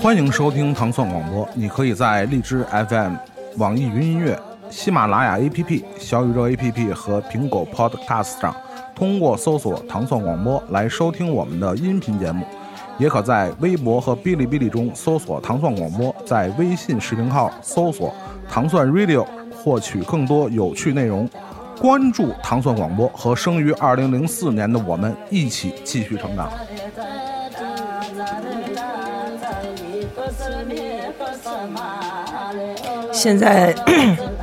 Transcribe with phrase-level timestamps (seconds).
[0.00, 3.14] 欢迎收听糖蒜广播，你可以在荔枝 FM、
[3.56, 4.38] 网易云音乐、
[4.70, 8.54] 喜马拉雅 APP、小宇宙 APP 和苹果 Podcast 上，
[8.94, 12.44] 通过搜索“糖蒜广播”来收听我们的音频节目。
[12.98, 18.12] 也可在微博和哔哩哔哩中搜索“糖蒜广播”，在微信视频号搜索
[18.50, 19.24] “糖蒜 Radio”
[19.56, 21.28] 获取更多有趣内容。
[21.80, 26.50] 关注糖蒜广播和生于二零零四年的我们一起继续成长。
[33.12, 33.74] 现在，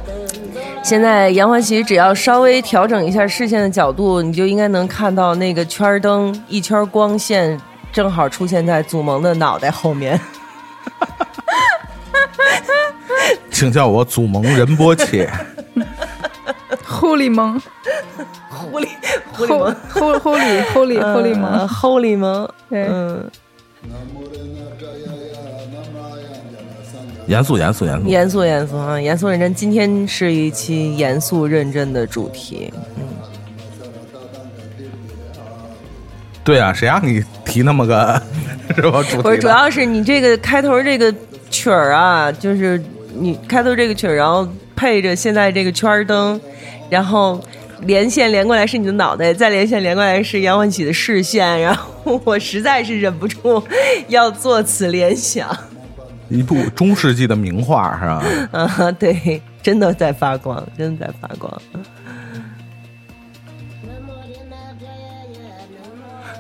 [0.83, 7.59] 现在杨欢喜只要稍微调整一下视线的角度，你就应该能看到那个圈灯一圈光线
[7.91, 10.19] 正好出现在祖萌的脑袋后面。
[13.51, 15.29] 请叫我祖萌仁波切。
[16.87, 17.61] Holy 蒙。
[18.49, 18.87] 狐狸，
[19.33, 22.87] 狐狸蒙，Holy Holy Holy Holy 蒙，Holy 蒙，对。
[22.87, 23.29] 嗯，
[27.27, 28.07] 严肃，严肃，严肃。
[28.07, 29.53] 严肃严肃啊，严肃认真。
[29.53, 32.71] 今天是一期严肃认真的主题，
[36.43, 38.21] 对啊，谁让你提那么个
[38.75, 39.03] 是吧？
[39.03, 41.13] 主题不是，主要是你这个开头这个
[41.49, 42.81] 曲儿啊，就是
[43.13, 46.39] 你开头这个曲儿，然后配着现在这个圈儿灯，
[46.89, 47.39] 然后
[47.81, 53.63] 连线连过来是你的脑袋，再连线连过来是杨欢喜的视线，然后我实在是忍不住
[54.07, 55.49] 要做此联想。
[56.29, 58.05] 一部中世纪的名画是
[58.51, 58.59] 吧？
[58.59, 61.61] 啊，对，真的在发光，真的在发光。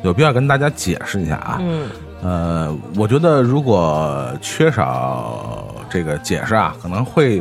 [0.03, 1.57] 有必要跟大家解释一下啊。
[1.61, 1.89] 嗯
[2.23, 7.39] 呃，我觉得如果缺少这个解释啊，可能会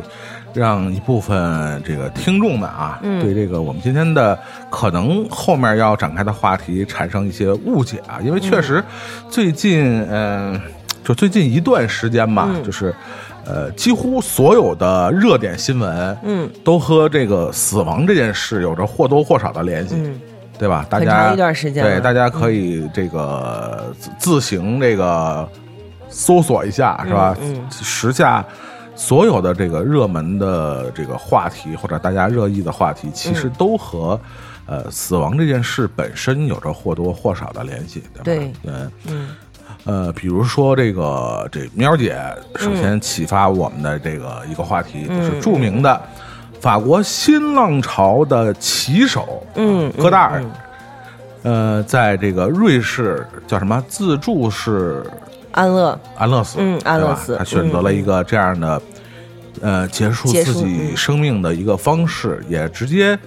[0.55, 4.39] 让一部分这个听众们啊，嗯对这个我们今天的
[4.71, 8.19] 可能后面要展开的话题产生一些误解啊。
[8.23, 8.83] 因为确实
[9.29, 10.59] 最近，嗯、
[11.03, 12.95] 就最近一段时间吧，嗯就是
[13.45, 19.95] 呃，几乎所有的热点新闻，嗯都和这个死亡这件事有着或多或少的联系。
[19.97, 20.19] 嗯，
[20.57, 20.85] 对吧？
[20.89, 25.47] 大家一段时间对，大家可以这个自自行这个
[26.09, 27.35] 搜索一下，是吧？
[27.69, 28.43] 时下
[28.95, 34.19] 所有的这个热门的这个话题或者大家热议的话题，其实都和、
[34.65, 38.23] 呃死亡这件事本身有着或多或少的联系，对吧？
[38.23, 38.37] 对。
[38.63, 38.73] 对，
[39.07, 39.35] 嗯。
[39.83, 42.17] 呃，比如说这个这喵姐，
[42.55, 46.01] 首先启发我们的这个一个话题，嗯就是著名的
[46.59, 50.51] 法国新浪潮的旗手，嗯戈达尔，嗯。
[51.43, 55.05] 呃，在这个瑞士叫什么自助式
[55.55, 58.81] 安乐，安乐死，嗯安乐死他选择了一个这样的，
[59.61, 63.17] 呃，结束自己嗯生命的一个方式，也直接，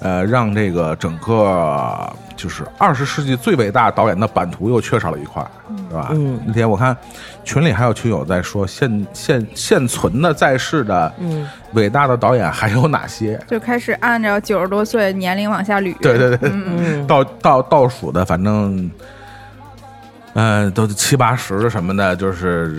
[0.00, 5.40] 呃，让这个整个就是二十世纪最伟大导演的版图又缺少了一块，
[5.88, 6.08] 是吧？
[6.12, 6.96] 嗯那天我看
[7.44, 13.40] 群里还有群友在说现现现存的在世的嗯伟大的导演还有哪些？
[13.48, 15.96] 就开始按照九十多岁年龄往下捋。
[16.00, 18.90] 对对对，嗯 倒倒倒数的，反正，
[20.38, 22.72] 呃，都七八十什么的，就是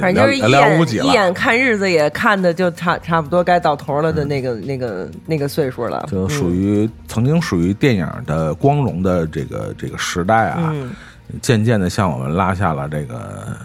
[0.00, 1.04] 反正就是一寥寥无几了。
[1.04, 10.90] 眼一眼看日子也看的就差差不多该到头了的那个、那个那个岁数了，就属于、曾经属于电影的光荣的这个这个时代啊，嗯。
[11.40, 13.56] 渐渐的向我们拉下了这个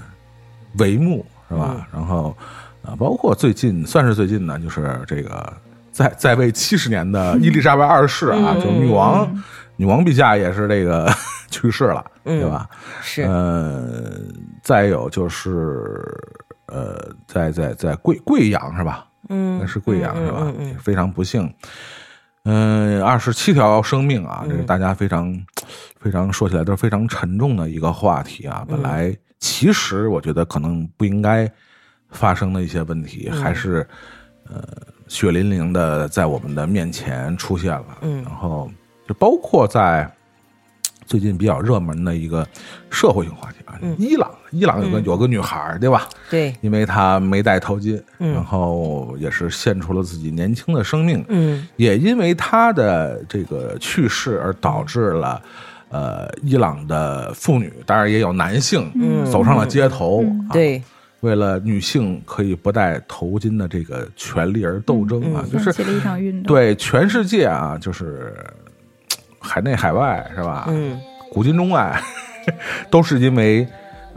[0.78, 1.76] 帷幕，是吧？
[1.76, 1.84] 嗯。
[1.92, 2.38] 然后
[2.86, 5.54] 啊，包括最近算是最近呢，就是这个
[5.92, 8.62] 在在位七十年的 伊丽莎白二世啊，嗯。
[8.62, 9.44] 就女王、
[9.76, 11.12] 女王陛下也是这个
[11.54, 12.68] 去世了，嗯对吧？
[13.02, 14.12] 是呃，
[14.64, 16.02] 再有就是
[16.66, 16.98] 呃，
[17.28, 19.06] 在在在贵贵阳是吧？
[19.30, 20.40] 嗯那是贵阳是吧？
[20.42, 21.54] 嗯嗯非常不幸。
[22.46, 25.34] 嗯，二十七条生命啊，这是大家非常、
[26.02, 28.66] 非常说起来都是非常沉重的一个话题啊。
[28.68, 31.50] 本来其实我觉得可能不应该
[32.10, 33.88] 发生的一些问题，还是
[34.50, 34.62] 呃
[35.08, 37.98] 血淋淋的在我们的面前出现了。
[38.02, 38.70] 嗯然后
[39.08, 40.10] 就包括在
[41.06, 42.48] 最近比较热门的一个
[42.90, 43.96] 社会性话题啊，嗯。
[43.98, 46.08] 伊朗，伊朗有个、有个女孩对吧？
[46.30, 48.34] 对，因为她没戴头巾，嗯。
[48.34, 51.68] 然后也是献出了自己年轻的生命，嗯。
[51.76, 55.42] 也因为她的这个去世而导致了。
[55.90, 59.24] 呃，伊朗的妇女，当然也有男性，嗯。
[59.32, 60.82] 走上了街头，啊，对，
[61.20, 66.52] 为了女性可以不戴头巾的这个权利而斗争啊，就是起了一场运动。
[66.52, 68.63] 对全世界啊，就是嘖
[69.44, 70.66] 海内海外是吧？
[70.70, 71.00] 嗯
[71.32, 72.00] 古今中外，
[72.90, 73.68] 都是因为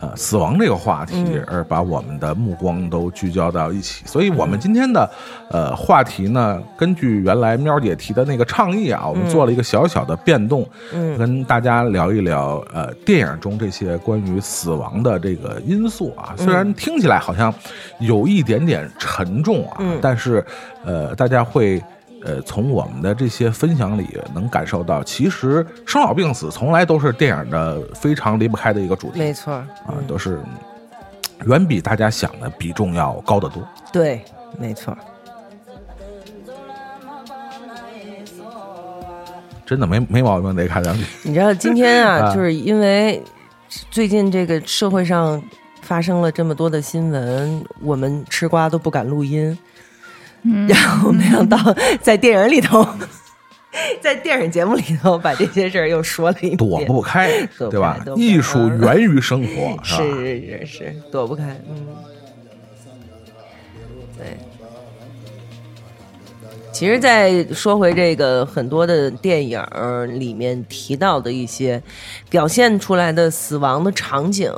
[0.01, 4.05] 呃死亡这个话题嗯而把我们的目光都聚焦到一起。
[4.07, 5.11] 所以，我们今天的
[5.49, 16.35] 呃话题呢，根据原来喵姐提的那个倡议啊，我们做了一个小小的变动，嗯跟大家聊一聊呃电影中这些关于死亡的这个因素啊。
[16.37, 17.53] 虽然听起来好像
[17.99, 20.45] 有一点点沉重啊，嗯但是
[20.85, 21.83] 呃大家会。
[22.27, 33.63] 呃，从我们的这些分享里能感受到，其实生老病死从来都是电影的非常离不开的一个主题没错，啊，都是嗯远比大家想的比重要高得多。
[33.93, 34.25] 对，
[34.59, 34.97] 没错。
[39.65, 41.05] 真的没没毛病，得看两句。
[41.23, 43.23] 你知道今天啊， 啊就是因为
[43.91, 45.43] 最近这个社会上
[45.83, 49.57] 发生了这么多的新闻，我们吃瓜都不敢录音，
[50.47, 50.67] 嗯。
[50.69, 51.59] 然后没想到
[52.01, 52.87] 在电影里头，
[54.01, 57.99] 在电影节目里头把这些事儿又说了一遍，躲不开，对吧？
[58.17, 59.97] 艺术源于生活，是？
[59.97, 61.87] 是是是，躲不开，嗯，
[64.17, 64.39] 对。
[66.73, 69.59] 其实，再说回这个很多的电影
[70.21, 71.83] 里面提到的一些
[72.29, 74.53] 表现出来的死亡的场景，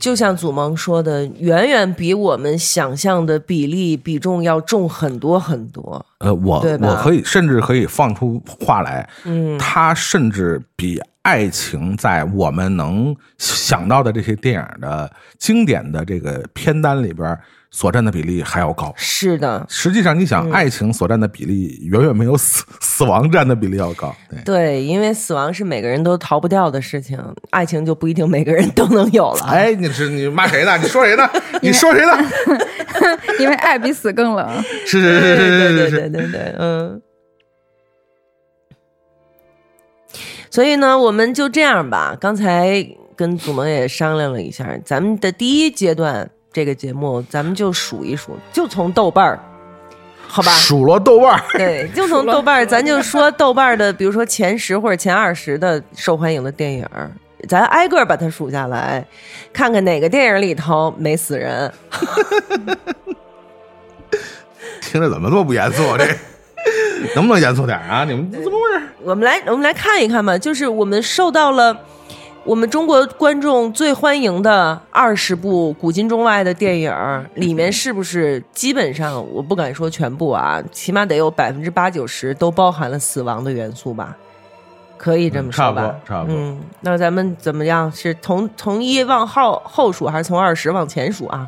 [0.00, 6.04] 就像祖萌说的，远远比我们想象的比例比重要重很多很多。
[6.18, 17.38] 呃，我我可以甚至可以放出话来，嗯，它甚至比爱情在我们能想到的这些电影的经典的这个片单里边
[17.70, 18.92] 所占的比例还要高。
[18.96, 24.14] 是的，实际上，你嗯想，爱情所占的比例远远没有死死亡占的比例要高。
[24.28, 27.18] 对，对，因为死亡是每个人都逃不掉的事情，
[27.50, 29.46] 爱情就不一定每个人都能有了。
[29.46, 30.76] 哎，你是你骂谁呢？
[30.78, 31.30] 你说谁呢？
[31.62, 32.12] 你说谁呢？
[33.38, 34.62] 因为爱比死更冷。
[34.84, 37.00] 是是是对对是是是对对对对，嗯。
[40.50, 42.16] 所以呢，我们就这样吧。
[42.20, 42.84] 刚才
[43.14, 49.38] 跟祖萌也商量了一下，咱们的第一阶段这个节目，咱们就数一数，就从豆瓣儿，
[50.26, 50.50] 好吧？
[50.52, 51.42] 数落豆瓣儿。
[51.52, 57.10] 对，就从豆瓣儿，咱就说豆瓣儿的，比如说前十或者前二十的受欢迎的电影儿，
[57.48, 59.04] 咱挨个儿把它数下来，
[59.52, 61.72] 看看哪个电影里头没死人。
[64.80, 65.96] 听着怎么这么不严肃？
[65.96, 66.04] 这
[67.14, 68.04] 能不能严肃点啊？
[68.04, 68.84] 你们怎么回事？
[69.02, 71.74] 我们来，我们来看一看吧，就是我们受到了
[72.44, 76.92] 我们中国观众最欢迎的二十部古今中外的电影，
[77.34, 84.16] 里面是不是基本上我不敢说全部啊，起码得有百分之八九十都包含了死亡的元素吧？
[84.96, 85.82] 可以这么说吧？
[85.82, 87.92] 嗯差不多差不多嗯，那咱们怎么样？
[87.92, 91.46] 是从从一往后后数，还是从二十往前数啊？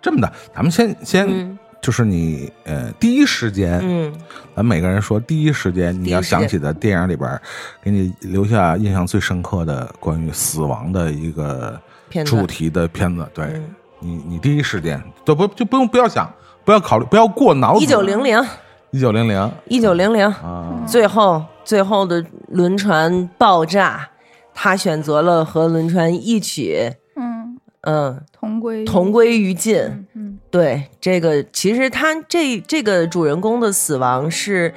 [0.00, 4.12] 这么的，咱们先先、嗯就是你呃第一时间，嗯，
[4.56, 7.40] 咱每个人说第一时间你要想起的电影里边，
[7.80, 12.36] 给你留下印象最深刻的关于死亡的一个片子。
[12.36, 13.24] 主题的片子。
[13.32, 13.74] 对、嗯。
[14.00, 16.28] 你，你第一时间都不就不用不要想，
[16.64, 17.84] 不要考虑，不要过脑子。
[17.84, 18.44] 一九零零，
[18.90, 19.52] 一九零零。
[19.68, 24.08] 一九零零，啊，最后最后的轮船爆炸，
[24.52, 29.76] 他选择了和轮船一起，嗯，嗯，同归同归于尽。
[29.76, 30.25] 嗯嗯
[30.56, 34.72] 对，这个其实他这这个主人公的死亡是，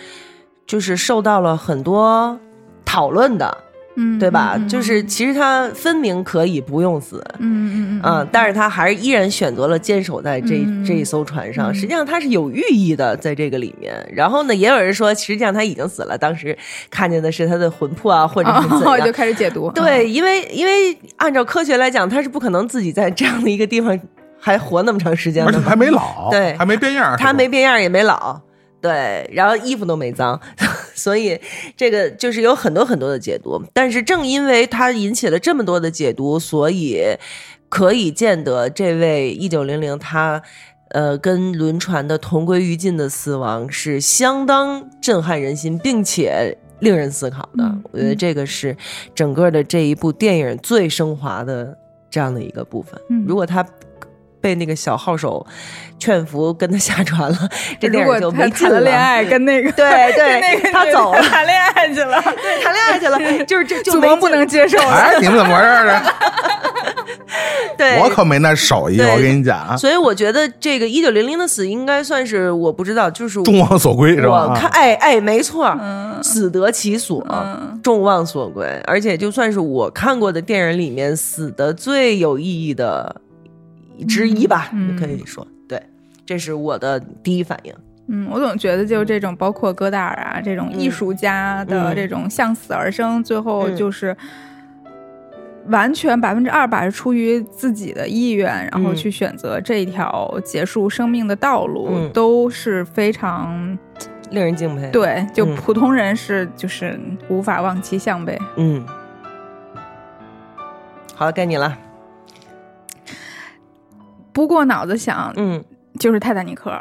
[0.67, 2.37] 就是受到了很多
[2.83, 3.57] 讨论的，
[3.95, 4.55] 嗯，对吧？
[4.57, 11.71] 嗯就是其实他分明可以不用死，嗯嗯嗯，但是他还是依然选择了坚守在这、嗯这一艘船上。
[11.71, 13.95] 嗯实际上他是有寓意的，在这个里面。
[14.13, 16.57] 然后呢，也有人说，实际上他已经死了，当时
[16.89, 19.07] 看见的是他的魂魄啊，或者是怎哦，样。
[19.07, 19.71] 就开始解读。
[19.71, 23.97] 对，因为因为按照科学来讲，他是不可能自己在这样的一个地方
[24.39, 25.45] 还活那么长时间。
[25.45, 28.39] 而且还没老， 对还没变样，他没变样，也没老。
[28.81, 30.39] 对，然后衣服都没脏，
[30.95, 31.37] 所以
[31.75, 33.61] 这个就是有很多很多的解读。
[33.73, 37.03] 但是正因为它引起了这么多的解读，所以
[37.67, 40.41] 可以见得这位一九零零他
[40.91, 47.65] 呃跟轮船的同归于尽的死亡是相当震撼人心，并且令人思考的。
[47.65, 48.77] 嗯我觉得这个是
[49.13, 51.77] 整个的这一部电影最升华的
[52.09, 52.97] 这样的一个部分。
[53.09, 53.61] 嗯如果他
[54.41, 55.45] 被那个小号手
[55.97, 58.49] 劝服跟他下船了，这电影就没了。
[58.49, 64.91] 谈了恋爱，跟那个 对对跟那个他走了谈恋爱去了，对，谈恋爱去了， 就是这就祖没不能接受了。
[64.91, 66.03] 哎，你们怎么回事儿啊？
[67.77, 74.47] 对，我可没那手艺，我跟你讲啊，所以我觉得这个一九零零的死应该算是我不知道，就是众望所归是吧？
[74.49, 78.65] 我看，哎哎，没错，嗯死得其所，嗯众望所归。
[78.85, 83.15] 而且就算是我看过的电影里面死的最有意义的
[84.05, 85.81] 之一吧，嗯可以说，对，
[86.25, 87.73] 这是我的第一反应。
[88.11, 94.17] 嗯，我总觉得就这种，包括戈达尔啊这种艺术家的嗯这种向死而生，最后嗯就是
[95.67, 103.77] 完全百分之二百是出于自己的意愿，然后嗯去选择这一条结束生命的道路，嗯都是非常
[104.31, 105.23] 令人敬佩。，对。
[105.31, 108.35] 就嗯普通人是就是无法望其项背。
[108.55, 108.83] 嗯，
[111.13, 111.77] 好了，该你了。
[114.39, 115.61] 不过脑子想，嗯。
[115.99, 116.71] 就是泰坦尼克，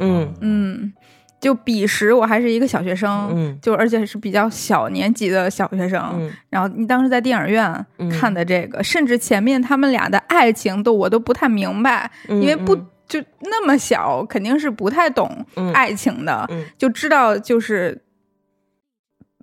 [0.00, 0.34] 嗯。
[0.40, 0.92] 嗯，
[1.40, 3.56] 就彼时我还是一个小学生，嗯。
[3.62, 6.02] 就而且是比较小年级的小学生。
[6.14, 6.28] 嗯。
[6.50, 8.10] 然后你当时在电影院嗯。
[8.10, 12.86] 看的这个，甚至前面他们俩的爱情都我都不太明白，嗯，因为不嗯。
[13.06, 15.72] 就那么小，肯定是不太懂嗯。
[15.72, 16.64] 爱情的，嗯。
[16.76, 17.96] 就知道就是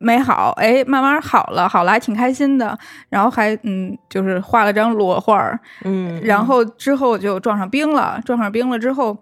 [0.02, 2.78] 美好，哎，慢慢好了，好了，还挺开心的。
[3.10, 9.18] 然后还嗯，就是画了张裸画儿，嗯，然后之后就撞上冰了，撞上冰了之后，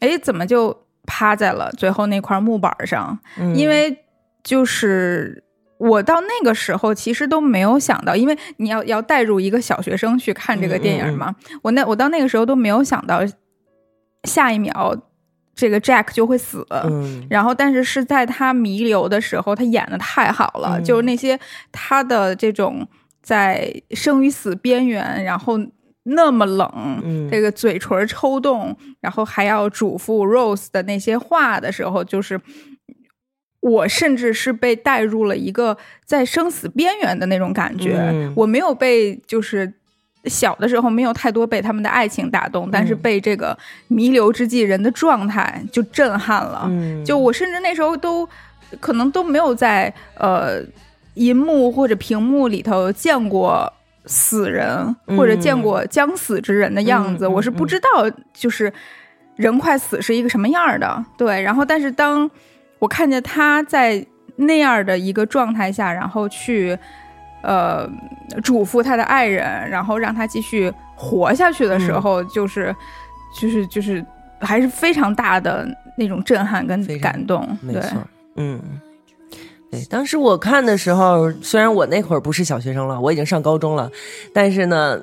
[0.00, 3.18] 哎，怎么就趴在了最后那块木板上？
[3.38, 4.04] 嗯因为
[4.42, 5.42] 就是
[5.78, 13.20] 我到那个时候其实都没有想到，因为你要要带入一个小学生去看这个电影嘛，我那我到那个时候都没有想到
[14.24, 14.94] 下一秒
[15.60, 16.66] 这个 Jack 就会死。
[16.70, 21.38] 嗯然后，但是是在他弥留的时候，他演的太好了，嗯就是那些
[21.70, 22.88] 他的这种
[23.22, 25.58] 在生与死边缘，然后
[26.04, 32.40] 那么冷，嗯这个嘴唇抽动，然后还要嘱咐 Rose 的那些话的时候，就是
[33.60, 35.76] 我甚至是被带入了一个
[36.06, 37.98] 在生死边缘的那种感觉。
[37.98, 39.74] 嗯我没有被就是。
[40.24, 43.56] 小的时候没有太多被他们的爱情打动，但是嗯被这个
[43.88, 46.64] 弥留之际人的状态就震撼了。
[46.66, 48.28] 嗯就我甚至那时候都
[48.80, 50.60] 可能都没有在呃
[51.14, 53.72] 银幕或者屏幕里头见过
[54.04, 57.88] 死人，嗯或者见过将死之人的样子，我是不知道
[58.34, 58.70] 就是
[59.36, 61.02] 人快死是一个什么样儿的。
[61.16, 62.30] 对，然后但是当
[62.78, 66.78] 我看见他在那样的一个状态下，然后去。
[67.42, 67.88] 呃，
[68.42, 72.74] 嘱咐他的爱人，然后让他继续活下去的时嗯候，就是，
[73.40, 74.04] 就是，就是，
[74.40, 75.66] 还是非常大的
[75.96, 77.46] 那种震撼跟感动。
[77.62, 77.98] 对，没错，
[78.36, 78.60] 嗯。
[79.70, 83.88] 对，当时我看的时候，虽然我那会儿不是小学生了，我已经上高中了，
[84.34, 85.00] 但是呢，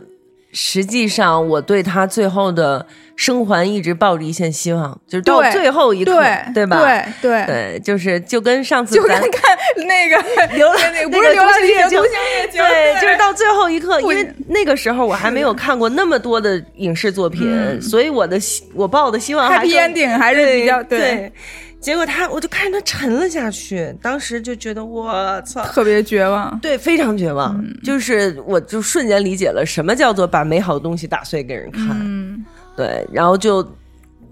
[0.51, 2.85] 实际上我对他最后的
[3.15, 6.13] 生还一直抱着一线希望，就是到最后一刻，
[6.53, 6.79] 对，吧？
[6.79, 21.31] 对，对，对，就是就跟上次就跟咱看那个流浪 那个不是流浪地球，独行月球对，就是到最后一刻，因为那个时候我还没有看过那么多的影视作品，嗯所以我的希我抱的希望还 happy ending 还是比较对。
[21.79, 26.59] 结果他，我就看着他沉了下去，当时就觉得我操，特别绝望。
[26.59, 27.55] 对，非常绝望。
[27.57, 31.89] 嗯就是我就瞬间理解了什么叫做把美好的东西打碎给人看。
[31.91, 32.43] 嗯，
[32.75, 33.63] 对，然后就，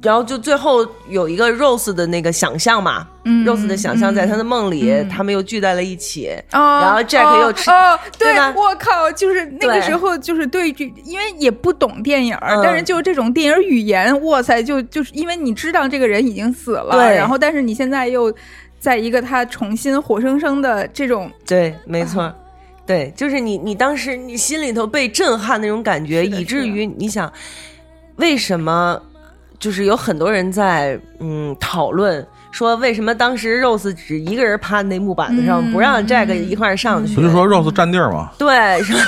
[0.02, 3.46] 然后就最后有一个 Rose 的那个想象嘛、嗯。
[3.46, 5.10] R o s e 的想象在他的梦里，嗯。
[5.10, 6.30] 他们又聚在了一起。
[6.52, 18.34] 哦，然后 Jack 又吃哦，对对我靠，就是那个时候，就是对这，因为也不懂电影，嗯但是就是这种电影语言，哇塞，就就是因为你知道这个人已经死了，然后但是你现在又
[18.80, 22.34] 在一个他重新活生生的这种，对，没错。
[22.86, 27.34] 对，就是你，你当时你心里头被震撼那种感觉，以至于你想，
[28.18, 29.02] 为什么
[29.60, 37.16] 就是有很多人在嗯讨论说，为什么当时 Rose 只一个人趴那木板子上，嗯不让 Jack 一块儿上去？
[37.16, 38.30] 不是说 Rose 占地儿吗？
[38.38, 39.00] 对，是吧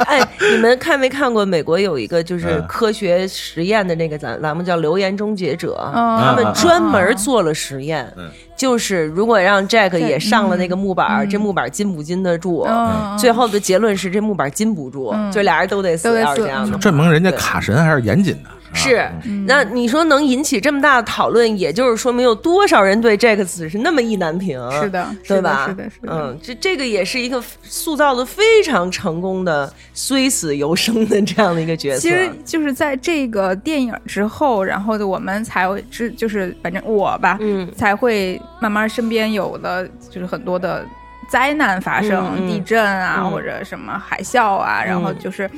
[0.06, 0.20] 哎，
[0.52, 12.66] 你们看没看过美国有一个就是嗯科学实验的那个栏栏目叫《留言终结者》，嗯他们嗯专门做了实验，嗯就是如果让 Jack 也上了那个木板这木板儿禁不禁得住？
[12.68, 16.76] 嗯最后的结论是这木板儿禁不住，嗯就俩人都得死，都得死要是这样的。
[16.78, 18.50] 证明人家卡神还是严谨的。
[18.72, 19.10] 啊是，
[19.46, 25.66] 那你说能引起这么大的讨论，也就是说明有多少人对 Jack 死是那么意难平，是的，是的对吧？
[25.68, 32.00] 是的，是的，嗯，这这个也是一个塑造的非常成功的虽死犹生的这样的一个角色。
[32.00, 40.86] 其实就是在这个电影之后，然后我们才会知，就是反正我吧，嗯才会慢慢身边有了就是很多的
[41.28, 45.50] 灾难发生，地震啊、嗯或者什么海啸啊，然后嗯就是。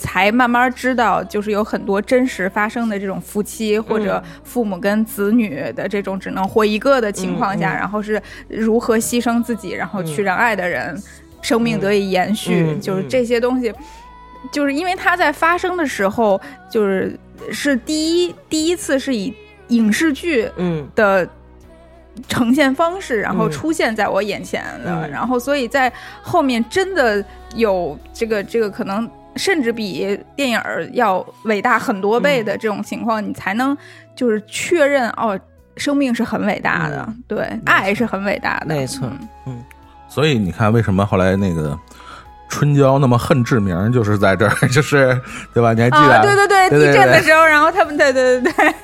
[0.00, 10.96] 才慢慢知道，就是有很多真实发生的这种夫妻或者嗯父母跟子女的这种只能活一个的情况下，嗯嗯然后是如何牺牲自己，然后去让爱的人
[11.42, 13.70] 生命得以延续，就是这些东西。
[14.50, 16.40] 就是因为它在发生的时候，
[16.70, 17.14] 就是
[17.52, 19.34] 是第一第一次是以
[19.68, 21.28] 影视剧嗯的
[22.26, 25.92] 呈现方式，然后嗯出现在我眼前的，嗯然后所以在
[26.22, 27.22] 后面真的
[27.54, 29.06] 有这个这个可能。
[29.36, 30.60] 甚至比电影
[30.92, 33.76] 要伟大很多倍的这种情况，你才能
[34.14, 35.38] 就是确认哦，
[35.76, 37.22] 生命是很伟大的，嗯。
[37.28, 39.08] 对，爱是很伟大的，没错
[39.46, 39.62] 嗯。
[40.08, 41.78] 所以你看，为什么后来那个
[42.50, 45.18] 春娇那么恨志明，就是在这儿， 就是
[45.54, 45.72] 对吧？
[45.72, 46.16] 你还记得？
[46.16, 48.74] 啊，对对对，地震的时候，然后他们， 对对对对。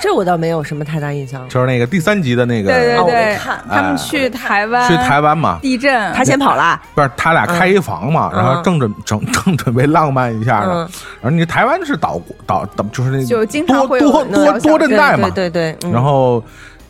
[0.00, 1.46] 这我倒没有什么太大印象。
[1.48, 3.14] 就是那个第三集的那个，对对对。
[3.14, 10.88] 没看，他们去台湾，去台湾嘛，地震，他先跑了，不是他俩开一房嘛，然后正准正正准备浪漫一下呢，嗯。
[11.20, 15.92] 然后你台湾是岛国岛岛就是那就经常多多多多震带嘛，对对对，嗯。
[15.92, 16.42] 然后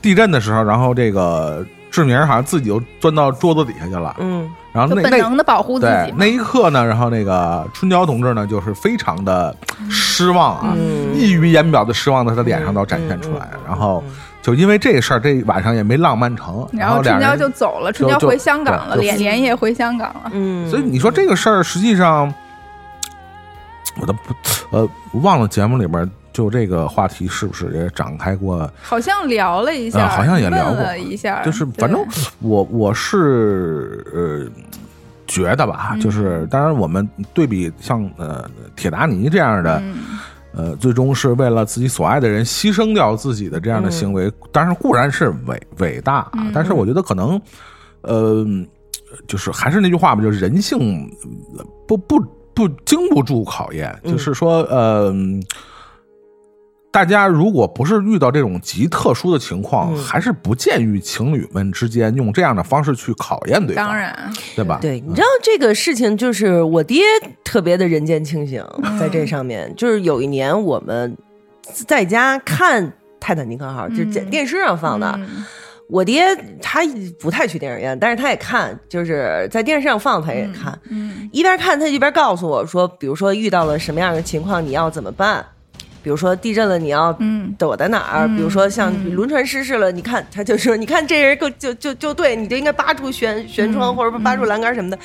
[0.03, 9.55] 地震的时候，然后这个志明好像自己就钻到桌子底下去了，嗯然后就那那本能的保护自对己嘛那一刻呢，然后那个春娇同志呢，就是非常的
[9.91, 14.05] 失望啊，嗯溢于言表的失望在他脸上都展现出来，然后
[14.43, 20.31] 就因为这事儿，这晚上也没浪漫成，然后春娇就走了，春娇回香港了，连连夜回香港了。
[20.33, 22.33] 嗯，所以你说这个事儿，实际上
[24.01, 24.35] 我都不
[24.71, 24.89] 呃
[25.23, 28.71] 忘了节目里边就这个话题是不是也展开过？
[28.81, 32.01] 好像聊了一下，啊好像也聊过了一下，就是反正
[32.39, 34.47] 我我是呃
[35.27, 39.81] 觉得吧，嗯就是当然我们对比像呃铁达尼这样的。
[39.83, 39.97] 嗯
[40.53, 47.41] 呃，最终是为了自己所爱的人牺牲掉自己的这样的行为，当然固然是伟伟大但是我觉得可能，
[48.01, 48.45] 呃，
[49.29, 51.09] 就是还是那句话吧，就是人性
[51.57, 52.19] 呃不不
[52.55, 55.15] 不经不住考验，嗯就是说，呃。
[56.91, 60.03] 大家如果不是遇到这种极特殊的情况，嗯。
[60.03, 64.79] 还是不建议情侣们之间用这样的方式去考验对方，当，然，对吧？
[64.81, 67.03] 对，你知道这个事情，就是我爹
[67.45, 68.65] 特别的人间清醒，
[68.99, 71.17] 在这上面，就是有一年我们
[71.63, 72.85] 在家看
[73.21, 74.31] 《泰坦尼克号》，就是在嗯。
[74.31, 75.15] 电视上放的。
[75.19, 75.45] 嗯。
[75.91, 76.23] 我爹
[76.61, 76.81] 他
[77.19, 81.29] 不太去电影院，但是他也看，就是在电视上放他也看，嗯。
[81.33, 85.45] 一边看他一边告诉我说，比如说遇到了什么样的情况，你要怎么办？
[86.09, 88.27] 比如说地震了，你要嗯躲在哪儿？
[88.27, 94.99] 嗯比如说像嗯轮船失事了，你看他就说，你看这人够就就就对，你就应该扒住悬悬窗嗯或者扒住栏杆什么的，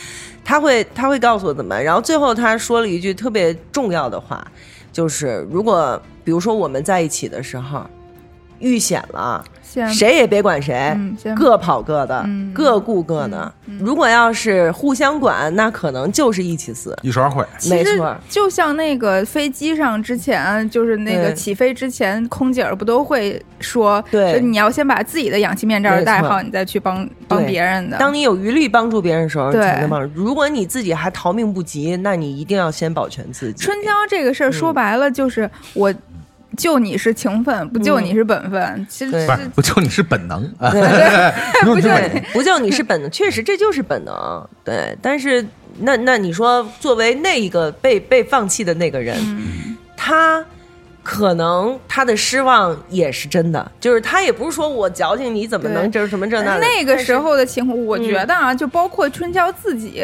[0.45, 1.83] 他会他会告诉我怎么办。
[1.83, 4.47] 然后最后他说了一句特别重要的话，
[4.93, 7.85] 就是如果比如说我们在一起的时候
[8.63, 9.43] 遇险了，
[9.93, 13.53] 谁也别管谁，嗯各跑各的，嗯各顾各的。
[13.79, 16.97] 如果要是互相管，那可能就是一起死。
[17.01, 27.97] 一手会，没错，就像那个飞机上之前，就是那个起飞之前，空姐儿不都会说，对说你要先把自己的氧气面罩戴好，你再去帮帮别人的。
[27.97, 30.09] 当你有余力帮助别人的时候，你对才能帮助。
[30.15, 33.61] 如果你自己还逃命不及，那你一定要先保全自己。
[33.61, 35.93] 春娇这个事儿说白了就是我。
[36.57, 38.87] 救你是情分，不救你是本分。
[38.89, 40.71] 其实不是不就你是本能啊？
[40.71, 40.81] 对
[41.65, 44.47] 不对， 不救你是本能，确实这就是本能。
[44.63, 45.45] 对，但是
[45.79, 50.43] 那那你说，作为那一个被被放弃的那个人，嗯他
[51.03, 56.61] 可能他的失望也是真的，就是他也不是说我矫情，你怎么能就是什么这那的？
[56.61, 60.03] 那个时候的情况，我嗯觉得啊，就包括春娇自己，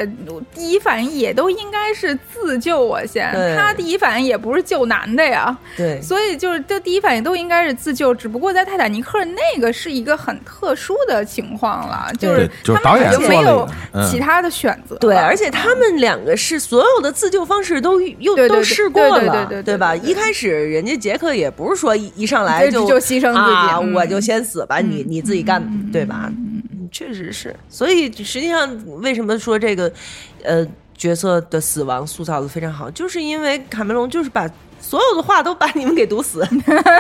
[0.54, 3.32] 第一反应也都应该是自救我先。
[3.58, 8.14] 他第一反应也不是救男的呀，对所以就是这第一反应都应该是自救。
[8.14, 13.68] 只不过在泰坦尼克那个是一个很特殊的情况了，就是就是他们导演已经没有
[14.10, 15.00] 其他的选择了。
[15.00, 19.96] 对，而且他们两个是所有的自救方式都又都试过了，对对对对对吧？
[19.96, 26.32] 对对一开始人家杰克也不是说一一上来就牺牲自己我就先死吧，你你自己干，嗯对吧？
[26.32, 28.68] 嗯确实是，所以实际上
[29.02, 29.92] 为什么说这个
[30.44, 30.66] 呃
[30.98, 34.50] 角色的死亡塑造的非常好，就是因为卡梅隆就是把
[34.82, 36.92] 所有的话都把你们给堵死，对吧？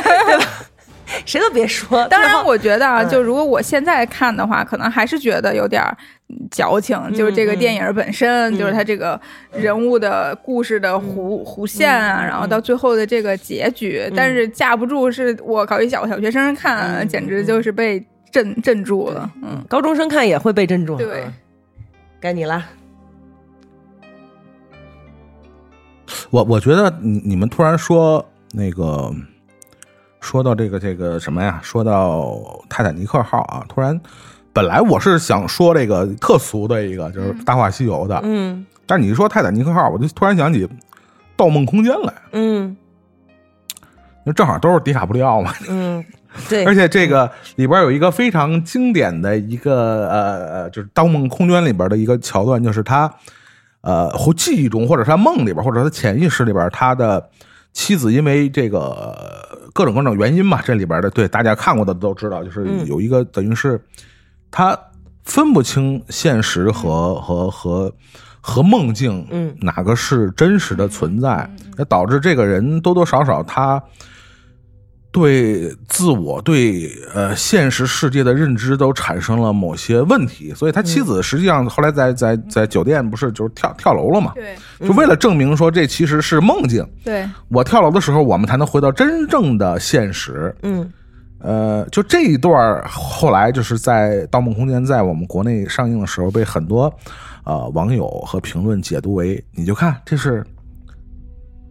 [1.25, 2.07] 谁都别说。
[2.07, 5.97] 当然，我觉得啊，嗯就如果我现在看的话，可能还是觉得有点儿
[6.51, 6.97] 矫情。
[7.13, 9.19] 就是这个电影本身，就是它这个
[9.51, 19.31] 人物的故事的弧弧线啊，然后到最后的这个结局，但是架不住是我搞一小小学生看，简直就是被镇镇住了。
[19.41, 20.95] 嗯，高中生看也会被镇住。
[20.97, 21.33] 对嗯，
[22.19, 22.63] 该你了。
[26.31, 29.11] 我我觉得你你们突然说那个
[30.21, 31.59] 说到这个这个什么呀？
[31.63, 33.99] 说到泰坦尼克号啊，突然
[34.51, 38.65] 本来我是想说这个特俗的一个，就是《大话西游》的，嗯。
[38.85, 40.65] 但是你一说泰坦尼克号，我就突然想起
[41.35, 42.75] 《盗梦空间》来，嗯。
[44.25, 46.03] 那正好都是迪卡布里奥嘛，嗯，
[46.49, 53.11] 对， 而且这个里边有一个非常经典的一个呃呃，就是《盗梦空间》里边的一个桥段，就是他
[53.79, 57.29] 呃或记忆中，或者是他梦里边，或者他潜意识里边，他的
[57.73, 63.81] 妻子因为这个呃各种各种原因嘛，这里边的对大家看过的都知道，就是嗯有一个等于是
[64.51, 64.77] 他
[65.23, 67.93] 分不清现实和和和。
[68.41, 71.47] 和梦境，嗯哪个是真实的存在？
[71.75, 73.83] 那导致这个人多多少少他
[75.11, 84.33] 对自我、对呃现实世界的认知都产生了某些问题，所以他妻子实际上后来在在在酒店不是就是跳跳楼了嘛？
[84.35, 84.55] 对。
[84.87, 90.55] 就为了证明说这其实是梦境，对，我跳楼的时候，我们才能回到真正的现实。
[90.63, 90.91] 嗯。
[91.41, 96.93] 呃，就这一段后来就是在《盗梦空间》在我们国内上映的时候，被很多
[97.45, 100.45] 呃网友和评论解读为，你就看这是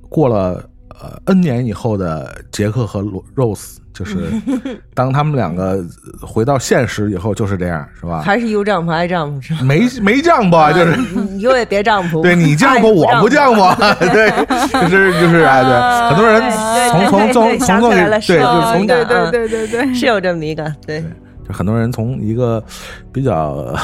[0.08, 0.66] 过了
[1.00, 4.30] 呃 N 年以后的杰克和罗 Rose，就是
[4.94, 5.84] 当他们两个
[6.20, 8.22] 回到现实以后就是这样，是吧？
[8.22, 9.60] 还是有丈夫爱丈夫是吧？
[9.62, 10.96] 没没降吧，就是。
[11.30, 13.60] 你有也别丈夫， 对你丈夫，我不丈夫，
[14.12, 14.30] 对，
[14.88, 16.42] 就是就是哎，对，很多人
[16.90, 21.02] 从从从从对，就是从对对对对对，是有这么一个对。
[21.46, 22.62] 就很多人从一个
[23.10, 23.74] 比较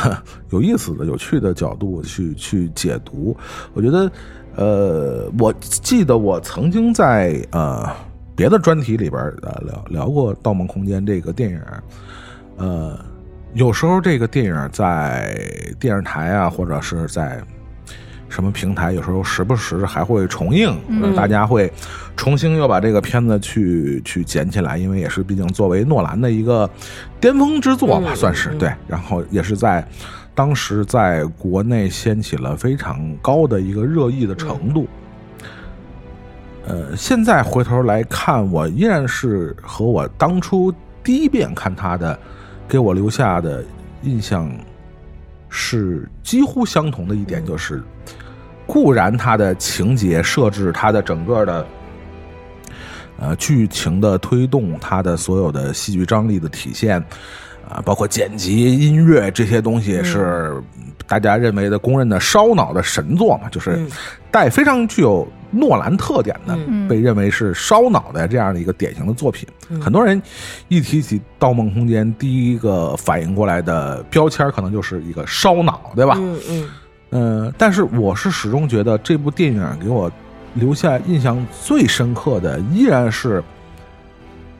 [0.51, 3.35] 有意思的、有趣的角度去去解读，
[3.73, 4.11] 我觉得，
[4.57, 7.89] 呃，我记得我曾经在呃
[8.37, 11.61] 别的专题里边呃聊聊过《盗梦空间》这个电影，
[12.57, 12.99] 呃，
[13.55, 15.37] 有时候这个电影在
[15.79, 17.43] 电视台啊，或者是在
[18.29, 20.77] 什么平台，有时候时不时还会重映，
[21.15, 21.73] 大家会
[22.17, 26.69] 重新又把这个片子去去捡起来，因为也是毕竟作为诺兰的一个
[27.21, 28.73] 巅峰之作吧，算是对。
[28.89, 29.87] 然后也是在
[30.35, 34.87] 当时在国内掀起了非常高的一个热议的程度。
[36.67, 42.19] 呃，现在回头来看，我依然是和我当初第一遍看他的，
[42.67, 43.65] 给我留下的
[44.03, 44.51] 印象
[45.49, 47.83] 是几乎相同的一点，就是。
[48.67, 51.67] 固然，它的情节设置，它的整个的
[53.19, 57.05] 呃剧情的推动，它的所有的戏剧张力的体现，
[57.69, 60.55] 啊，包括剪辑、音乐这些东西，是
[61.07, 63.49] 大家认为的公认的烧脑的神作嘛？
[63.51, 63.79] 就是
[64.31, 66.57] 带非常具有诺兰特点的，
[66.89, 69.49] 被认为是烧脑的这样的一个典型的作品。
[69.81, 70.21] 很多人
[70.69, 76.15] 一提起《盗梦空间》，第一个反应过来的标签，可能就是一个烧脑，对吧？
[76.19, 76.69] 嗯嗯。
[77.17, 80.11] 嗯，但是我是始终觉得这部电影给我
[80.55, 83.41] 留下印象最深刻的，依然是，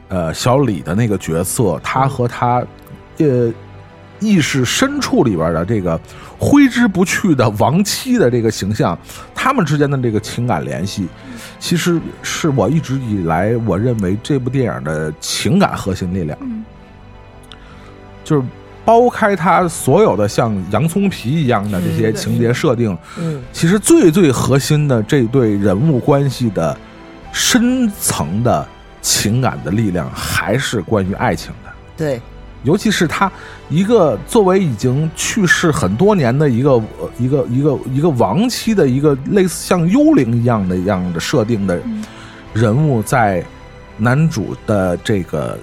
[0.07, 2.63] 呃，小李的那个角色，他和他，
[3.17, 3.53] 呃，
[4.19, 5.99] 意识深处里边的这个
[6.37, 8.97] 挥之不去的亡妻的这个形象，
[9.33, 11.07] 他们之间的这个情感联系，
[11.59, 16.37] 其实是我一直以来我认为这部电影的情感核心力量，
[18.23, 18.43] 就是。
[18.85, 26.77] 剥开它所有的像洋葱皮一样的这些情节设定，嗯，其实最最核心的这对人物关系的
[27.33, 28.63] 深层的
[29.01, 31.71] 情感的力量，还是关于爱情的。
[31.97, 32.21] 对，
[32.65, 33.31] 尤其是他
[33.69, 36.83] 一个作为已经去世很多年的一个
[37.17, 41.79] 一个一个一个亡妻的一个类似像幽灵一样的一样的设定的
[42.53, 43.41] 人物，在
[43.97, 45.57] 男主的这个。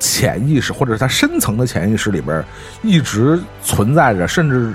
[0.00, 2.44] 潜意识，或者是他深层的潜意识里边，
[2.84, 4.72] 一直存在着，甚至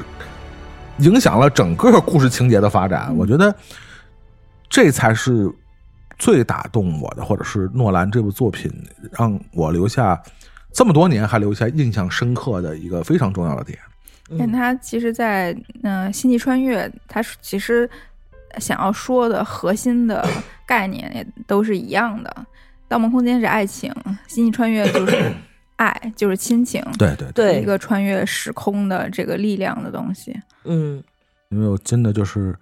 [0.97, 3.15] 影响了整个故事情节的发展。
[3.15, 3.55] 我觉得
[4.69, 5.49] 这才是
[6.19, 8.69] 最打动我的，或者是诺兰这部作品
[9.17, 10.21] 让我留下
[10.73, 13.77] 这么多年还留下印象深刻的一个非常重要的点。
[14.39, 17.87] 但他其实，在嗯《星际穿越》，他其实
[18.57, 20.27] 想要说的核心的
[20.65, 22.45] 概念也都是一样的。
[22.87, 23.93] 盗梦空间是爱情，
[24.27, 25.31] 星际穿越就是
[25.77, 26.83] 爱，就是亲情。
[26.97, 30.35] 对对对，一个穿越时空的这个力量的东西。
[30.63, 31.03] 嗯，
[31.49, 32.55] 因为我真的就是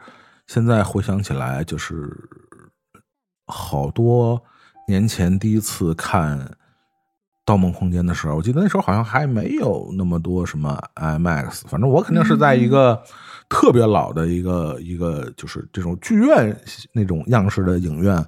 [0.48, 2.10] 现在回想起来，就是
[3.46, 4.42] 好多
[4.88, 6.40] 年前第一次看
[7.52, 13.02] 《盗梦空间》的时候，我记得那时候好像还没有那么多什么 IMAX，反正我肯定是在一个。
[13.54, 16.58] 特别老的一个一个就是这种剧院
[16.94, 18.26] 那种样式的影院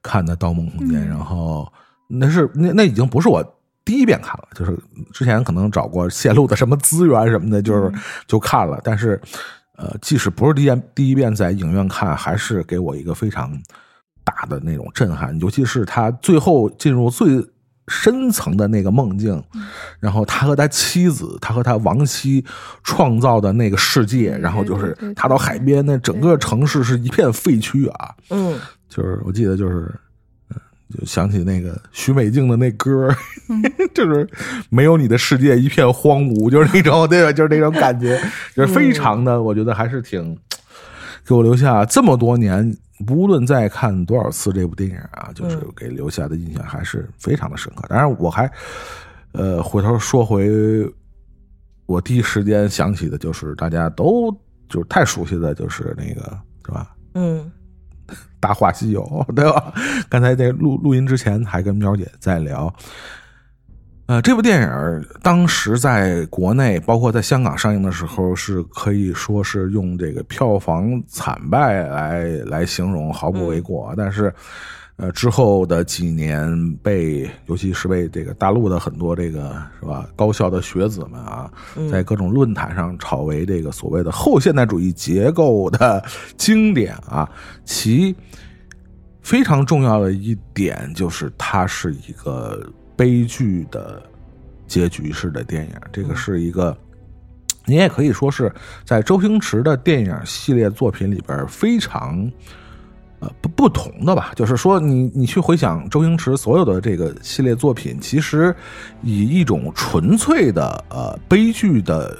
[0.00, 1.66] 看的《盗梦空间》，然后
[2.06, 3.42] 那是那那已经不是我
[3.84, 4.78] 第一遍看了，就是
[5.12, 7.92] 之前可能找过泄露的什么资源什么的，就是
[8.28, 8.80] 就看了。
[8.84, 9.20] 但是
[9.76, 13.50] 呃，即使不是第一遍第一遍在影院看，还是给我一个非常
[14.22, 17.44] 大的那种震撼，尤其是他最后进入最。
[17.90, 19.42] 深层的那个梦境，
[19.98, 22.42] 然后他和他妻子，他和他亡妻
[22.84, 28.14] 创造的那个世界，然后就是他到海边，那整个城市是一片废墟啊。
[28.30, 28.56] 嗯，
[28.88, 29.92] 就是我记得就是，
[30.96, 33.12] 就想起那个许美静的那歌，
[33.92, 34.24] 就是
[34.68, 37.32] 没有你的世界一片荒芜，就是那种 对吧？
[37.32, 38.16] 就是那种感觉，
[38.54, 40.38] 就是非常的，我觉得还是挺
[41.26, 42.76] 给我留下这么多年。
[43.08, 47.84] 无论再看多少次这部电影啊，就是给留下的印象还是非常的深刻。
[47.88, 48.50] 当然，我还
[49.32, 50.48] 呃回头说回
[51.86, 54.30] 我第一时间想起的就是大家都
[54.68, 56.94] 就是太熟悉的就是那个是吧？
[57.14, 57.50] 嗯，
[58.38, 59.02] 大话西游》，
[59.34, 59.72] 对吧？
[60.08, 62.72] 刚才在录录音之前还跟喵姐在聊。
[64.10, 73.94] 呃，这部电影当时在国内，包括在香港上映的时候，是可以说是用这个票房惨败来来形容，毫不为过。
[73.96, 74.34] 但是，
[74.96, 81.48] 呃，之后的几年被，尤其是被这个大陆的很多这个是吧高校的学子们啊，
[81.88, 86.04] 在各种论坛上炒为这个所谓的后现代主义结构的
[86.36, 87.30] 经典啊。
[87.64, 88.12] 其
[89.22, 92.60] 非常重要的一点就是，它是一个
[93.00, 94.02] 悲剧的
[94.66, 95.72] 结局式的电影。
[95.90, 96.76] 这个是一个，
[97.64, 98.52] 你也可以说是
[98.84, 102.30] 在周星驰的电影系列作品里边非常
[103.20, 104.32] 呃不不同的吧。
[104.36, 108.54] 就是说你，你去回想周星驰所有的这个系列作品，其实
[109.00, 112.14] 以一种纯粹的呃悲剧的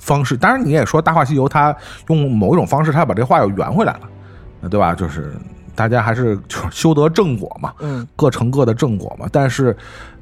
[0.00, 0.36] 方式。
[0.36, 1.72] 当然，你也说《大话西游》，他
[2.08, 4.10] 用某一种方式，他把这话又圆回来了，
[4.62, 4.96] 呃对吧？
[4.96, 5.32] 就是
[5.76, 9.28] 大家还是就是修得正果嘛，嗯，各成各的正果嘛。
[9.32, 9.76] 但是，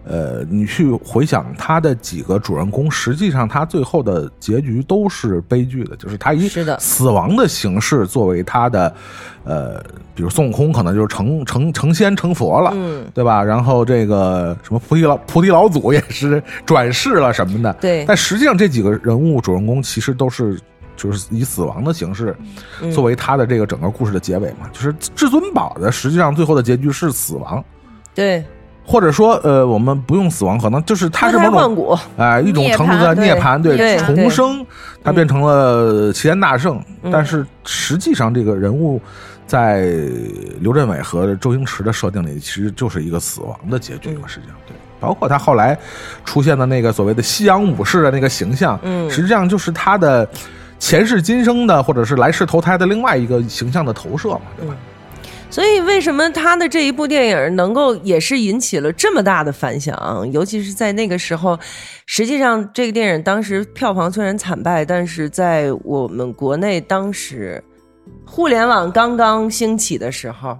[0.05, 8.95] 呃，你去回想他的几个主人公，实际上他最后的结局都是悲剧的，就是他以死亡的形式作为他的，
[9.45, 9.83] 呃，
[10.15, 13.43] 比如孙悟空可能就是成成成仙成佛了，嗯，对吧？
[13.43, 18.05] 然后这个什么菩提老 菩提老祖也是转世了什么的，对。
[18.07, 20.59] 但实际上这几个人物主人公其实都是。
[20.95, 22.37] 就是以死亡的形式
[22.83, 22.93] 嗯。
[22.93, 27.65] 作为他的这个整个故事的结尾嘛，就是至尊宝的实际上最后的结局是死亡，
[28.15, 28.45] 对，
[28.85, 34.67] 或者说呃，我们不用死亡，可能就是它是某种哎、一种程度的涅涅槃，对重生，
[35.03, 36.83] 它变成了齐天大圣。
[37.03, 39.01] 嗯但是实际上，这个人物
[39.47, 39.87] 在
[40.61, 44.23] 刘镇伟和周星驰的设定里，其实就是一个死亡的结局嘛。
[44.25, 45.79] 嗯实际上，对，包括他后来
[46.25, 50.29] 出现的那个所谓的西洋武士的那个形象，嗯实际上就是他的
[50.79, 54.75] 前世今生的，或者是来世投胎的另外一个形象的投射嘛，对吧？
[55.53, 60.27] 所以为什么他的这一部电影能够也是引起了这么大的反响？
[60.33, 61.59] 尤其是在那个时候，
[62.07, 67.63] 实际上这个电影当时票房虽然惨败，但是在我们国内当时
[68.25, 70.57] 互联网刚刚兴起的时候，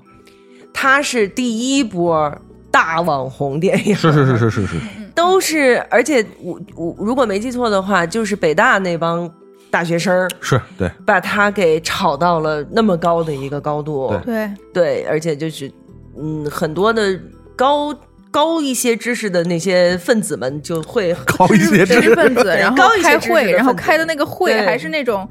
[0.75, 2.31] 它是第一波
[2.71, 4.77] 大网红电影，是是是是是是，
[5.15, 9.27] 都是，而且我我如果没记错的话，就是北大那帮
[9.73, 10.89] 大学生是对。
[11.05, 14.15] 把他给炒到了那么高的一个高度。
[14.25, 14.49] 对。
[14.73, 15.69] 对，而且就是
[16.17, 17.19] 嗯，很多的
[17.57, 17.93] 高
[18.31, 22.15] 高一些知识的那些分子们就会 高一些知识。
[22.15, 25.29] 分子，然后高开会，然后开的那个会还是那种。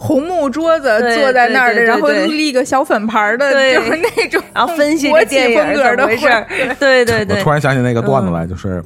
[0.00, 6.46] 红木桌子坐在那儿的，然后立个小粉盘儿的，就是那种，然后分析国企这电影风格的怎么回事儿。
[6.48, 6.74] 会。
[6.78, 7.38] 对对对。
[7.38, 8.80] 我突，然想起那个段子来，就是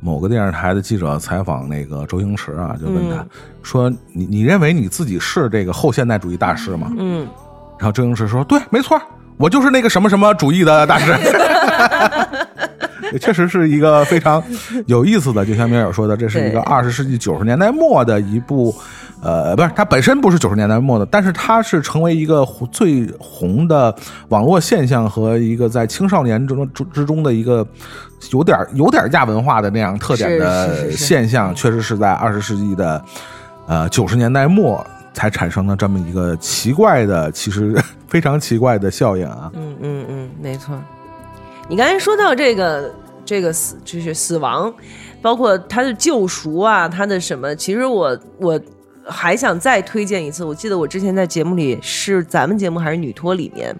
[0.00, 3.28] 某个电视台的记者采访那个周星驰啊，就问他、嗯
[3.62, 7.26] 说：“你你认为你自己是这个后现代主义大师吗？”嗯，
[7.78, 9.00] 然后周星驰说：“对，没错，
[9.36, 11.12] 我就是那个什么什么主义的大师。
[13.12, 14.42] ”也确实是一个非常
[14.86, 18.74] 有意思的，就像米尔说的，这是一个二十世纪九十年代末的一部，
[19.22, 23.94] 呃，不是，它本身不是九十年代末的，但是它是成为一个最红的
[24.28, 27.66] 网络现象和一个在青少年之中之之中的一个
[28.30, 33.02] 有点有点亚文化的那样特点的现象，确实是在二十世纪的
[33.66, 37.74] 呃九十年代末才产生了这么一个奇怪的，其实
[38.06, 39.50] 非常奇怪的效应啊。
[39.54, 40.78] 嗯嗯嗯，没错。
[41.68, 42.92] 你刚才说到这个
[43.24, 44.72] 这个死就是死亡，
[45.20, 47.56] 包括他的救赎啊，他的什么？
[47.56, 48.60] 其实我我
[49.08, 50.44] 还想再推荐一次。
[50.44, 53.74] 我记得我之前在节目里是咱们节目还是女托里面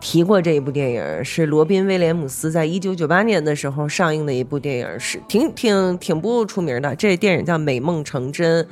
[0.00, 6.94] 提过这一部电影，是罗宾威廉姆斯在一九九八年的时候上映的一部电影，是挺挺挺不出名的。
[6.96, 8.64] 这电影叫《美梦成真》。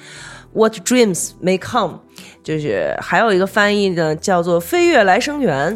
[0.54, 2.00] What dreams may come，
[2.44, 5.74] 就是还有一个翻译呢，叫做《飞跃来生缘》。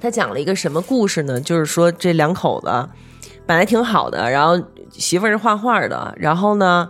[0.00, 1.40] 他讲了一个什么故事呢？
[1.40, 2.88] 就是说这两口子
[3.44, 6.88] 本来挺好的，然后媳妇儿是画画的，然后呢，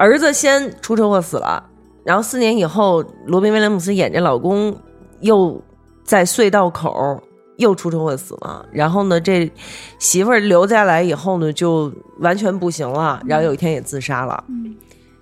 [0.00, 1.62] 儿子先出车祸死了，
[2.04, 4.74] 然后四年以后，罗宾威廉姆斯演这老公
[5.20, 5.62] 又
[6.02, 7.22] 在隧道口
[7.58, 9.52] 又出车祸死了，然后呢，这
[9.98, 14.42] 媳妇儿留下来以后呢，就完全不行了，然后有一天也自杀了。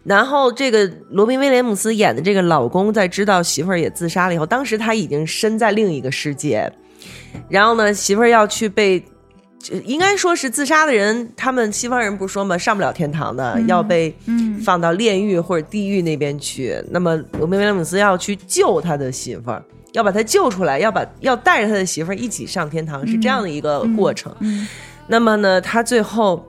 [0.05, 6.73] 然后这个罗宾威廉姆斯演的这个老公，在知道媳妇儿也自杀了以后，当时他已经身在另一个世界，
[7.49, 9.07] 然后呢，媳妇儿要去被，这
[9.85, 16.81] 应该说是自杀的人，他们西方人不是说嘛，上不了天堂的，要被嗯放到炼狱或者地狱那边去。
[16.91, 24.35] 那么罗宾威廉姆斯要去救他的媳妇儿，要把他救出来，要把要带着他的媳妇儿一起上天堂，是这样的一个过程。
[24.41, 24.67] 嗯
[25.09, 26.47] 那么呢，他最后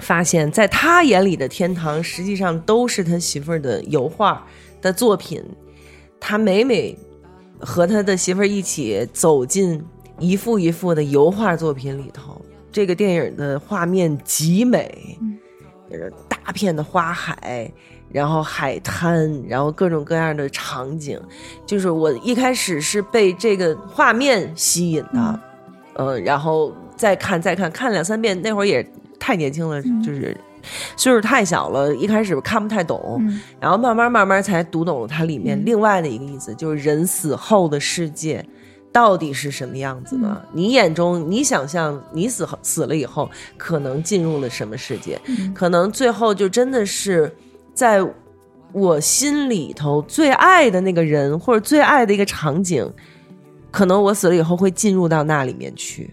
[0.00, 4.44] 发现，在他眼里的天堂，实际上都是他媳妇儿的油画
[4.82, 5.42] 的作品。
[6.20, 6.96] 他每每
[7.60, 9.80] 和他的媳妇儿一起走进
[10.18, 12.33] 一幅一幅的油画作品里头。
[12.74, 15.16] 这个电影的画面极美，
[15.88, 17.70] 就是大片的花海，
[18.10, 21.16] 然后海滩，然后各种各样的场景。
[21.64, 25.40] 就是我一开始是被这个画面吸引的，
[25.94, 28.42] 呃，然后再看再看，看两三遍。
[28.42, 28.84] 那会儿也
[29.20, 30.36] 太年轻了，就是
[30.96, 38.44] 岁数太小了，一开始看不太懂，嗯然后慢慢慢慢才读懂了它里面另外的一个意思，就是人死后的世界。
[38.94, 40.46] 到底是什么样子的？
[40.52, 43.28] 你眼中，你想象你死后死了以后，
[43.58, 45.20] 可能进入了什么世界？
[45.52, 47.34] 可能最后就真的是
[47.74, 47.98] 在
[48.72, 52.88] 我心里头最爱的那个人，或者最爱的一个场景，
[53.72, 56.08] 可能我死了以后会进入到那里面去。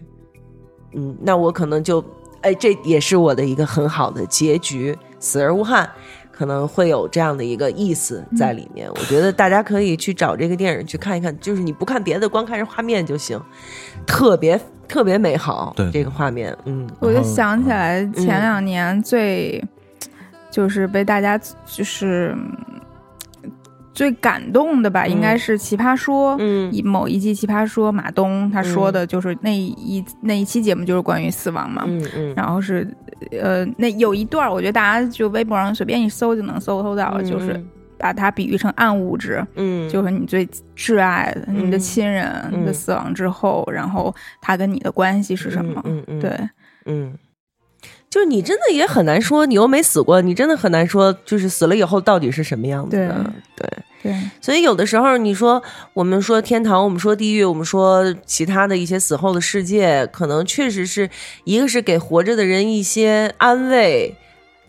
[0.92, 2.04] 嗯，那我可能就，
[2.40, 5.88] 哎，这也是我的一个很好的结局，死而无憾。
[6.32, 13.40] 可能会有这样的一个意思在里面，我觉得大家可以去找这个电影去看一看，就是你不看别的，光看这画面就行，
[14.06, 15.72] 特别特别美好。
[15.76, 15.90] 对。
[15.92, 19.62] 这个画面，嗯，我就想起来前两年最、
[20.50, 22.56] 就是被大家就是嗯
[23.94, 32.88] 最感动的吧，应该是《奇葩说》嗯一某一季《奇葩说》，马东他说的就是那一、那一期节目就是关于死亡嘛，嗯嗯，然后是
[33.40, 37.62] 呃那有一段，我觉得大家就微博上随便一搜就能搜搜到，就是
[37.98, 42.64] 把它比喻成暗物质，嗯，就是你最挚爱的、你的嗯亲人嗯。
[42.64, 45.80] 的死亡之后，然后他跟你的关系是什么？
[45.84, 46.20] 嗯嗯，嗯。
[46.20, 46.48] 对，
[46.86, 47.14] 嗯，
[48.12, 53.32] 就是你真的也很难说，你又没死过，你真的很难说，就是死了以后到底是什么样子的。
[53.56, 53.66] 对，
[54.02, 55.62] 对，所以有的时候你说
[55.94, 61.08] 我们说天堂，我们说地狱，我们说其他的一些死后的世界，可能确实是
[61.44, 64.14] 一个是给活着的人一些安慰。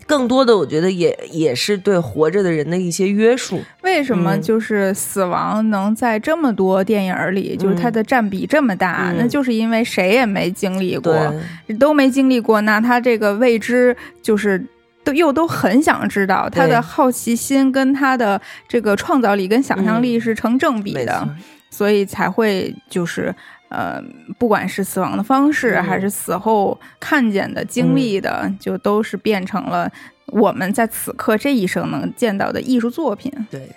[0.06, 3.60] 更多的，我觉得也也是对活着的人的一些约束。
[3.82, 9.10] 为什么嗯就是死亡能在这么多电影里，就是它的占比这么大？
[9.10, 11.34] 嗯那就是因为谁也没经历过，
[11.78, 14.64] 都没经历过，那他这个未知就是。
[15.04, 21.28] 都又都很想知道，他的好奇心跟他的这个创造力跟想象力嗯是成正比的。
[21.68, 23.34] 所以才会就是
[23.74, 24.00] 呃，
[24.38, 29.90] 不管是死亡的方式，嗯还是死后看见的、经历的，就都是变成了
[30.26, 33.32] 我们在此刻这一生能见到的艺术作品。
[33.50, 33.68] 对，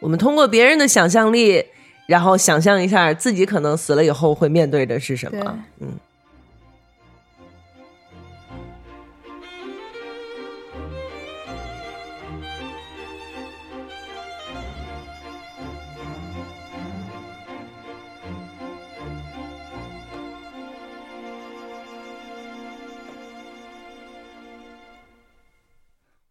[0.00, 1.62] 我们通过别人的想象力，
[2.06, 5.58] 然后想象一下自己可能死了以后会面对的是什么。
[5.80, 5.88] 嗯，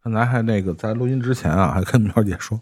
[0.03, 2.59] 刚才还那个在录音之前啊，还跟苗姐说，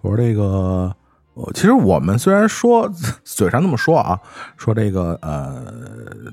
[0.00, 0.94] 我说这个，
[1.34, 2.90] 我其实我们虽然说
[3.22, 4.18] 嘴上那么说啊，
[4.56, 5.62] 说这个呃，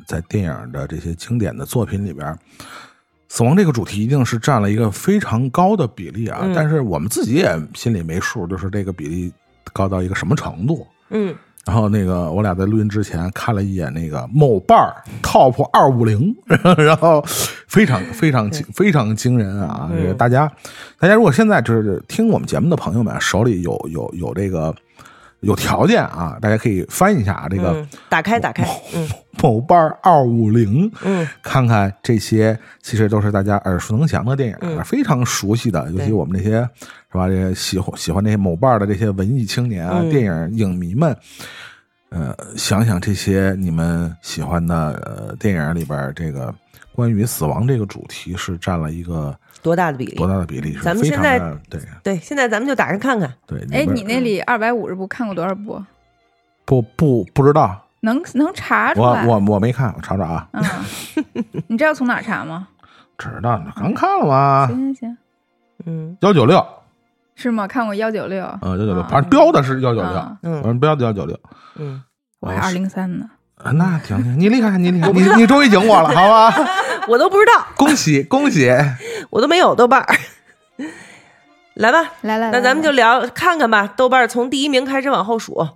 [0.08, 2.34] 在电影的这些经典的作品里边，
[3.28, 9.34] 死亡这个主题一定是占了一个非常高的比例啊，嗯但是我们自己也心里没数，就是这个比例
[9.74, 10.88] 高到一个什么程度。
[11.10, 11.36] 嗯
[11.68, 16.34] 然后那个我俩在录音之前看了一眼那个某伴儿 Top 二五零，
[16.78, 17.22] 然后
[17.68, 19.90] 非常非常惊非常惊人啊！
[19.92, 20.50] 嗯这个大家
[20.98, 24.74] 大家如果现在就是听我们节目的朋友们手里有有有这个
[25.42, 29.08] 有条件啊，大家可以翻一下啊这个嗯，打开打开，嗯
[29.42, 36.68] 某伴儿二五零，嗯看看这些其实都是大家耳熟能详的电影，嗯非常熟悉的，尤其我们这些
[37.12, 37.28] 是吧？
[37.28, 41.16] 这些喜欢喜欢这些某伴的这些文艺青年啊，嗯电影影迷们，
[42.10, 46.54] 呃，想想这些你们喜欢的呃电影里边这个
[46.92, 50.26] 关于死亡这个主题是占了一个多大的比例多？
[50.26, 50.78] 大的比例？
[50.82, 51.38] 咱们现在
[51.70, 53.30] 对对，现在咱们就打开看看。
[53.46, 53.60] 对。
[53.74, 55.84] 哎，你那里二百五十部看过多少部？
[56.64, 59.26] 不不不知道，能能查出我来？
[59.26, 60.64] 我我没看，我查查啊，嗯，
[61.68, 62.70] 你知道从哪查吗？
[63.18, 64.68] 知道呢，刚看了吗？
[64.68, 65.18] 行行行，
[65.86, 66.66] 嗯幺九六，
[67.36, 67.68] 是吗？
[67.68, 71.38] 看过幺九六，嗯，幺九六，啊反正标的是幺九六，嗯，标的幺九六。
[71.76, 72.02] 嗯，
[72.40, 73.30] 我还二零三呢。
[73.64, 76.54] 啊，那挺挺，你厉害，你厉害，你你终于赢我了，好吧？
[77.08, 78.72] 我都不知道，恭喜恭喜！
[79.32, 80.16] 我都没有豆瓣儿。
[81.74, 83.92] 来吧，来来，那咱们就聊看看吧。
[83.96, 85.68] 豆瓣儿从第一名开始往后数，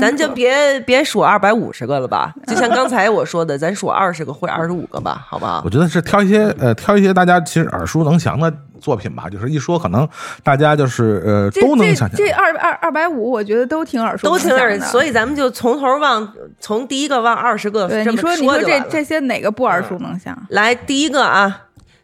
[0.00, 2.32] 咱就别别数二百五十个了吧。
[2.46, 5.68] 就像刚才我说的，咱数二十个或者二十五个吧，好不好我？
[5.70, 10.08] 觉得是挑一些呃，挑一些大家其实耳熟能详的作品吧，就是一说可能
[10.44, 12.38] 大家就是呃都能想这这象。
[12.38, 14.92] 二二二百五，我觉得都挺耳熟都挺耳，能详的。
[14.92, 20.40] 所以咱们就从头往从第一个往二十个对你这么说你说这这些哪个不耳熟能详？
[20.50, 21.62] 来第一个啊，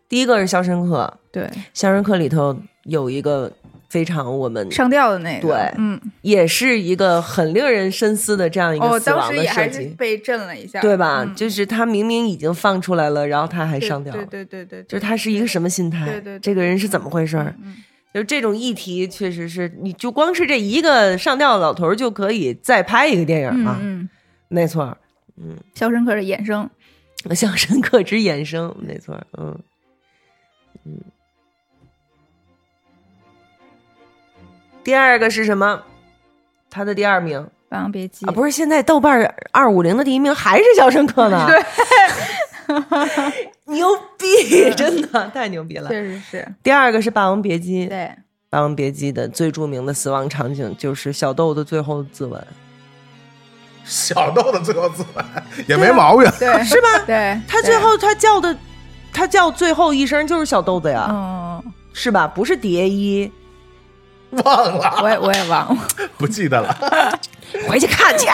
[0.09, 3.53] 第一个是《肖申克》，对，《肖申克》里头有一个
[3.91, 11.25] 非常我们上吊的那个，对嗯，也是一个很令人深思的这样一个死亡的设计，被震了一下，对吧？
[11.27, 11.35] 嗯。
[11.35, 16.07] 就是他明明已经放出来了，然后他还上吊，对对对对，就是他是一个什么心态？
[16.07, 17.55] 对对对这个人是怎么回事儿？
[17.63, 17.77] 嗯
[18.13, 24.09] 就是这种议题，确实是，你就光是这一个上吊的老头儿就可以再拍一个电影啊，嗯嗯，
[24.49, 24.99] 没错
[25.37, 26.69] 嗯，肖申克的衍生，
[27.37, 29.57] 肖申克之衍生，没错，嗯。
[30.85, 30.99] 嗯。
[34.83, 35.83] 第二个是什么？
[36.71, 41.47] 他的第二名《霸王别姬》啊，不是现在豆瓣二五零的第一名还是肖申克呢？
[41.49, 41.61] 对，
[43.67, 45.89] 牛逼， 真的太牛逼了。
[45.89, 48.11] 确实是，第二个是《霸王别姬》，《对，
[48.49, 52.41] 霸王别姬》的最著名的死亡场景就是小豆的最后自刎，
[53.85, 55.23] 小豆的最后自刎
[55.67, 56.31] 也没毛病。
[56.39, 56.89] 对， 是吧？
[57.07, 58.57] 对，他最后他叫的，
[59.13, 61.63] 他叫最后一声就是小豆子呀，嗯，
[61.93, 62.29] 是吧？
[62.29, 63.31] 不是蝶衣，
[64.31, 65.87] 忘了，我也我也忘了，
[66.19, 66.77] 不记得了。
[67.69, 68.29] 回去看去。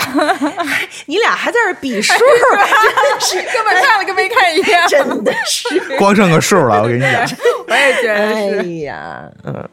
[1.07, 5.97] 你俩还在这比数，真是 根本看了跟没看一样，真的是。
[5.97, 7.27] 光剩个数了，我跟你讲。
[7.67, 9.69] 我也觉得哎是，呀，嗯，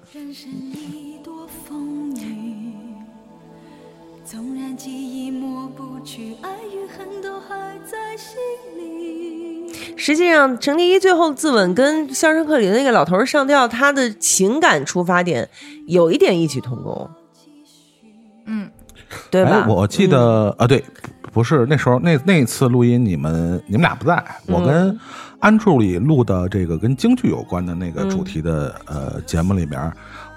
[10.06, 15.48] 实际上，程蝶衣最后自刎跟《肖申克》里的那个老头儿上吊，他的情感出发点
[15.88, 17.10] 有一点异曲同工，
[18.46, 18.70] 嗯，
[19.32, 19.62] 对吧？
[19.62, 20.84] 哎，我记得啊，对，
[21.32, 25.00] 不是那时候那那次录音，你们你们俩不在，我跟
[25.40, 29.90] 安助理录的这个跟京剧有关的那个主题的、呃节目里面，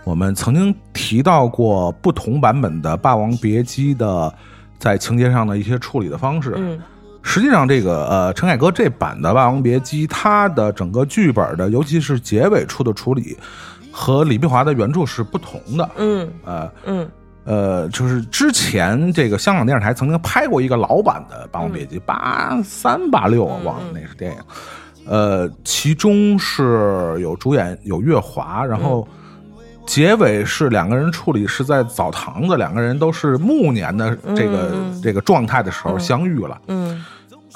[0.04, 4.32] 我们曾经提到过不同版本的《霸王别姬》的
[4.78, 6.54] 在情节上的一些处理的方式。
[6.56, 6.80] 嗯
[7.26, 13.36] 实际上，这个呃，陈凯歌这版的《霸王别姬》，它的整个剧本的，尤其是结尾处的处理，
[13.90, 15.90] 和李碧华的原著是不同的。
[15.96, 17.10] 嗯呃嗯
[17.44, 24.38] 呃，就是之前这个香港电视台曾经拍过一个老版的《霸王别姬》，八三八六我忘了那是电影。
[25.04, 29.06] 呃，其中是有主演有月华，然后
[29.84, 34.72] 结尾是两个人处理是在澡堂子，两个人都是暮年的这个、
[35.02, 36.60] 这个状态的时候相遇了。
[36.68, 37.04] 嗯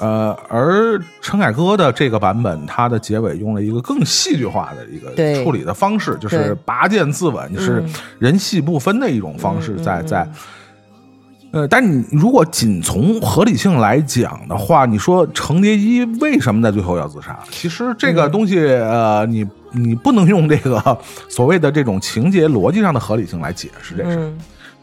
[0.01, 7.83] 呃，而陈凯歌的这个版本，它的结尾用了一个更戏剧化的一个处理的方式，就是拔剑自刎，就是
[8.17, 10.27] 人戏不分的一种方式，在在。
[11.51, 17.37] 呃，但你如果仅从合理性来讲的话，你说程蝶衣为什么在最后要自杀？
[17.51, 20.97] 其实这个东西，呃，你你不能用这个
[21.27, 24.33] 所谓的这种情节逻辑上的合理性来解释这事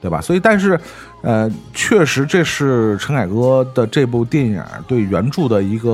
[0.01, 0.21] 对吧？
[0.21, 0.79] 所以，但是，
[1.23, 5.91] 呃，确实这是陈凯歌的这部电影对原著的一个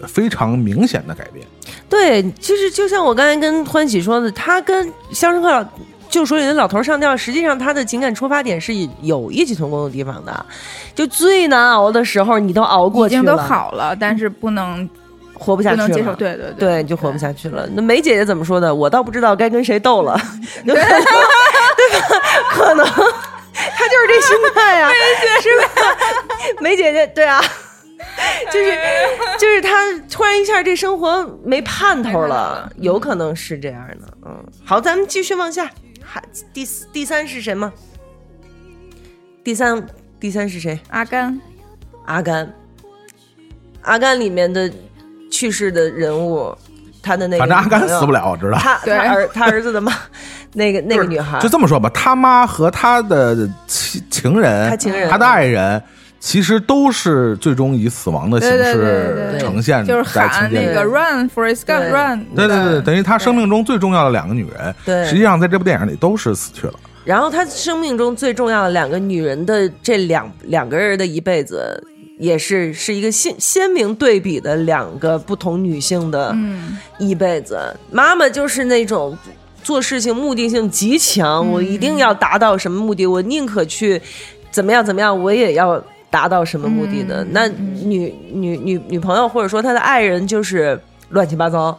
[0.00, 1.46] 呃非常明显的改变。
[1.88, 5.62] 对，其实就像我刚才跟欢喜说的，他跟《肖申克老
[6.08, 10.46] 救赎》里的老头上吊，实际上他的情感出发点是有异曲同工的地方的。
[10.94, 14.88] 就最难熬的时候，你都熬过去了，已经都好了，但是不能
[15.34, 17.68] 活不下去了，不能接受，对对对，就活不下去了。
[17.74, 18.74] 那梅姐姐怎么说的？
[18.74, 20.18] 我倒不知道该跟谁斗了，
[20.64, 20.88] 有可能，
[21.76, 22.16] 对吧？
[22.50, 23.02] 可能她
[24.06, 24.90] 就是这心态呀、
[25.42, 25.96] 是吧？
[26.60, 27.42] 梅姐姐，对啊，
[28.52, 28.78] 就是
[29.38, 34.08] 就是她突然一下这生活没盼头了，有可能是这样的。
[34.24, 35.70] 嗯，好，咱们继续往下，
[36.04, 36.22] 还
[36.52, 37.72] 第四第三是谁吗？
[39.42, 39.84] 第三
[40.20, 40.78] 第三是谁？
[40.90, 41.40] 阿甘，
[42.04, 42.54] 阿甘，
[43.82, 44.70] 阿甘里面的
[45.30, 46.56] 去世的人物，
[47.08, 48.58] 他的那个反正阿甘死不，了，我知道。
[48.58, 49.90] 他他儿他儿子的妈，
[50.52, 55.08] 那个那个女孩，就这么说吧，他妈和他的情情人，他情人。
[55.08, 55.82] 他的爱人，
[56.20, 60.84] 其实都是最终以死亡的形对对对式对对呈现就是在喊那个。
[60.84, 61.74] Run Forest 对。
[61.74, 65.06] Gump Run，对对对，等于他生命中最重要的两个女人，对。
[65.06, 66.74] 实际上在这部电影里都是死去了。
[67.04, 71.82] 然后他生命中最重要的两个女人的这两两个人的一辈子，
[72.18, 77.58] 也是是一个鲜鲜明对比的两个不同女性的嗯，一辈子。
[77.90, 79.16] 妈妈就是那种
[79.62, 84.00] 做事情目的性极强，我一定要达到什么目的，我宁可去
[84.50, 87.24] 怎么样怎么样，我也要达到什么目的的。
[87.30, 90.80] 那女女女女朋友或者说她的爱人就是
[91.10, 91.78] 乱七八糟，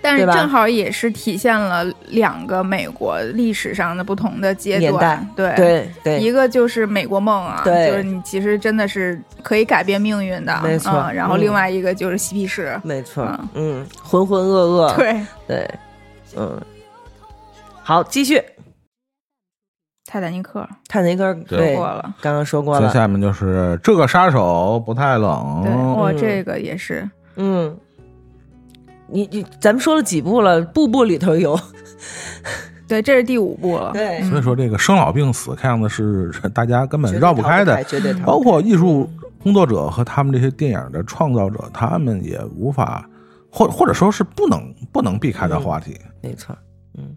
[0.00, 6.18] 但是正好也是体现了两个美国历史上的不同的阶段，对对对。
[6.18, 13.24] 一个就是美国梦啊，对就是你其实真的是可以改变命运的，没错嗯然后嗯另外一个就是嬉皮士，没错
[13.54, 15.70] 嗯，嗯，浑浑噩噩，对，对，
[16.36, 16.60] 嗯，
[17.82, 18.42] 好，继续。
[20.06, 27.76] 泰坦尼克泰坦尼克对对过了，刚刚说过了，下面就是这个杀手不太对，冷，哇，哦这个也是，嗯，
[29.12, 31.58] 你你咱们说了几部了，部部里头有，
[32.88, 33.92] 对，这是第五部了。
[33.92, 39.08] 对，所以说这个生老病死，看样子是大家根本绕不开的，绝对包括艺术
[39.42, 43.08] 工作者和他们这些电影的创造者，他们也无法，
[43.50, 45.96] 或或者说是不能不能避开的话题。
[46.20, 46.56] 没错，
[46.98, 47.16] 嗯，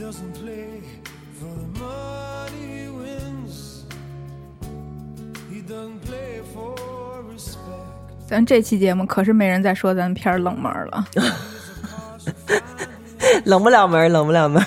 [0.00, 0.80] doesn't play
[1.38, 3.84] for the money he wins.
[5.50, 6.74] He doesn't play for
[7.30, 7.58] respect.
[8.26, 11.04] 咱这期节目可是没人再说咱片儿冷门了。
[13.44, 14.64] 冷不了门，冷不了门。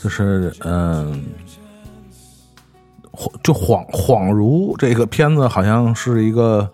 [0.00, 1.24] 就是嗯，
[3.10, 6.70] 恍就恍恍如这个片子好像是一个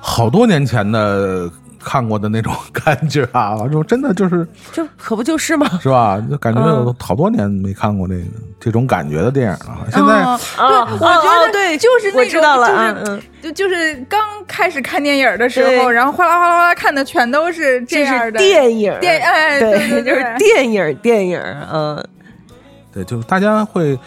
[0.00, 1.50] 好多年前的
[1.84, 5.66] 看过的那种 感觉啊，就真的就是这可不就是吗？
[5.82, 6.22] 是吧？
[6.30, 6.96] 就感觉有嗯。
[6.98, 8.22] 好多年没看过这个
[8.60, 9.78] 这种感觉的电影了。
[9.90, 10.68] 现在对，
[10.98, 13.22] 我觉得哦对就是那种我知道了就是啊嗯。
[13.42, 21.40] 就就是刚开始看电影的时候，然后哗啦哗啦哗啦看的全都是这样的电影，电哎对对对就是电影，电影，
[21.72, 22.04] 嗯，
[22.94, 23.98] 对，就是大家会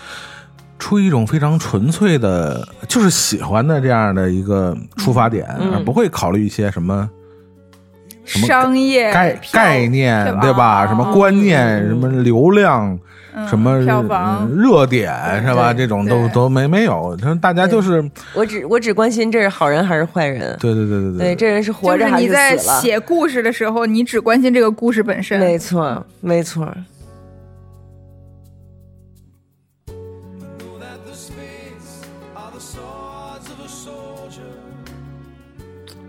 [0.80, 5.74] 出于一种非常纯粹的，就是喜欢的这样的一个出发点，嗯。
[5.74, 7.10] 而不会考虑一些什么
[8.26, 10.84] 什么商业概概念，对吧？
[10.84, 13.00] 哦什么观念，什么流量，
[13.36, 15.14] 嗯什么票房嗯热点，
[15.46, 15.74] 是吧？
[15.74, 18.04] 这种都都没没有，就是大家就是
[18.34, 22.82] 我只我只关心这是好人还是坏人，对对对对对，这人是活着还是你在死了？
[22.82, 25.40] 写故事的时候，你只关心这个故事本身。
[25.40, 26.68] 没错，没错，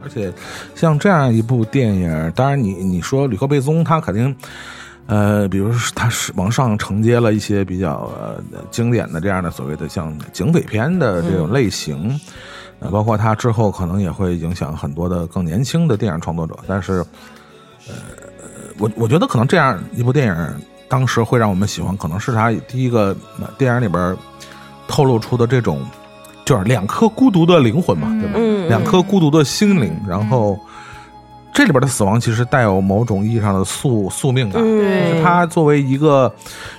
[0.06, 0.32] 而且
[0.76, 4.34] 像这样一部电影，当然你你说吕克贝松他肯定。
[5.08, 8.42] 呃，比如说他是往上承接了一些比较呃
[8.72, 12.20] 经典的这样的所谓的像警匪片的这种类型，
[12.80, 16.56] 呃，包括他之后可能也会影响很多的更年轻的电影创作者。
[16.66, 17.04] 但是，
[17.86, 17.94] 呃，
[18.78, 24.16] 我我觉得可能这样一部电影当时会让我们喜欢，可能是他第一个呃电影里边
[24.88, 25.86] 透露出的这种，
[26.46, 28.34] 就是两颗孤独的灵魂嘛，对吧？
[28.36, 30.56] 嗯，两颗孤独的心灵，然后
[31.52, 34.62] 这里边的死亡其实带有某种意义上的宿宿命感。
[34.64, 36.32] 嗯，就是他作为一个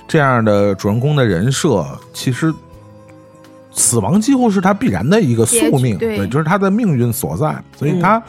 [0.08, 2.50] 这样的主人公的人设，其实
[3.70, 7.54] 死亡几乎是他必然的一个宿命，对就是他的命运所在。
[7.76, 8.22] 所嗯以他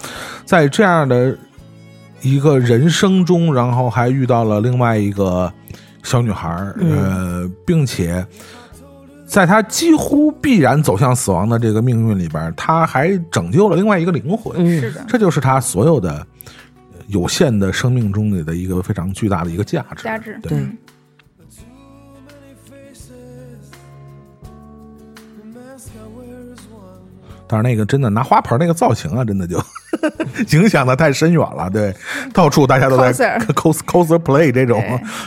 [0.43, 1.33] 在这样的
[2.21, 5.49] 一个人生中，然后还遇到了另外一个
[6.03, 6.49] 小女孩
[6.81, 8.25] 呃，并且。
[9.29, 14.55] 在他几乎必然走向死亡的这个命运里边，他还拯救了另外一个灵魂。
[14.57, 14.79] 嗯。
[14.81, 16.25] 是的，这就是他所有的
[16.93, 20.03] 呃有限的生命中的一个非常巨大的一个价值。
[20.03, 20.39] 价值。
[20.41, 20.75] 对，嗯
[27.51, 29.59] 但是那个真的拿花盆那个造型啊，真的就
[30.55, 31.67] 影响的太深远了。
[31.67, 31.91] 对，
[32.31, 34.83] 到处大家都在 Coser cos cosplay 这种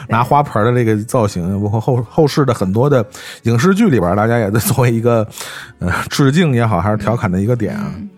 [0.09, 3.05] 拿花盆的这个造型，包括后后世的很多的
[3.43, 5.27] 影视剧里边，大家也在作为一个
[5.81, 7.93] 呃致敬也好，还是调侃的一个点啊。
[7.97, 8.09] 嗯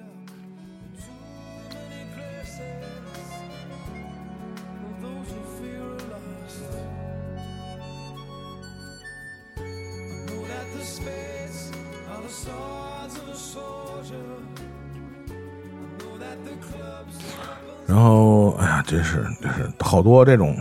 [17.86, 20.56] 然后，哎呀，真是真是好多这种，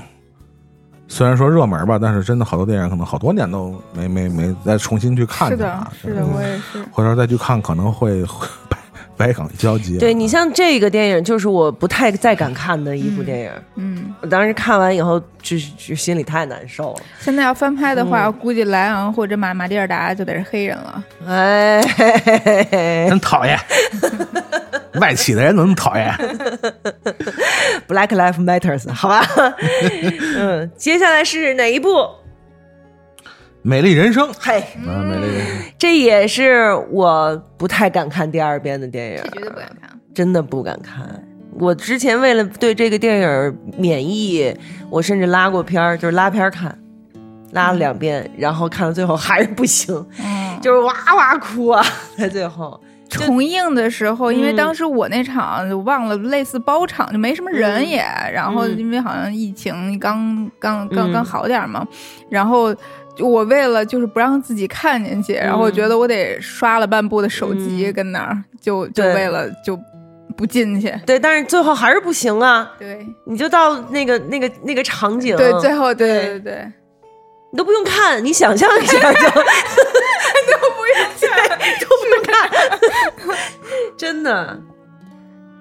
[1.07, 6.83] 虽然说热门吧，但是真的好多电影可能好多年都没没没再重新去看是的是的，我也是。
[6.91, 8.77] 回头再去看可能会会百
[9.15, 9.97] 百感交集。
[9.97, 13.51] 对你像这个电影，就是我不太再敢看的一部电影。
[13.75, 17.01] 嗯，我当时看完以后，就是就心里太难受了。
[17.19, 21.03] 现在要翻拍的嗯话，估计莱昂或者马马蒂尔达就得是黑人了。
[21.27, 23.59] 哎，嘿嘿嘿嘿真讨厌，
[24.99, 26.11] 外企的人怎么那么讨厌
[27.87, 29.25] ？Black Lives Matters，好吧？
[30.37, 32.07] 嗯，接下来是哪一部？
[33.65, 35.55] 美丽人生嘿，啊，美丽人生。
[35.77, 39.89] 这也是我不太敢看第二遍的电影，绝对不敢看。
[40.13, 41.07] 真的不敢看。
[41.57, 44.53] 我之前为了对这个电影免疫，
[44.89, 46.77] 我甚至拉过片儿，就是拉片儿看，
[47.51, 51.81] 拉了两遍，然后看到最后还是不行，嗯，就是哇哇哭啊，
[52.17, 52.77] 在最后。
[53.09, 58.03] 重映的时候，因为嗯当时我那场就忘了，类似包场就没什么人也，
[58.33, 61.87] 然后嗯因为好像疫情刚刚刚嗯刚好点儿嘛，
[62.29, 62.75] 然后。
[63.15, 67.93] 就我为了就是不让自己看进去，然后我觉得我得刷了半部的手机嗯。
[67.93, 69.77] 跟那儿，就就为了就
[70.35, 70.93] 不进去。
[71.05, 72.71] 对，但是最后还是不行啊！
[72.79, 73.05] 对。
[73.25, 76.71] 你就到那个那个那个场景，对，最后对对对，
[77.51, 79.29] 你都不用看，你想象一下就。
[80.51, 82.79] 都不用看， 都不用看，
[83.95, 84.59] 真的，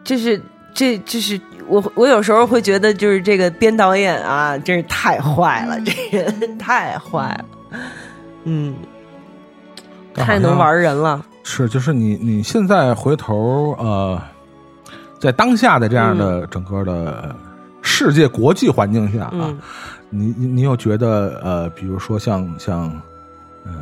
[0.05, 0.41] 就是
[0.75, 7.29] 这就是我我有时候会觉得，就是这个编导演啊，真是太坏了，这人太坏
[7.71, 7.79] 了，
[8.45, 8.75] 嗯，
[10.15, 14.21] 太能玩人了，是，就是你你现在回头呃，
[15.19, 17.35] 在当下的这样的整个的
[17.83, 19.59] 世界国际环境下啊，嗯。
[20.15, 23.01] 你你你有觉得呃，比如说像像
[23.65, 23.73] 呃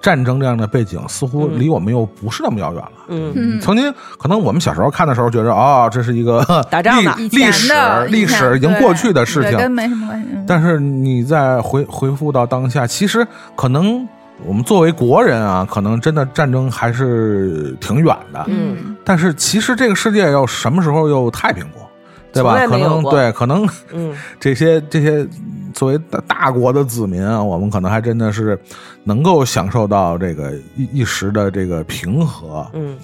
[0.00, 1.58] 战争这样的背景，似乎嗯。
[1.60, 2.92] 离我们又不是那么遥远了。
[3.08, 3.32] 嗯。
[3.34, 3.60] 嗯。
[3.60, 10.28] 曾经可能我们小时候看的时候，觉得哦，这是一个 打仗的历历史的历史已经过去的事情，对跟没什么关系。
[10.32, 10.44] 嗯。
[10.46, 14.06] 但是你再回回复到当下，其实可能
[14.44, 18.44] 我们作为国人啊，可能真的战争还是挺远的。
[18.48, 18.96] 嗯。
[19.04, 21.85] 但是其实这个世界又什么时候又太平过，
[22.32, 22.54] 对吧？
[22.66, 25.26] 可能对，可能嗯 这些这些
[25.72, 28.58] 作为大大国的子民啊，我们可能还真的是
[29.04, 32.66] 能够享受到这个一一时的这个平和。
[32.72, 32.96] 嗯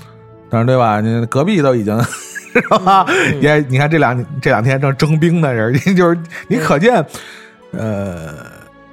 [0.51, 1.01] 但是对吧？
[1.01, 1.99] 你隔壁都已经
[2.53, 3.07] 是吧？
[3.09, 7.03] 嗯也你看这两这两天正征兵的人， 就是你可见，
[7.71, 8.35] 呃，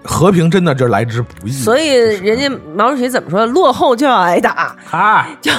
[0.02, 1.52] 和平真的这来之不易。
[1.52, 3.46] 所以人家毛主席怎么说？
[3.46, 5.52] 落后就要挨打，啊，就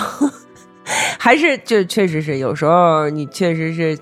[1.18, 3.99] 还是就确实是有时候你确实是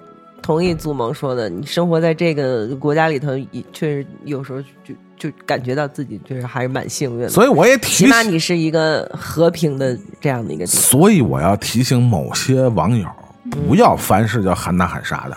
[0.49, 7.28] 同意祖萌说的，你生活在这个国家里头，也确实有时候就就感觉到自己就是还是蛮幸运的。
[7.28, 10.80] 所以我也提起码你是一个和平的这样的一个地方。
[10.80, 13.07] 所以我要提醒某些网友，
[13.51, 15.36] 不要凡事就喊打喊杀的。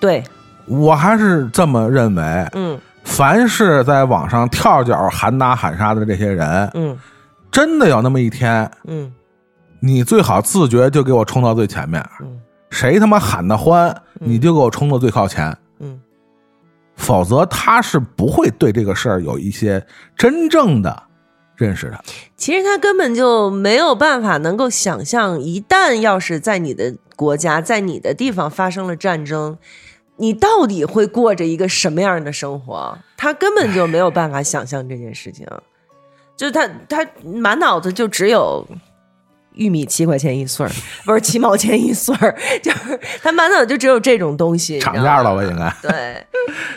[0.00, 0.24] 对，
[0.66, 2.22] 我还是这么认为，
[2.54, 6.98] 嗯凡是在网上跳脚喊打喊杀的这些人，嗯
[7.52, 9.12] 真的有那么一天，嗯
[9.78, 12.04] 你最好自觉就给我冲到最前面。
[12.20, 12.40] 嗯
[12.72, 15.54] 谁他妈喊得欢，你就给我冲到最靠前。
[15.78, 16.00] 嗯，
[16.96, 21.02] 否则他是不会对这个事儿有一些真正的
[21.54, 22.02] 认识的。
[22.34, 29.58] 其实他根本就没有办法能够想象，一旦要是在你的国家、在你的地方发生了战争，
[30.16, 32.98] 你到底会过着一个什么样的生活？
[33.18, 35.46] 他根本就没有办法想象这件事情，
[36.36, 38.66] 就是他他满脑子就只有。
[39.54, 40.72] 玉米七块钱一穗儿，
[41.04, 45.42] 不是七毛钱一穗儿， 就是他满脑子就只有这种东西，涨价了吧？
[45.44, 45.74] 应该。
[45.82, 46.26] 对，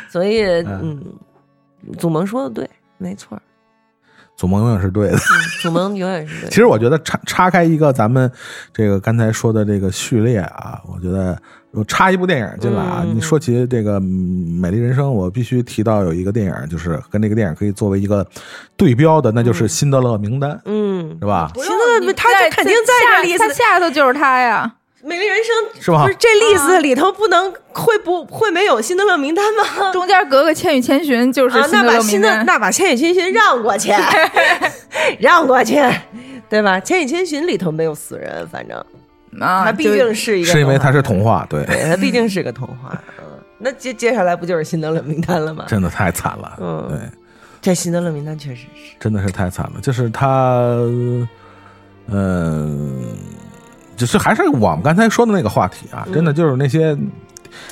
[0.10, 1.02] 所以 嗯，
[1.98, 3.40] 祖萌说的对，没错，
[4.36, 5.18] 祖萌永远是对的。
[5.62, 6.50] 祖萌永远是对的。
[6.50, 8.30] 其实我觉得插插开一个咱们
[8.74, 11.42] 这个刚才说的这个序列啊，我觉得
[11.76, 13.04] 我插一部电影进来啊。
[13.04, 14.02] 嗯你说起这个嗯
[14.60, 18.26] 《美丽人生》，我必须提到有一个电影，就是跟这个电影可以作为一个
[18.76, 21.52] 对标的，那就是《辛德勒名单》，嗯，是吧？
[21.54, 24.72] 不行了你他就肯定在这下例子他下头就是他呀。
[25.04, 29.92] 美丽人生是吧不是这例子里头不能会不会没有辛德勒名单吗？
[29.94, 32.46] 中间隔个《千与千寻》就是啊，辛德那把辛德勒名单。
[32.48, 33.92] 那把千与千寻让过去，
[35.22, 35.80] 让过去，
[36.50, 36.80] 对吧？
[36.80, 38.84] 千与千寻里头没有死人，反正
[39.40, 43.02] 啊，它毕竟是一个，是因为它是童，话，对，对，它毕竟是个童话。
[43.20, 43.26] 嗯，
[43.58, 45.66] 那接接下来不就是辛德勒名单了吗？
[45.68, 47.00] 真的太惨了，嗯对。
[47.62, 49.82] 这辛德勒名单确实是，真的是太惨了。
[49.82, 50.60] 就是他，
[52.08, 53.04] 嗯、
[53.98, 56.96] 就是还是我们刚才说的那个话题啊，真的就是那些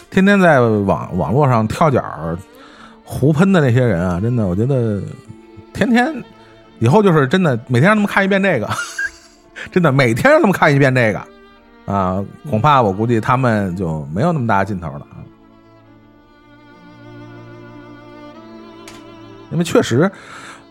[0.09, 2.36] 天天在网网络上跳脚儿
[3.03, 4.99] 胡喷的那些人啊，真的，我觉得
[5.74, 6.11] 天天
[6.80, 8.68] 以后就是真的每天让他们看一遍这个，
[9.72, 11.22] 真的每天让他们看一遍这个
[11.86, 15.19] 啊，恐怕我估计他们就没有那么大劲头了啊。
[19.51, 20.11] 因为确实，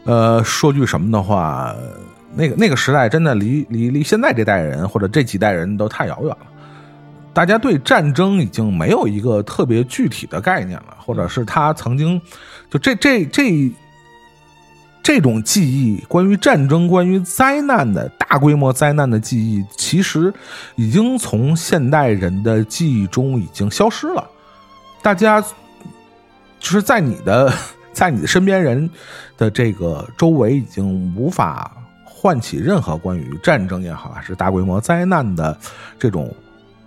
[0.04, 1.74] 呃，说句什么的话，
[2.34, 6.46] 那个那个时代真的离离离现在这代人或者这几代人都太遥远了。
[7.34, 12.20] 大家对战争已经没有一个特别具体的概念了，或者是他曾经
[12.68, 13.72] 就这这这
[15.02, 20.32] 这种记忆，关于战争、关于灾难的大规模灾难的记忆，其实
[20.76, 24.24] 已经从现代人的记忆中已经消失了。
[25.02, 25.48] 大家就
[26.60, 27.52] 是在你的
[27.92, 28.88] 在你的身边人
[29.36, 31.72] 的这个周围，已经无法
[32.04, 35.58] 唤起任何关于战争也好，还是大规模灾难的
[35.98, 36.32] 这种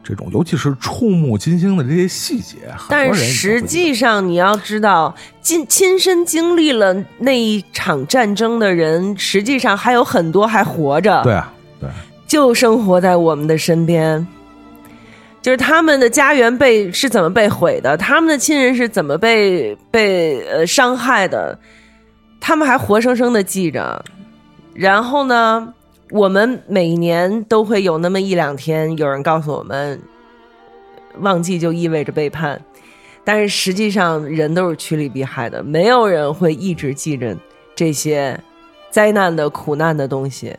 [0.07, 2.57] 这种，尤其是触目惊心的这些细节。
[2.87, 11.51] 但是实际上，你要知道，亲亲身经历了那一场战争的人，实际上还有很多还活着，对啊，
[11.81, 11.89] 对，
[12.27, 14.25] 就生活在我们的身边。
[15.41, 21.57] 就是他们的家园被是怎么被毁的，他们的亲人是怎么被被呃伤害的，
[22.39, 24.03] 他们还活生生的记着。
[24.73, 25.73] 然后呢，
[26.11, 29.99] 我们每年都会有那么一两天，有人告诉我们，
[31.19, 32.61] 忘记就意味着背叛。
[33.23, 37.35] 但是实际上人都是趋利避害的，没有人会一直记着
[37.75, 38.39] 这些
[38.91, 40.55] 灾难的苦难的东西，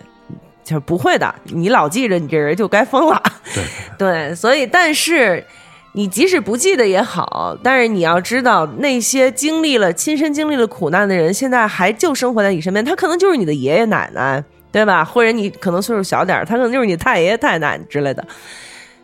[0.65, 1.33] 就是不会的。
[1.45, 3.23] 你老记着，你这人就该疯了。
[3.55, 3.65] 对
[3.97, 5.45] 对，所以但是
[5.93, 14.43] 你即使不记得也好，但是你要知道，那些经历了亲身经历了苦难的人，现在还就生活在你身边，他可能就是你的爷爷奶奶，
[14.77, 15.03] 对吧？
[15.03, 18.22] 或者你可能岁数小点，他可能就是你太爷爷太奶奶之类的。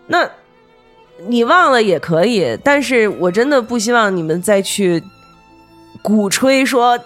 [0.06, 0.30] 那
[1.26, 5.02] 你忘了也可以，但是我真的不希望你们再去
[6.02, 6.98] 鼓吹说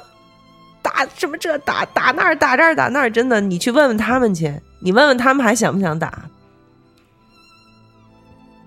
[0.82, 6.24] 打什么这打打那儿打这儿打那儿，真的，你去问问他们去，你问问他们还想不想打。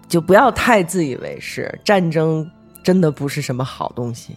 [0.08, 2.50] 就不要太自以为是，战争
[2.82, 4.34] 真的不是什么好东西。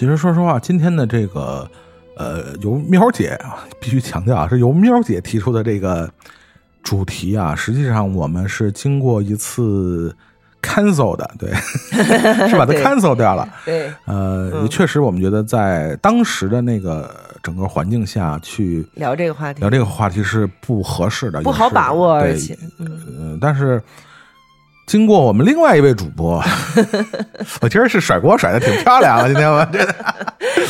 [0.00, 1.70] 其实说实话，今天的这个
[2.16, 6.10] 呃，由喵姐啊，必须强调啊，是由喵姐提出的这个
[6.82, 10.16] 主题啊，实际上我们是经过一次
[10.62, 11.52] cancel 的，对，
[12.48, 13.46] 是把它 cancel 掉了。
[13.66, 23.82] 对，呃，嗯也确实，我们觉得在当时的那个整个环境下去聊这个话题聊这个话题是不合适的，不好把握，而对且，嗯，呃，但是
[24.90, 26.42] 经过我们另外一位主播，
[27.62, 29.64] 我今儿是甩锅甩的挺漂亮啊，今天我。
[29.66, 29.94] 觉得，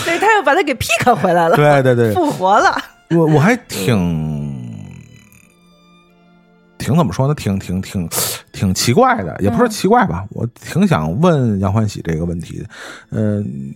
[0.05, 2.77] 对，他又把他给 pick 回来了，对对对，复活了。
[3.13, 3.97] 我我还挺
[6.77, 7.35] 挺怎么说呢？
[7.35, 8.07] 挺挺挺
[8.53, 12.67] 挺奇怪的，也不是奇怪吧，我挺想问杨欢喜这个问题的，
[13.13, 13.75] 嗯、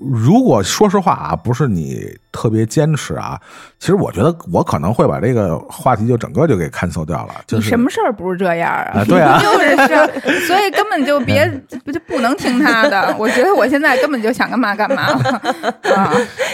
[0.00, 3.40] 如果说实话啊，不是你特别坚持啊，
[3.78, 7.34] 其实我觉得我可能会把这个话题就整个就给 cancel 掉了。
[7.46, 9.00] 就是你什么事儿不是这样啊？
[9.00, 11.46] 啊对啊 就是这， 所以根本就别
[11.84, 13.14] 不就不能听他的。
[13.18, 15.42] 我觉得我现在根本就想干嘛干嘛了
[15.94, 16.12] 啊！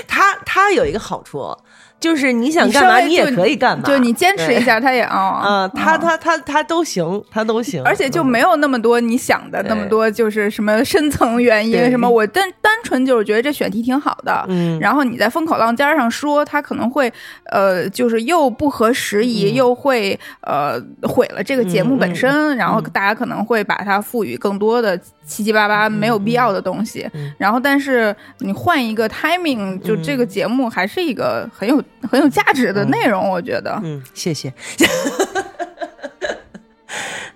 [0.09, 1.55] 他他有一个好处，
[1.99, 6.01] 就是你想干嘛，你也可以干嘛，就你坚持一下，他也啊啊，他嗯。
[6.01, 11.91] 他他他都行，他都行，而且就没有那么多你想的那么多，就是什么深层原因对。
[11.91, 12.09] 什么。
[12.09, 14.79] 我单单纯就是觉得这选题挺好的，嗯。
[14.79, 17.13] 然后你在风口浪尖上说，他可能会
[17.51, 19.55] 呃，就是又不合时宜，嗯。
[19.55, 27.07] 又会呃毁了这个节目本身，然后大家可能会把它赋予更多的七七八八没有必要的东西。
[27.13, 33.79] 嗯然后，但是你换一个 timing，就这个节目还是一个很有很有价值的内容，我觉得。
[33.83, 34.53] 嗯，谢谢。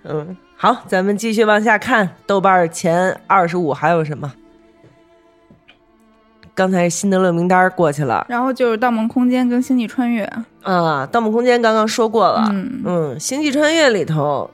[0.05, 4.33] 嗯，好，咱们继续往下看，豆瓣前二十五还有什么？
[6.55, 10.27] 刚才辛德勒名单过去了然后就是《盗梦空间》跟《星际穿越》，
[10.63, 14.51] 啊，《盗梦空间》刚刚说过了，嗯嗯，星际穿越》里头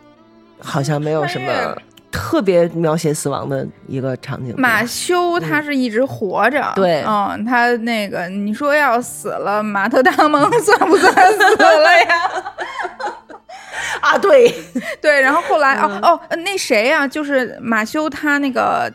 [0.61, 1.76] 好像没有什么
[2.11, 4.54] 特别描写死亡的一个场景。
[4.57, 7.02] 马修他是一直活着，对。
[7.07, 12.42] 嗯，他那个你说要死了，马特达蒙算不算死了呀？
[14.00, 14.52] 啊，对，
[15.02, 16.00] 对，然后后来嗯。
[16.00, 18.90] 哦哦，呃那谁呀、就是马修他那个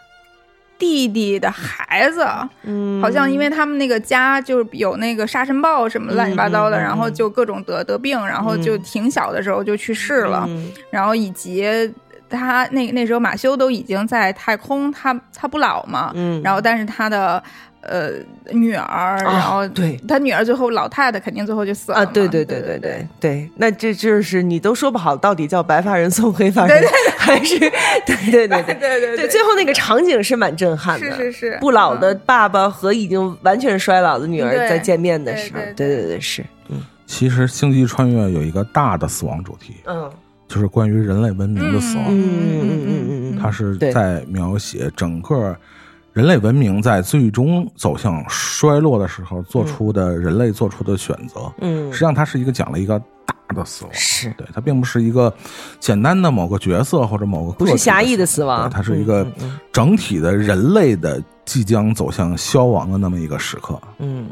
[0.80, 2.26] 弟弟的孩子，
[2.64, 8.82] 嗯，好像因为他们那个家就是有那个沙尘暴什么乱七八糟的，然后就各种得得病，然后就嗯。
[8.82, 10.72] 挺小的时候就去世了，嗯。
[10.90, 11.94] 然后以及。
[12.32, 16.42] 他那那时候马修都已经在太空，他他不老嘛，嗯。
[16.42, 17.42] 然后但是他的
[17.82, 18.12] 呃
[18.52, 20.00] 女儿，然后对。
[20.08, 26.84] 他女儿最后老太太肯定最后就死了啊，嘛对对对对对对，那这就是你都说不好，到底叫白发人送黑发人，
[27.18, 31.58] 还是对对对对对对对，最后那个场景是蛮震撼的，是是是。
[31.60, 36.08] 不老的爸爸和已经完全衰老的女儿对在见面的时候，对对对对。
[36.18, 36.82] 对是，嗯。
[37.06, 40.10] 其实《星际穿越》有一个大的死亡主题，嗯
[40.54, 42.06] 就是关于人类文明的死亡。
[42.10, 45.56] 嗯嗯嗯嗯嗯，它是在描写整个
[46.12, 51.50] 人类文明在最终走向衰落的时候做出的人类做出的选择。
[51.62, 51.86] 嗯。
[51.94, 54.30] 实际上，它是一个讲了一个大的死亡，是。
[54.32, 55.34] 对，它并不是一个
[55.80, 58.70] 简单的某个角色或者某个不是狭义的死死亡。
[58.70, 63.80] 对它是一个嗯嗯整体的人类的即将走向消亡的那么一个时刻。
[64.00, 64.28] 嗯，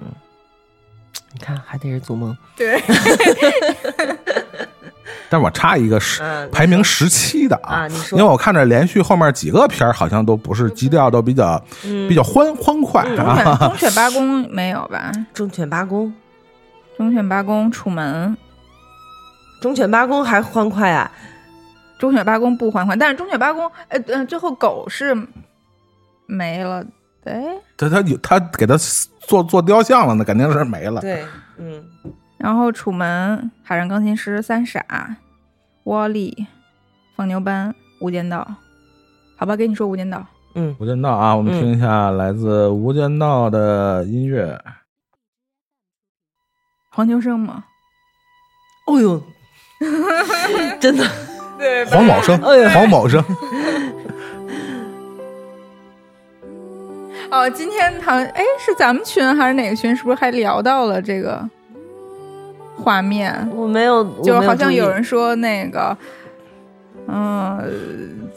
[1.31, 2.81] 你看还得是做梦，对，
[5.29, 8.17] 但是我插一个十、嗯排名十七的啊你说。
[8.17, 13.57] 因为我看着连续后面几个片儿好像都不是基调都比较、比较欢欢快忠啊。
[13.59, 15.11] 犬忠犬八公没有吧？
[15.33, 16.11] 忠犬八公，
[16.97, 18.35] 忠犬八公、楚门、
[19.61, 21.11] 忠犬八公还欢快啊，
[21.99, 25.15] 忠犬八公不欢快，但是忠犬八公，呃呃，最后狗是
[26.25, 26.83] 没了，
[27.25, 27.43] 哎，
[27.77, 28.75] 他他有他给他
[29.27, 31.01] 做做雕像了，那肯定是没了。
[31.01, 31.23] 对，
[31.57, 31.83] 嗯
[32.39, 34.79] 然后《楚门》《海上钢琴师》《三傻》
[35.83, 36.33] 《窝利》
[37.15, 37.69] 《放牛班》
[37.99, 38.47] 《无间道》。
[39.37, 40.17] 好吧，给你说《无间道》。
[40.55, 44.59] 嗯，无间道啊，我们嗯听一下来自无间道的音乐。
[46.91, 47.65] 黄秋生吗？
[48.87, 49.21] 哦呦，
[50.79, 51.05] 真的，
[51.57, 52.37] 对，黄宝生
[52.73, 53.23] 黄宝生，
[57.29, 59.95] 哦，今天好像哎是咱们群还是哪个群？
[59.95, 61.47] 是不是还聊到了这个
[62.79, 63.49] 画面？
[63.55, 65.95] 我没有，就好像有人说那个，
[67.07, 67.59] 嗯、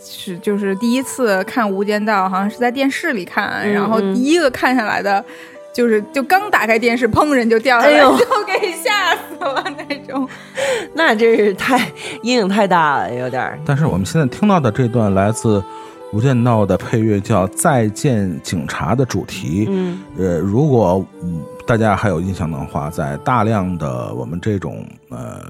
[0.02, 5.24] 是就是第一次看《无间道》，好像是在电视里看，嗯然后嗯第一个看下来的，
[5.72, 10.28] 就是就刚打开电视，砰人就掉下来，哎呦 就给吓死了那种。
[10.94, 11.78] 那真是太
[12.22, 13.58] 阴影太大了，有点。
[13.64, 15.58] 但是我们现在听到的这段来自
[16.12, 19.66] 《无间道》的配乐叫《再见警察》的主题。
[19.70, 25.40] 嗯呃，如果、嗯、大家还有印象的话，在大量的我们这种呃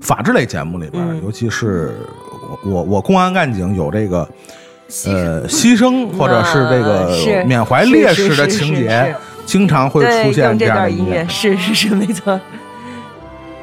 [0.00, 1.22] 法制类节目里边，嗯。
[1.22, 1.94] 尤其是
[2.64, 4.28] 我我我公安干警有这个
[5.06, 9.14] 呃牺牲或者是这个缅怀烈士的情节，
[9.46, 12.40] 经常会，出现这样的音乐，是是是，没错。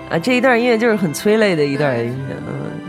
[0.10, 2.85] 啊，这一段音乐就是很催泪的一段音乐，嗯。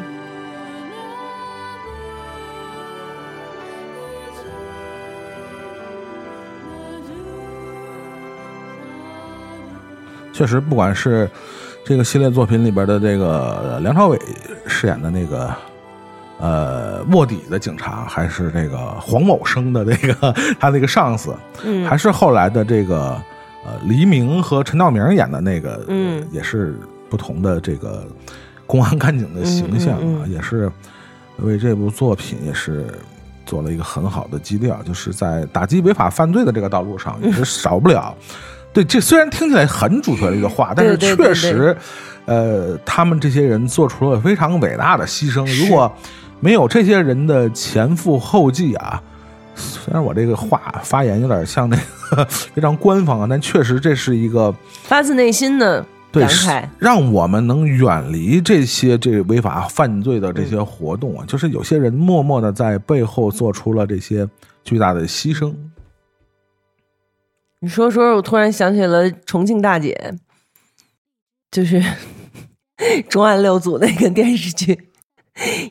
[10.37, 11.29] 确实，不管是
[11.83, 14.21] 这个系列作品里边的这个呃梁朝伟
[14.67, 15.51] 饰演的那个
[16.39, 21.35] 呃卧底的警察，还是这个黄某生的那个 他那个上司，
[21.65, 23.19] 嗯还是后来的这个
[23.65, 26.79] 呃黎明和陈道明演的那个，嗯也是
[27.09, 28.07] 不同的这个
[28.67, 30.71] 公安干警的形象啊，嗯嗯嗯也是
[31.39, 32.85] 为这部作品也是。
[33.47, 38.13] 做了一个很好的基调，就是在打击违法犯罪的这个道路上，也是少不了。
[38.77, 41.75] 对，这虽然听起来很主角的一个话，但是确实，
[42.27, 45.47] 呃，他们这些人做出了非常伟大的牺牲。
[45.65, 45.91] 如果
[46.41, 49.03] 没有这些人的前赴后继啊，
[49.55, 51.75] 虽然我这个话发言有点像那
[52.11, 61.25] 个非常官方啊，但确实这是一个发自内心的对感慨，让我们能远离这些这违法犯罪的这些活动啊。
[61.27, 64.29] 就是有些人默默的在背后做出了这些
[64.63, 65.55] 巨大的牺牲。
[67.61, 70.15] 你说说，我突然想起了重庆大姐，
[71.51, 71.83] 就是
[73.09, 74.91] 重案六组那个电视剧，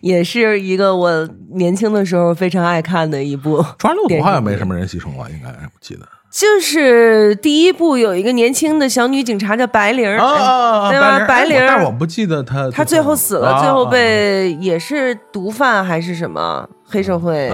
[0.02, 3.64] 也是一个我年轻的时候非常爱看的一部。
[3.78, 4.58] 重案六组好像没。
[4.58, 5.30] 什么人牺牲了？
[5.30, 6.02] 应该我记得。
[6.32, 11.26] 就是第一部有一个年轻的小女警察叫白灵儿，啊对吧？
[11.26, 17.50] 白灵儿，但是我不记得她她最后死了，啊最后被也是毒贩还是什么黑社会，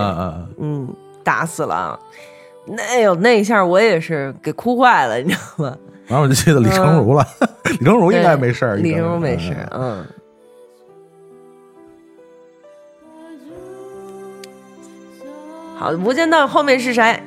[0.60, 0.92] 嗯，
[1.24, 2.00] 打死了。
[2.66, 5.78] 那有那一下，我也是给哭坏了，你知道吗？
[6.08, 7.26] 然后我就记得李成儒了，
[7.80, 10.06] 李成儒应该没事儿，嗯李成儒没事嗯，嗯。
[15.78, 17.20] 好，《无间道》后面是谁？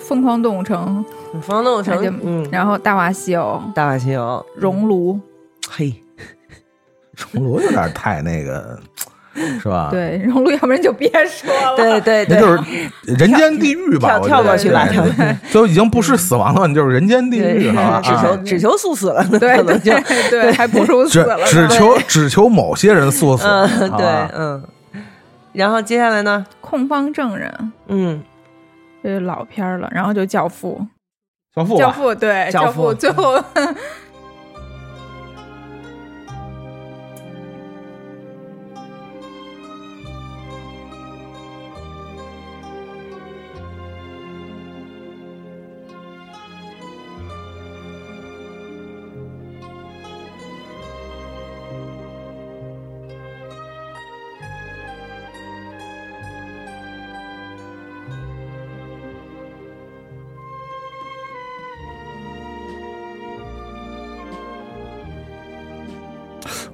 [0.00, 5.20] 疯狂动物城，疯狂动物城，嗯，然后大话西游、大话西游，熔炉，
[5.70, 5.94] 嘿，
[7.32, 8.78] 熔炉有点太那个，
[9.60, 11.76] 是吧？，对，荣禄，要不然就别说了。
[11.76, 12.62] 对对对，那就是
[13.04, 14.18] 人间地狱吧？
[14.18, 17.70] 跳跳过去吧对跳过去就已经不是死亡了，你就是人间地狱？
[17.70, 21.38] 只求啊只求速死了，对可能就对对，还不如死了。
[21.46, 24.62] 只求只求某些人速死，嗯对嗯。
[25.52, 26.44] 然后接下来呢？
[26.60, 28.22] 控方证人，嗯，
[29.02, 30.84] 这是老片儿了，然后就教父，
[31.54, 33.42] 教父教父对教父父最后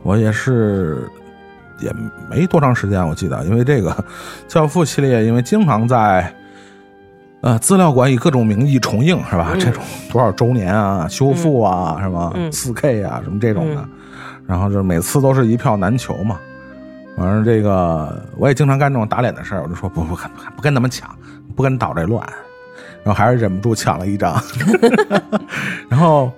[0.03, 1.09] 我也是，
[1.79, 1.93] 也
[2.29, 3.91] 没多长时间，我记得，因为这个
[4.49, 6.35] 《教父》系列，因为经常在
[7.41, 9.51] 呃资料馆以各种名义重映，是吧？
[9.53, 12.33] 嗯这种多少周年啊、修复啊，是吧？
[12.35, 13.89] 嗯四 K 啊，什么这种的，嗯
[14.47, 16.39] 然后就每次都是一票难求嘛。
[17.17, 21.09] 反正这个我也经常干这种打脸的事儿，我就说不不跟不跟他们抢，
[21.55, 22.27] 不跟捣这乱，
[23.05, 24.35] 然后还是忍不住抢了一张，
[25.89, 26.33] 然后。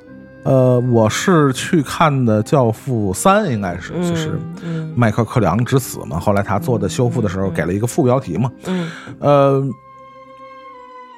[0.45, 6.21] 呃，我是去看的《教父三》，应该是、就是嗯麦克克良之死嘛。
[6.21, 8.53] 后来他做的修复的时候，给了一个副标题嘛。
[8.67, 9.65] 嗯呃，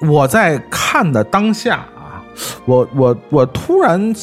[0.01, 2.23] 我在看的当下啊，
[2.65, 4.13] 我我我突然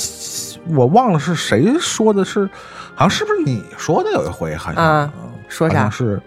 [0.69, 2.49] 我忘了是谁说的是，
[2.95, 5.13] 好像是不是你说的有一回，好像、啊
[5.49, 5.91] 说啥？
[5.91, 6.21] 是，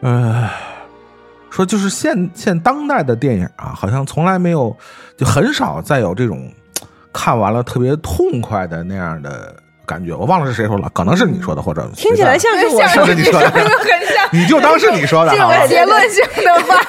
[0.00, 0.50] 呃，
[1.50, 4.76] 说就是现现当代的电影啊，好像从来没有，
[5.16, 6.52] 就很少再有这种
[7.12, 9.54] 看完了特别痛快的那样的
[9.86, 10.14] 感觉。
[10.14, 16.80] 我忘了是谁说了，可能是你说的，或者听起来像是我说的，是你说的很像 你就当是你说的这种结论性的话，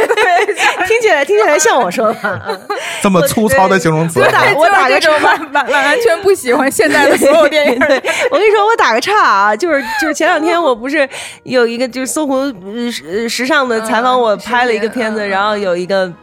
[0.86, 2.42] 听起来听起来像我说的。
[2.48, 2.62] 嗯
[3.02, 4.28] 这么粗糙的形容词我。
[4.28, 7.80] 打我打个就是这完完完全不喜欢现在的所有电影。
[7.88, 7.98] 对，
[8.30, 11.10] 我跟你说，我打个岔啊，就是就是前两天我不是
[11.42, 16.14] 有一个就是搜狐呃时时尚的采访，我拍了一个片子，嗯然后有一个。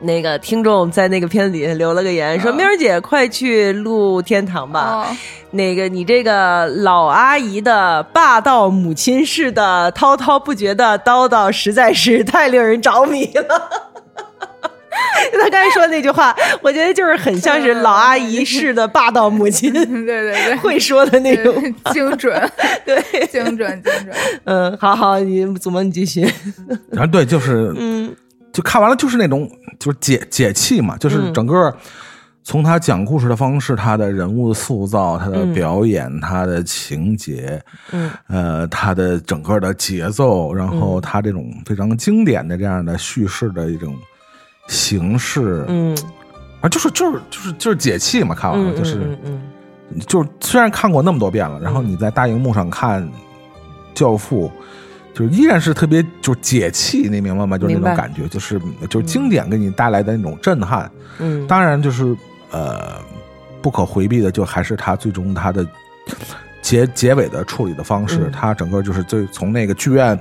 [0.00, 4.80] 那个听众在那个片子底下留了个言，说：“嗯喵儿姐，快去录天堂吧！
[4.80, 5.16] 哦
[5.50, 13.70] 那个你这个老阿姨的霸道母亲式的滔滔不绝的叨叨，实在是太令人着迷了。
[15.40, 21.54] ”他刚才说的那句话，我觉得就是很像是老阿姨式的霸道母亲对对对，会说的那种。
[21.92, 22.50] 精准，
[22.84, 24.14] 对，精准，精准。
[24.44, 26.24] 嗯，好好，你祖萌你继续。
[26.96, 28.14] 啊，对，就是嗯
[28.54, 31.76] 就看完了就是那种就是解解气嘛，就是嗯整个
[32.42, 35.52] 从他讲故事的方式，他的人物塑造，他的嗯。
[35.52, 38.10] 表演，他的情节，嗯。
[38.28, 43.96] 呃，他的整个的节奏，然后他这种非常经典的这样的叙事的一种
[44.68, 45.96] 形式，嗯。
[46.60, 48.98] 啊，就是就是就是就是解气嘛，看完了嗯，就是。
[48.98, 50.00] 嗯嗯。
[50.06, 51.88] 就是虽然看过那么多遍了，然后嗯。
[51.88, 53.02] 你在大荧幕上看
[53.94, 54.48] 《教父》，
[55.14, 57.56] 就是依然是特别就是解气，你明白吗？
[57.56, 58.60] 就是那种感觉，就是
[58.90, 60.90] 就是经典给你带来的那种震撼。
[61.18, 62.16] 嗯，当然，就是
[62.50, 62.98] 呃，
[63.62, 65.64] 不可回避的，就还是他最终他的
[66.60, 70.18] 结结尾的处理的方式，嗯他整个就是最从那个剧院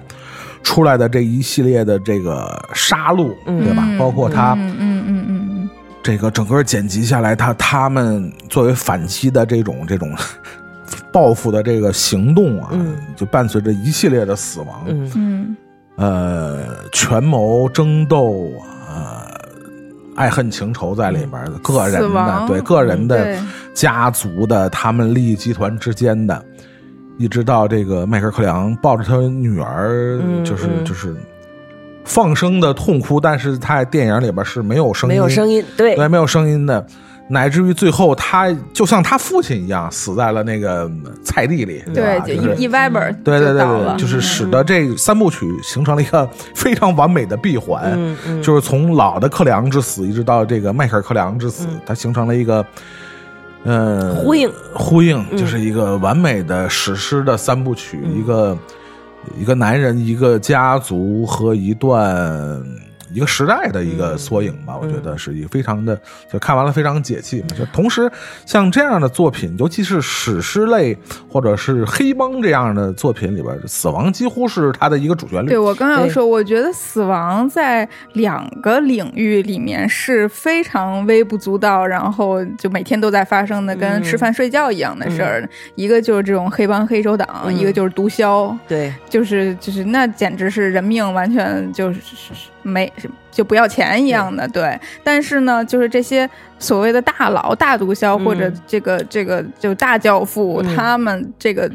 [0.62, 3.84] 出来的这一系列的这个杀戮，嗯对吧？
[3.98, 4.54] 包括他。
[4.54, 5.70] 嗯嗯嗯嗯
[6.04, 10.14] 这个整个剪辑下来，他他们作为反击的这种这种
[11.14, 12.98] 报复的这个行动啊，嗯。
[13.16, 15.12] 就伴随着一系列的死亡，嗯。
[15.16, 15.58] 嗯
[15.96, 18.52] 呃，权谋争斗
[18.90, 19.38] 啊、呃，
[20.16, 23.40] 爱恨情仇在里边的，个人的对个人的对。
[23.76, 26.44] 家族的，他们利益集团之间的，
[27.20, 30.84] 一直到这个迈克尔·克里昂抱着他女儿，嗯就是嗯。
[30.84, 31.16] 就是
[32.06, 35.96] 放声的痛哭，但是他在电影里边是没有声音，没有声音，对。
[35.96, 36.86] 对，没有声音的，
[37.28, 40.90] 乃至于最后他就像他父亲一样，死在了那个
[41.24, 42.26] 菜地里，对，吧？
[42.26, 52.66] 就就是一一歪本儿对对对对，就是使得这三部曲形成了一个 非常完美的闭环，嗯嗯就是从老的克里昂之死一直到这个迈克尔·克里昂之死，它形成了一个。
[53.66, 58.58] 呃，呼应呼应嗯就是一个完美的史诗的三部曲，嗯一个
[59.40, 62.62] 一个男人、一个家族和一段
[63.14, 64.78] 一个时代的一个缩影吧。
[64.78, 66.00] 我觉得是一个非常的，
[66.32, 67.48] 就看完了非常解气嘛。
[67.58, 68.12] 就同时，
[68.46, 70.98] 像这样的作品，尤其是史诗类
[71.30, 75.58] 或者是黑帮这样的作品里边，死亡几乎是它的一个主旋律对。
[75.58, 85.48] 我刚要说，我觉得死亡在两个领域里面是非常微不足道，然后就每天都在发生的，跟嗯吃饭睡觉一样的事儿。
[85.76, 92.00] 一个就是这种黑帮黑手党，嗯一个就是毒枭，对，就是就是那简直是人命完全就是
[92.64, 92.92] 没
[93.32, 94.48] 就不要钱一样的。
[94.48, 101.70] 对，但是呢，就是这些所谓的大佬、大毒枭嗯或者这个这个就大教父，嗯他们这个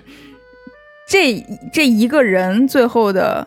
[1.06, 3.46] 这这一个人最后的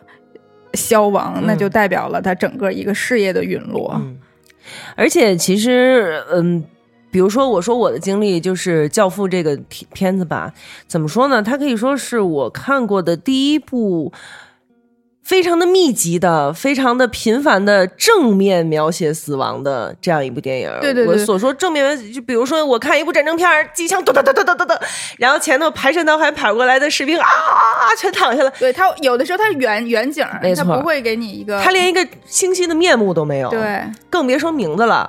[0.74, 3.92] 消亡，嗯那就代表了他整个一个事业的陨落。
[3.96, 4.16] 嗯，
[4.96, 6.64] 而且其实，嗯，
[7.10, 10.52] 比如说我说我的经历就是《教父》这个片片子吧，
[10.86, 11.42] 怎么说呢？
[11.42, 14.12] 它可以说是我看过的第一部。
[15.22, 20.70] 非常的密集的、非常的频繁的正面描写死亡的这样一部电影。
[20.80, 24.76] 对对对我所说正面描写，就比如说我看一部战争片，机枪咚咚咚咚咚咚咚，
[25.18, 33.48] 然后前头排山倒海跑过来的士兵啊啊啊，全躺下了，对他有的时候他是远远景没，错他不会给你一个他连一个清晰的面目都没有。
[33.48, 35.08] 对更别说名字了，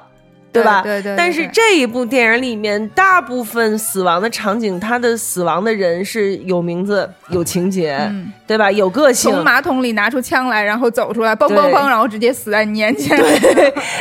[0.62, 0.82] 吧？
[0.84, 8.70] 对对对对但是这一部电影里面，大部分死亡的场景，他的死亡的人是有名字、有情节，嗯对吧？
[8.70, 9.32] 有个性。
[9.32, 13.18] 从马桶里拿出枪来，然后走出来，嘣对嘣嘣，然后直接死在你眼前。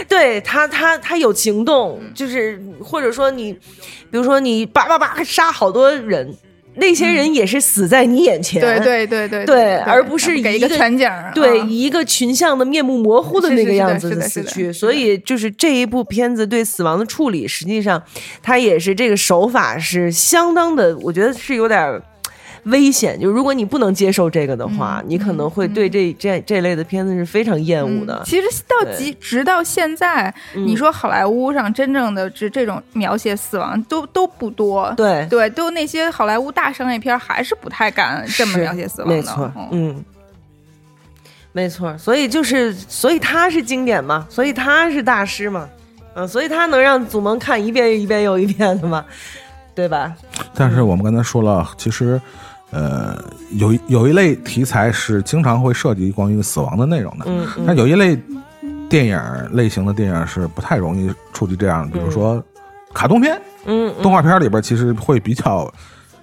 [0.08, 6.34] 对 他，他他有行动，就是或者说你，比如说你叭叭叭杀好多人，
[6.74, 11.10] 那些人也是死在你眼前，对对对对对而不是给一一个个全景。
[11.34, 18.02] 对，一个群像的面目模糊的那个样子的死去，所以就是这一部片子对死亡的处理，实际上
[18.42, 22.02] 它也是这个手法是相当的，我觉得是有点儿
[22.64, 23.18] 危险。
[23.20, 28.14] 就如果你不能接受这个的话，你可能会对这这这类的片子是非常厌恶的。
[28.14, 34.92] 嗯其实到对即直到现在，嗯你说好莱坞上真正的这这种描写死亡都都不多。
[34.96, 39.16] 对，对，都那些好莱坞大商业片还是不太敢这么描写死亡的。
[39.16, 40.04] 没错，嗯嗯，
[41.52, 41.96] 没错。
[41.98, 45.68] 所以就是，所以他是经典嘛，所以他是大师嘛，
[46.14, 49.04] 嗯，所以他能让祖萌看一遍一遍又一遍的嘛，
[49.74, 50.14] 对吧？
[50.54, 52.20] 但是我们刚才说了，其实，
[52.72, 53.16] 呃，
[53.52, 58.18] 有一有一类题材是经常会涉及关于死亡的内容的，嗯但有一类
[58.88, 59.20] 电影
[59.52, 62.42] 类型的电影是不太容易触及这样，比如说
[62.92, 65.72] 卡通片、嗯嗯动画片里边，其实会比较。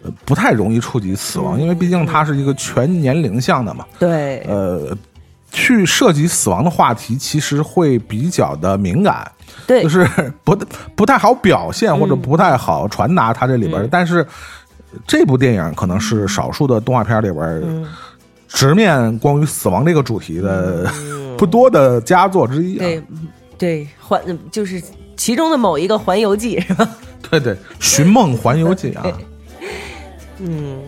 [0.01, 3.85] 呃不太容易触及死亡，因为毕竟它是一个全年龄向的嘛。
[3.99, 4.97] 对，呃，
[5.51, 9.29] 去涉及死亡的话题，其实会比较的敏感。
[9.67, 10.07] 对就是
[10.45, 10.55] 不
[10.95, 13.81] 不太好表现或者不太好传达它这里边。
[13.81, 14.25] 嗯但是
[15.07, 17.85] 这部电影可能是少数的动画片里边
[18.47, 20.91] 直面关于死亡这个主题的
[21.37, 22.79] 不多的佳作之一、啊。
[22.79, 23.03] 对
[23.57, 24.21] 对，环
[24.51, 24.81] 就是
[25.15, 26.89] 其中的某一个《环游记》是吧？
[27.29, 29.05] 对对，《寻梦环游记》啊，
[30.39, 30.81] 嗯。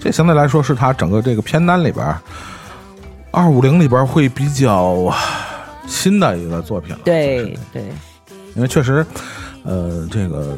[0.00, 2.14] 这相对来说是他整个这个片单里边
[3.30, 5.10] 二五零里边会比较
[5.86, 7.00] 新的一个作品了。
[7.04, 7.82] 对对，
[8.54, 9.04] 因为确实，
[9.62, 10.56] 呃，这个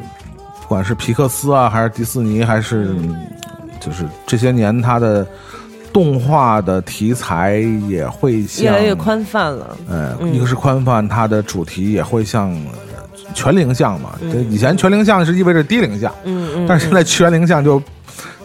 [0.61, 2.95] 不管是皮克斯啊，还是迪士尼，还是、
[3.79, 5.25] 就是这些年它的
[5.93, 7.57] 动画的题材
[7.87, 9.77] 也会越来越，宽泛了。
[9.89, 14.17] 呃，嗯一个是宽泛，它的主题也会像呃全龄向嘛。
[14.49, 17.81] 以前全龄向是意味着低龄向，嗯嗯，但是现在全龄向就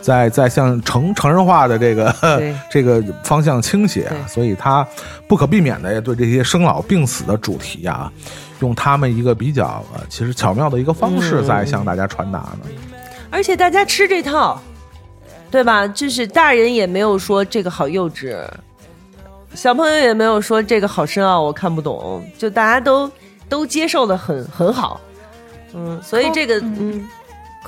[0.03, 2.15] 在在向成成人化的这个
[2.69, 4.87] 这个方向倾斜啊，所以他
[5.27, 8.13] 不可避免的对这些生老病死的主题啊，
[8.61, 12.67] 用他们一个比较呃其实巧妙的一个方式嗯在向大家传达呢。
[13.31, 14.61] 而且大家吃这套，
[15.51, 15.87] 对吧？
[15.89, 18.37] 就是大人也没有说这个好幼稚，
[19.55, 23.11] 小朋友也没有说这个好深奥，我看不懂，就大家都
[23.49, 25.01] 都接受的很很好。
[25.75, 27.09] 嗯，所以这个嗯，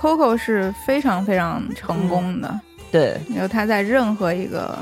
[0.04, 2.60] Coco 是非常非常成功的，
[2.92, 4.76] 对，然后他在任何一个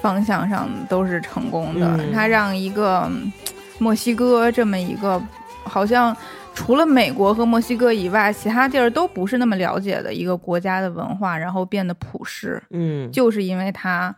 [0.00, 1.86] 方向上都是成功的。
[1.98, 2.10] 嗯。
[2.14, 3.30] 他让一个嗯
[3.78, 5.22] 墨西哥这么一个
[5.64, 6.16] 好像
[6.54, 14.16] 除了美国和墨西哥以外，其他地儿都不是那么了解的一个国家的文化，然后变得普世，嗯，就是因为他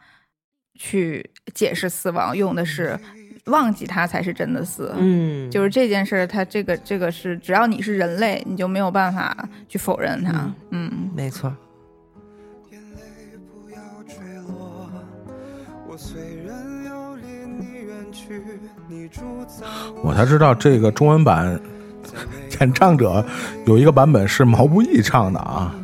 [0.79, 2.97] 去解释死亡用的是
[3.47, 4.93] 忘记他才是真的死。
[4.97, 10.53] 嗯，就是这件事儿，它这个这个是，只要你是人类，你就没有办法去否认他。
[10.71, 11.53] 嗯没错。
[12.71, 13.03] 眼泪
[13.63, 13.77] 不要
[14.07, 14.17] 坠
[14.49, 14.91] 落。
[15.89, 17.23] 我虽然要离
[17.59, 18.43] 你远去，
[18.89, 19.65] 你住在
[20.03, 21.61] 我才知道这个中文版
[22.61, 23.25] 演唱者
[23.67, 25.75] 有一个版本是毛不易唱的啊。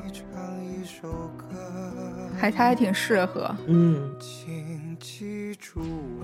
[2.36, 3.54] 还他还挺适合。
[3.68, 5.80] 嗯，请记住
[6.18, 6.21] 我。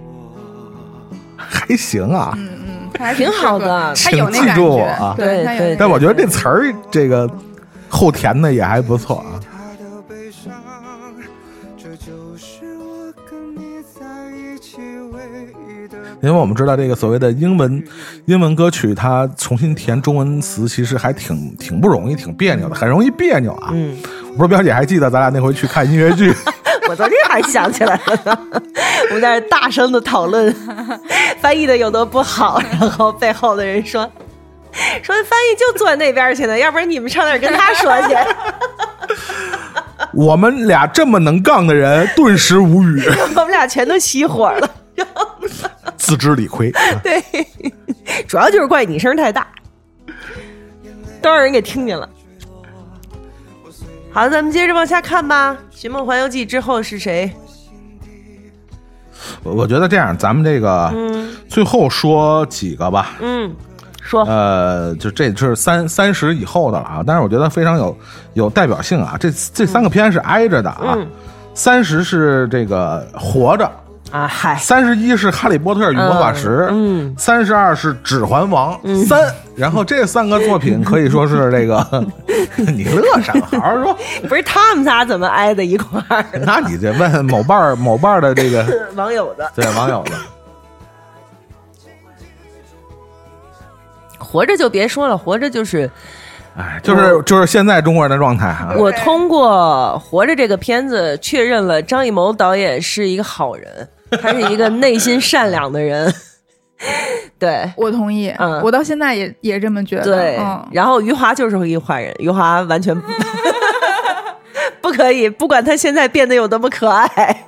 [1.68, 7.30] 还行啊，嗯嗯，还挺好的他有那请记住我啊对，对但我觉得这词儿这个
[7.88, 9.38] 后填的也还不错啊。
[9.40, 10.52] 他的悲伤，
[11.76, 14.04] 这就是我跟你在
[14.34, 14.78] 一起
[15.12, 15.20] 唯
[15.68, 15.98] 一的。
[16.22, 17.84] 因为我们知道这个所谓的英文
[18.24, 23.70] 英文歌曲，它重新填中文词，其实还挺挺不容易，挺别扭的，很容易别扭啊。
[23.72, 23.96] 嗯，
[24.32, 26.32] 我不知道表姐还记得咱俩那回去看音乐剧，
[26.88, 28.38] 我昨天还想起来了呢，
[29.10, 30.54] 我们在这大声的讨论
[31.38, 34.10] 翻译的有多不好，然后背后的人说。
[35.02, 38.14] 说翻译就坐那边去呢，要不然你们上那儿跟他说去。
[40.12, 43.02] 我们俩这么能杠的人，顿时无语，
[43.34, 44.70] 我们俩全都熄火了。
[45.96, 46.72] 自知理亏。
[47.02, 47.22] 对，
[48.28, 49.46] 主要就是怪你声太大，
[51.20, 52.08] 都让人给听见了。
[54.10, 55.52] 好，咱们接着往下看吧。
[55.70, 57.30] 《寻梦环游记》之后是谁？
[59.42, 63.16] 我我觉得这样，咱们这个嗯最后说几个吧。
[63.20, 63.54] 嗯，
[64.00, 67.96] 说呃，就这是三三十以后的了啊，但是我觉得非常有
[68.34, 69.16] 有代表性啊。
[69.20, 71.06] 这这三个片是挨着的啊嗯，
[71.54, 73.70] 三十是这个活着，
[74.10, 78.74] 啊，嗨，三十一是《哈利波特与魔法石》，嗯，三十二是《指环王》
[79.06, 79.20] 三，
[79.54, 82.06] 然后这三个作品可以说是这个，
[82.56, 83.34] 你乐啥？
[83.50, 83.94] 好好说。
[84.26, 86.24] 不是他们仨怎么挨在一块儿？
[86.46, 88.64] 那你得问某伴儿某伴儿的这个
[88.94, 90.12] 网友的对网友的，
[94.18, 95.90] 活着就别说了，活着就是
[96.56, 98.72] 哎，就是就是现在中国人的状态啊。
[98.78, 103.88] 我通过《活着》这个片子确认了张艺谋导演是一个好人，
[104.20, 106.12] 他是一个内心善良的人。
[107.38, 110.04] 对我同意，嗯我到现在也也这么觉得。
[110.04, 112.94] 对，嗯，然后余华就是一个坏人，余华完全
[114.80, 117.46] 不可以，不管他现在变得有多么可爱，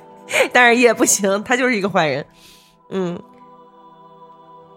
[0.51, 2.25] 但是也不行，他就是一个坏人。
[2.89, 3.17] 嗯，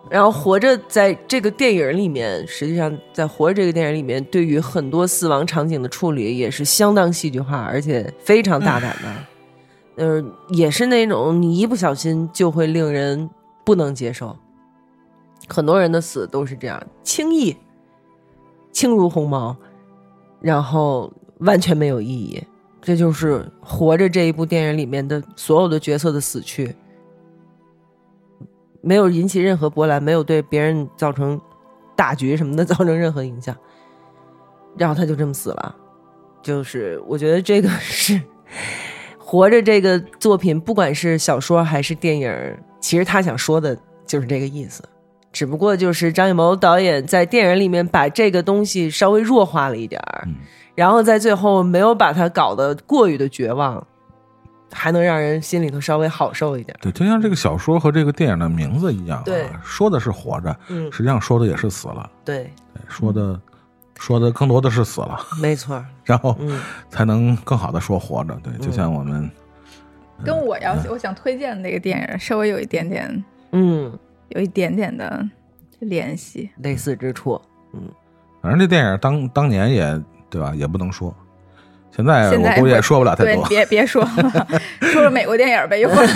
[0.09, 9.09] 然后《活着》在这个电影里面，实际上在《活着》这个电影里面，对于很多死亡场景的处理也是相当戏剧化，而且非常大胆的。
[9.97, 13.29] 呃，也是那种你一不小心就会令人
[13.65, 14.37] 不能接受。
[15.49, 17.57] 很多人的死都是这样，轻易、
[18.73, 19.57] 轻如鸿毛，
[20.41, 22.43] 然后完全没有意义。
[22.81, 26.75] 这就是《活着》这一部电影里面的所有的角色的死去，
[28.81, 31.41] 没有引起任何波澜，没有对别人造成
[31.97, 33.57] 大局什么的 造成任何影响，
[34.77, 35.77] 然后他就这么死了。
[36.43, 38.13] 就是我觉得这个是
[39.35, 42.33] 《活着》这个作品，不管是小说还是电影，
[42.79, 44.81] 其实他想说的就是这个意思。
[45.33, 50.29] 只不过就是张艺谋导演在电影里面把这个东西稍微弱化了一点儿，
[50.77, 53.85] 然后在最后没有把它搞得过于的绝望，
[54.71, 56.79] 还能让人心里头稍微好受一点。
[56.81, 62.49] 对，就像这个小说和这个电影的名字一样、啊，对说的是活着，嗯实际上说的也是死了，对
[62.89, 63.41] 说的
[63.99, 66.61] 说的更多的是死了，没错， 然后嗯
[66.91, 68.35] 才能更好的说活着。
[68.43, 69.31] 对，就像我们
[70.25, 73.97] 跟我要我想推荐的那个电影稍微有一点点嗯，
[74.29, 75.25] 有一点点的
[75.81, 76.51] 联系。
[76.59, 77.41] 类似之处，
[77.73, 77.83] 嗯
[78.43, 81.15] 反正这电影当当年也对吧，也不能说。
[81.97, 83.45] 现在我估计也说不了太，多。
[83.47, 84.47] 别别说了，
[84.83, 86.07] 说说美国电影呗，一会儿。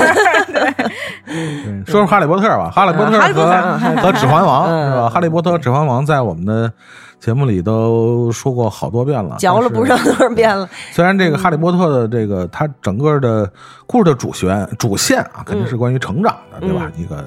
[0.47, 3.45] 对，说说哈利波特吧，哈利波特和
[3.85, 5.09] 嗯和指环王嗯是吧？
[5.09, 6.73] 哈利波特、指环王在我们的
[7.21, 10.69] 节目里都说过好多遍了，嚼了不知道多少遍了。
[10.93, 13.51] 虽然这个《哈利波特》的这个它整个的
[13.87, 16.91] 故事的主旋主线啊，肯定是关于成长的，对吧？
[16.97, 17.25] 一个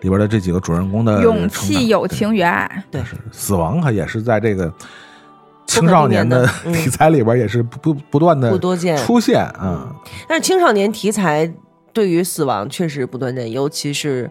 [0.00, 4.72] 里边的这几个主人公的勇气、友情与爱，对，是死亡，它也是在这个
[5.66, 8.96] 青少年的题材里边也是不不不断的不多见。
[8.96, 9.94] 出现啊。
[10.26, 11.52] 但是青少年题材
[11.92, 14.30] 对于死亡确实不断见，尤其是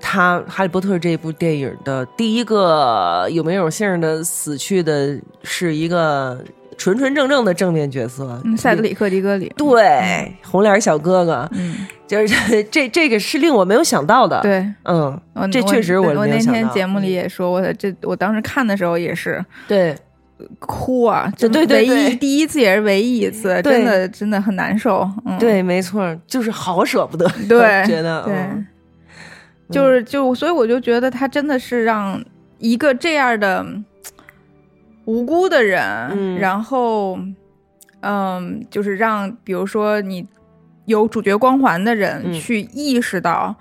[0.00, 6.42] 他《哈利波特》这部电影的第一个有没有姓的死去的是一个
[6.76, 14.64] 纯纯正正的正面角色，嗯，塞德里克·迪格里，对红脸小哥哥，嗯， 就是这这个是令我没有想到的，，对。
[14.84, 15.20] 嗯，
[15.50, 19.92] 这确实我我那天节目里也说，我这我当时看的时候也是对
[20.60, 25.00] 哭啊，对对对唯一对第一次也是唯一一次，真的真的很难受。
[25.26, 27.58] 嗯，对，没错，就是好舍不得，对
[27.90, 28.66] 觉得对嗯，
[29.70, 32.22] 就是就所以我就觉得他真的是让
[32.58, 33.84] 一个这样的嗯
[35.04, 35.82] 无辜的人，
[36.12, 36.38] 嗯。
[36.38, 37.18] 然后
[38.00, 40.26] 嗯，就是让比如说你
[40.86, 42.32] 有主角光环的人嗯。
[42.32, 43.56] 去意识到。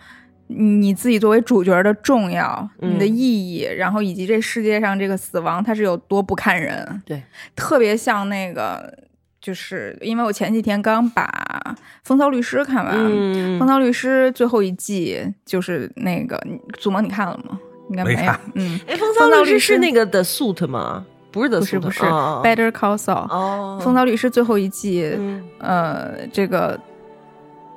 [0.49, 7.21] 你自己作为主角的重要，嗯你的意义，然后以及这世界上这个死亡它是有多不看人，对，
[7.53, 8.97] 特别像那个，
[9.47, 11.23] 就是因为我前几天刚把
[12.03, 16.37] 《风骚律师》看完，嗯风骚律师》最后一季就是那个
[16.77, 17.57] 祖萌，你看了吗？
[17.89, 18.33] 应该没有。
[18.55, 21.05] 嗯，哎，风骚骚律师是那个的 suit 吗？
[21.31, 25.41] 不是的不 suit，是不是哦，Better Call Saul，哦，风骚律师》最后一季，嗯。
[25.59, 26.77] 呃，这个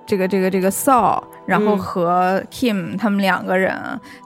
[0.04, 1.78] 这个这个这个 Saul，然后嗯。
[1.78, 3.72] 和 Kim 他们两个人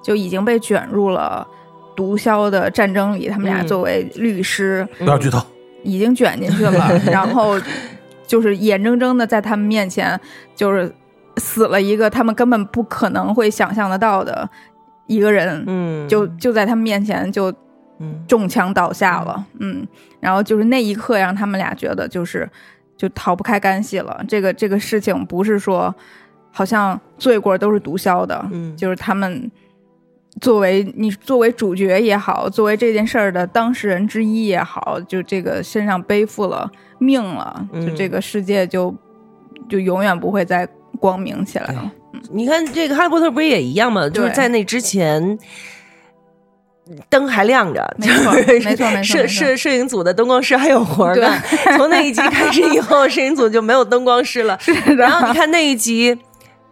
[0.02, 1.46] 就已经被卷入了
[1.94, 3.66] 毒枭的战争里，他们俩嗯。
[3.66, 5.38] 作为律师，不要剧透，
[5.84, 7.54] 已经卷进去了， 然后
[8.26, 10.18] 就是眼睁睁的在他们面前，
[10.56, 10.92] 就是
[11.36, 14.48] 死了一个他们根本不可能会想象得到的
[15.06, 17.52] 一个人，嗯，就就在他们面前就
[18.00, 18.24] 嗯。
[18.26, 19.86] 中枪倒下了，嗯，
[20.18, 22.48] 然后就是那一刻让他们俩觉得就是
[22.96, 24.24] 就逃不开干系了。
[24.26, 25.94] 这个这个事情不是说
[26.50, 28.76] 好像罪过都是毒枭的，嗯。
[28.76, 29.50] 就是他们
[30.40, 38.94] 作为你作为主角也好，作为这件事儿的当事人之一也好，就这个身上背负了命了，嗯就这个世界就
[39.68, 41.92] 就永远不会再光明起来了。
[42.30, 44.08] 你看这个《哈利波特》不是也一样吗？
[44.08, 45.38] 就是在那之前。
[47.08, 51.42] 灯还亮着，没错就是没错没错摄摄摄影组的灯光师还有活儿干。
[51.78, 54.54] 从那一集开始以后， 摄影组就没有灯光师了。
[54.60, 56.14] 是的，然后你看那一集《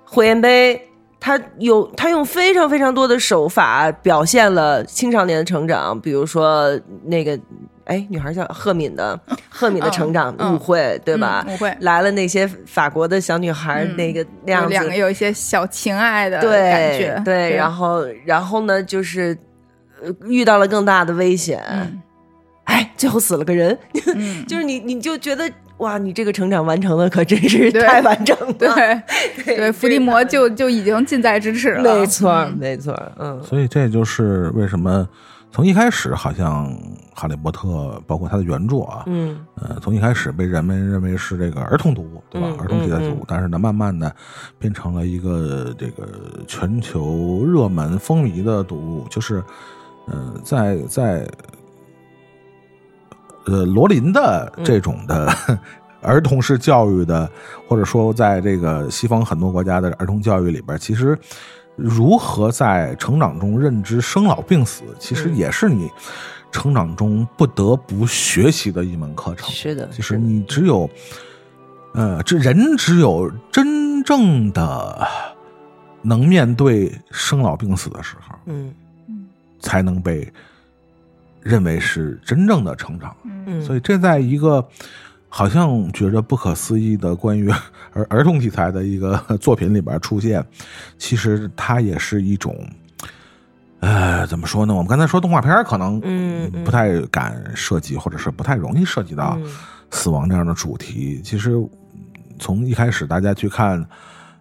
[0.05, 0.77] 火焰杯》，
[1.25, 7.39] 他有他用非常非常多的手法表现了青少年的成长，比如说那个
[7.85, 9.19] 哎，女孩叫赫敏的
[9.49, 11.45] 赫敏的成长嗯误会，对吧？
[11.47, 11.77] 嗯误会。
[11.79, 14.75] 来了那些法国的小女孩，嗯那个那样子。
[14.75, 19.39] 有两个有一些小情爱的对感觉，对，然后然后呢，就是
[20.03, 21.63] 呃遇到了更大的危险。
[21.71, 22.03] 嗯，
[22.65, 23.79] 哎哎，最后死了个人，
[24.17, 25.49] 嗯，就是你你就觉得
[25.83, 28.53] 哇，你这个成长完成的可真是太完整了。
[28.55, 28.69] 对
[29.45, 31.83] 对，伏地魔就就已经近在咫尺了。
[31.83, 35.07] 没错，嗯没错，嗯所以这就是为什么
[35.51, 36.67] 从一开始好像
[37.15, 37.69] 《哈利波特》
[38.07, 42.49] 包括它的原著啊，嗯呃，从一开始被人们认为是这个儿童读物，对吧？
[42.53, 44.15] 嗯儿童题材读物，但是呢，慢慢的
[44.59, 46.09] 变成了一个这个
[46.47, 49.43] 全球热门风靡的读物，就是，
[50.07, 51.29] 呃，在在
[53.47, 55.33] 呃罗琳的这种的、
[56.03, 57.31] 儿童式教育的，
[57.69, 61.19] 或者说在这个西方很多国家的儿童教育里边，其实
[61.77, 65.89] 如何在成长中认知生老病死，其实嗯也是你
[66.51, 69.49] 成长中不得不学习的一门课程。
[69.51, 70.89] 是的，就是你只有，
[71.95, 75.07] 呃，这人只有真正的
[76.03, 78.75] 能面对生老病死的时候，嗯。
[79.65, 80.29] 才能被
[81.43, 83.17] 认为是真正的成长。
[83.25, 84.67] 嗯，所以这在一个
[85.29, 87.51] 好像觉着不可思议的关于
[87.93, 90.45] 儿儿童题材的一个作品里边出现，
[90.99, 92.57] 其实它也是一种，
[93.81, 94.75] 呃，怎么说呢？
[94.75, 96.01] 我们刚才说动画片儿可能
[96.65, 99.51] 不太敢涉及，或者是不太容易涉及到嗯
[99.91, 101.21] 死亡这样的主题。
[101.23, 101.69] 其实嗯
[102.39, 103.85] 从一开始大家去看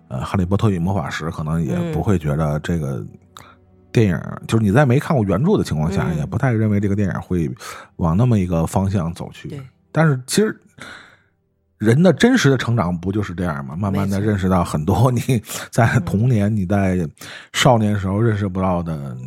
[0.08, 3.04] 呃《哈利波特与魔法石》，可能也嗯不会觉得这个。
[3.92, 7.50] 电影就是你在没看过原著的情况下，嗯也不太认为这个电影会
[7.98, 9.50] 往那么一个方向走去。
[9.50, 9.62] 对，
[9.92, 10.60] 但是其实
[11.78, 13.76] 人的真实的成长不就是这样吗？
[13.76, 15.42] 慢慢的认识到很多你
[15.72, 17.08] 在童年、你在
[17.54, 19.18] 少年时候认识不到的，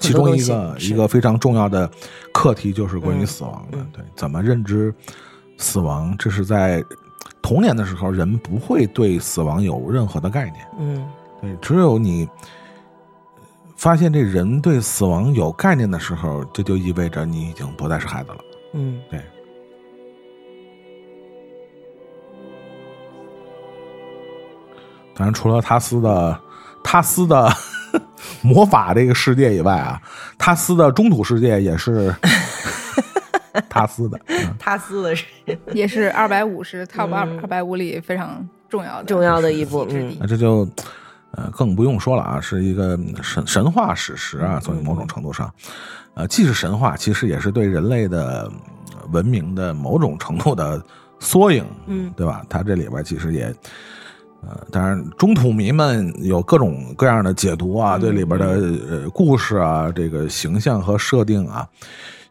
[0.00, 1.88] 其中一个一个非常重要的
[2.32, 3.78] 课题就是关于嗯死亡的。
[3.78, 4.92] 嗯对，怎么认知
[5.58, 6.14] 死亡？
[6.18, 6.84] 这是在
[7.40, 10.66] 童年的时候，人不会对死亡有任何的概念。
[10.78, 11.08] 嗯
[11.40, 12.28] 对，只有你
[13.80, 18.38] 发现这人对死亡有概念的时候，这就意味着你已经不再是孩子了。
[18.74, 19.18] 嗯对。
[25.14, 26.38] 当然，除了他斯的
[26.84, 27.50] 他斯的
[28.44, 29.98] 魔法这个世界以外啊，
[30.36, 32.14] 他斯的中土世界也是
[33.70, 34.20] 塔斯的。
[34.28, 35.24] 嗯塔斯的是
[35.72, 40.68] 也是二百五十 top 二百五里非常重要的重要的一部之地那这就
[41.32, 45.52] 呃更不用说了啊，是一个神神话史实啊，所以某种程度上，
[46.14, 48.50] 呃，既是神话，其实也是对人类的
[48.92, 50.82] 呃文明的某种程度的
[51.18, 52.44] 缩影，嗯对吧？
[52.48, 53.54] 它这里边其实也。
[54.42, 58.46] 呃，当然，中土迷们有各种各样的解读啊，嗯对里边的
[58.88, 61.68] 呃故事啊，这个形象和设定啊，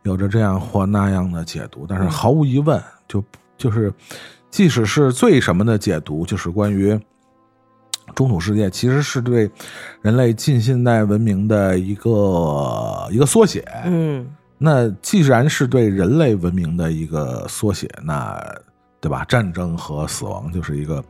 [0.01, 1.85] 有着这样或那样的解读。
[1.87, 3.23] 但是嗯毫无疑问，就
[3.59, 3.93] 就是，
[4.49, 6.99] 即使是最什么的解读，就是关于
[8.15, 9.49] 中土世界，其实是对
[10.01, 13.67] 人类近现代文明的一个一个缩写。
[13.85, 14.27] 嗯
[14.61, 18.37] 那既然是对人类文明的一个缩写，那
[18.99, 19.23] 对吧？
[19.23, 21.01] 战争和死亡就是一个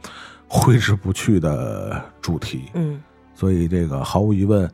[0.47, 2.65] 挥之不去的主题。
[2.75, 3.01] 嗯
[3.33, 4.69] 所以这个毫无疑问，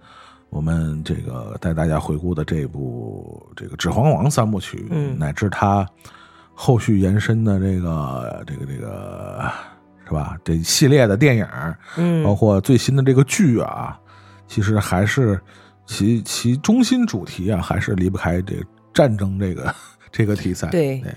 [0.49, 5.87] 我们这个带大家回顾的这部这个《指环王》三部曲，嗯乃至它
[6.53, 9.49] 后续延伸的这个这个这个
[10.05, 10.37] 是吧？
[10.43, 11.47] 这一系列的电影，
[11.97, 13.99] 嗯，包括最新的这个剧啊，
[14.47, 15.39] 其实还是
[15.85, 18.63] 其其中心主题啊，还是离不开这个
[18.93, 19.73] 战争这个
[20.11, 20.67] 这个题材。
[20.69, 21.11] 对对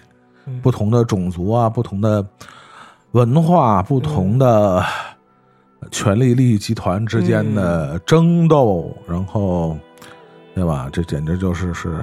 [0.47, 2.27] 嗯不同的种族啊，不同的
[3.11, 4.83] 文化，不同的
[5.91, 9.77] 权力利益集团之间的争斗，然后，
[10.55, 10.89] 对吧？
[10.91, 12.03] 这简直就是是，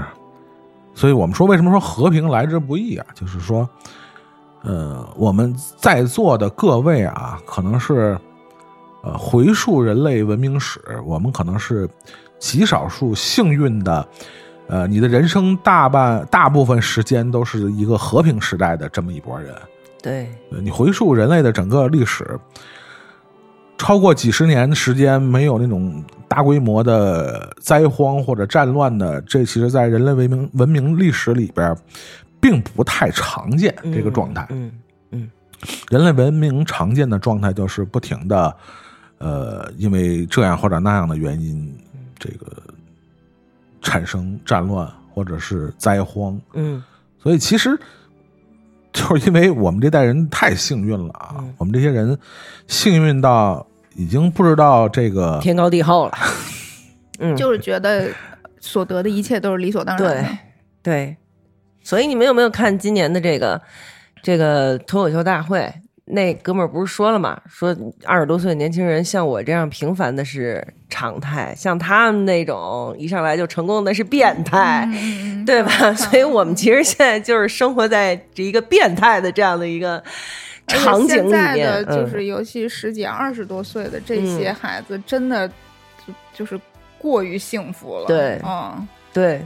[0.94, 3.06] 所以我们说为什么说和平来之不易啊？
[3.16, 3.68] 就是说，
[4.66, 8.18] 呃，我们在座的各位啊，可能是
[9.04, 11.88] 呃回溯人类文明史，我们可能是
[12.40, 14.06] 极少数幸运的。
[14.68, 19.54] 呃，你的人生大半大部分时间都是一个和平时代的这么一拨人。
[20.02, 22.40] 对，呃你回溯人类的整个历史，
[23.78, 31.78] 超过几十年时间没有那种大规模的灾荒或者战乱的，这其实在人类文明文明历史里边，
[32.46, 34.46] 并不太常见这个状态。
[34.52, 34.72] 嗯
[35.10, 35.30] 嗯
[35.90, 38.56] 人类文明常见的状态就是不停的，
[39.18, 41.76] 呃，因为这样或者那样的原因，
[42.20, 42.46] 这个
[43.82, 46.40] 产生战乱或者是灾荒。
[46.54, 46.84] 嗯
[47.18, 47.76] 所以其实
[48.94, 52.16] 就是因为我们这代人太幸运了啊，嗯我们这些人
[52.68, 53.66] 幸运到
[53.96, 56.14] 已经不知道这个嗯，天高地厚了。
[57.18, 58.12] 嗯，就是觉得
[58.60, 60.22] 所得的一切都是理所当然的。
[60.22, 60.38] 对
[60.84, 61.18] 对，
[61.86, 63.62] 所以你们有没有看今年的这个
[64.24, 65.72] 这个脱口秀大会？
[66.08, 75.94] 那哥们儿不是说了嘛，说二十多岁的年轻人像我这样平凡的是常态，像他们那种一上来就成功的是变态，嗯对吧？
[75.98, 80.04] 所以我们其实现在就是生活在这一个变态的这样的一个
[80.68, 86.60] 场景里现在面，的就嗯是尤其十几、二十多岁的这些孩子，真的就就是
[87.00, 88.06] 过于幸福了。
[88.06, 89.42] 对嗯，对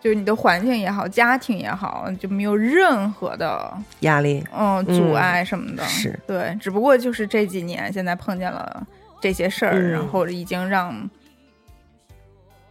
[0.00, 4.44] 就是你的环境也好，家庭也好，就没有任何的压力。
[4.56, 5.82] 嗯阻碍什么的。
[5.84, 6.18] 是。
[6.26, 8.86] 对，只不过就是这几年现在碰见了
[9.20, 9.90] 这些事儿，嗯。
[9.90, 11.08] 然后已经让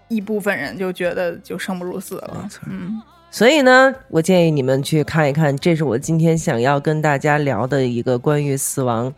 [0.08, 2.50] 一部分人就觉得就生不如死了。
[2.68, 9.12] 嗯，所以呢，我建议你们去看一看，这是我今天想要跟大家聊的一个关于死亡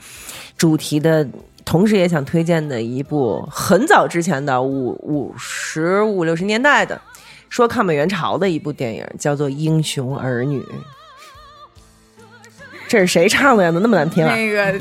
[0.58, 1.28] 主题的，
[1.66, 7.00] 同时也想推荐的一部很早之前的五五十五六十年代的，
[7.50, 10.60] 说抗美援朝的一部电影，叫做《英雄儿女》。
[12.88, 13.70] 这是谁唱的呀？
[13.70, 14.34] 怎么那么难听啊？
[14.34, 14.80] 那个。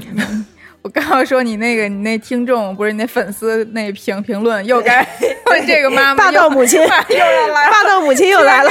[0.82, 5.04] 我刚要说你那个，你那听众不是你那粉丝那评评论又该
[5.50, 8.70] 问这个妈妈霸道母亲又要来了，霸道母亲又来了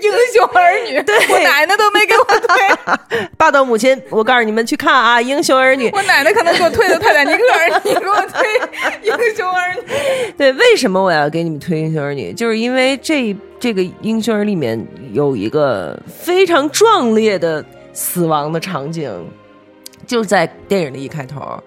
[0.00, 5.88] 居然给我推英雄儿女，对 我奶奶都没给我推， 霸道母亲，我告诉你们去看啊，《英雄儿女》。
[5.96, 8.46] 我奶奶可能给我推的泰坦尼克儿，你给我推
[9.02, 12.32] 英雄儿女，对，为什么我要给你们推《英雄儿女》？
[12.34, 19.10] 就是因为这这个《英雄儿》里面有一个非常壮烈的死亡的场景，
[20.06, 21.62] 就在电影的一开头，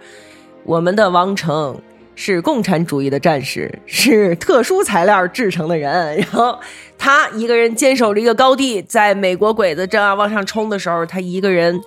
[0.63, 1.79] 我们的王成
[2.21, 6.59] 是共产主义的战士，是特殊材料制成的人，然后
[6.97, 11.79] 他一个人坚守着一个高地，在美国鬼子正要往上冲的时候，他一个人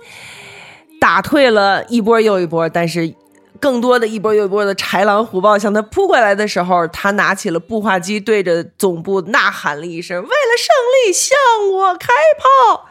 [0.99, 3.13] 打退了一波又一波，但是
[3.59, 10.73] 更多的一波又一波的豺狼虎豹向他扑过来的时候，他拿起了步话机，对着总部呐喊了一声：“为了胜
[11.05, 11.37] 利，向
[11.71, 12.07] 我开
[12.39, 12.89] 炮！”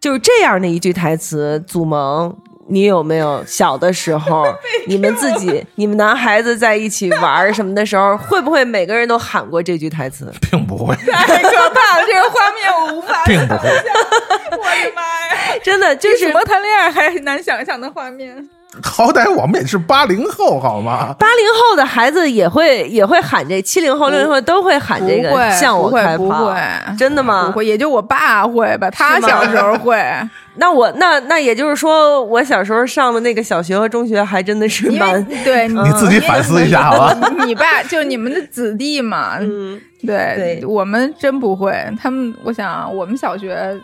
[0.00, 1.62] 就是这样的一句台词。
[1.66, 2.34] 祖萌，
[2.70, 4.46] 你有没有小的时候，
[4.86, 10.32] 你们自己、你们男孩子在一起玩什么的时候，会不会每个人都喊过这句台词？
[10.50, 13.68] 并不会，太可怕了， 这个画面我无法并不会。
[13.68, 15.58] 我的妈呀！
[15.62, 18.48] 真的就这是什么谈恋爱还难想象的画面？
[18.84, 21.12] 好歹我们也是八零后，好吗？
[21.18, 27.46] 八零后的孩子也会也会喊这，七零后、六零后都会喊这个向我会开炮不会，真的吗？
[27.46, 30.00] 不会，也就我爸会吧，他小时候会，
[30.54, 37.28] 那我那那也就是说，我小时候上的那个小学和中学还真的是因蛮为对你你自己反思一下好吧？
[37.40, 41.74] 你 你爸就你们的子弟嘛，嗯，对，对我们真不会。
[42.00, 43.76] 他们，我想啊我们小学，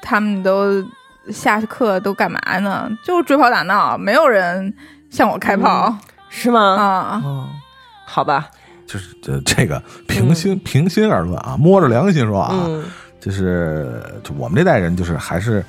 [0.00, 0.80] 他们都
[1.30, 2.90] 下课都干嘛呢？
[3.04, 4.72] 就是追跑打闹，没有人
[5.10, 5.96] 向我开炮、
[6.28, 6.60] 是吗？
[6.60, 7.22] 啊。
[7.24, 7.48] 哦，
[8.06, 8.48] 好吧，
[8.86, 12.84] 就是这这个平心、平心而论啊，摸着良心说啊，嗯
[13.20, 15.64] 就是就我们这代人，就是还是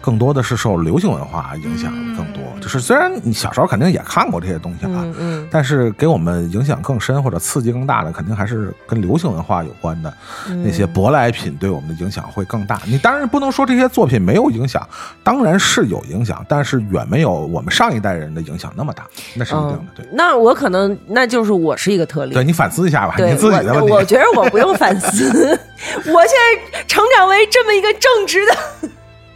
[0.00, 2.42] 更多的是受流行文化影响的更多。
[2.60, 5.04] 就是虽然你小时候肯定也看过这些东西啊，
[5.50, 10.12] 但是给我们影响更深或者刺激更大的，肯定还是跟流行文化有关的
[10.48, 12.82] 嗯那些舶来品对我们的影响会更大。
[12.84, 14.86] 你当然不能说这些作品没有影响，
[15.24, 19.84] 当然是有影响，但是远没有我们上一代人的影响那么大，那是一定的。
[19.96, 22.34] 对，那我可能那就是我是一个特例。
[22.34, 24.04] 对你反思一下吧，你自己的问题，我。
[24.10, 25.30] 觉得我不用反思。
[25.30, 26.32] 我现
[26.74, 28.88] 在成长为这么一个正直的、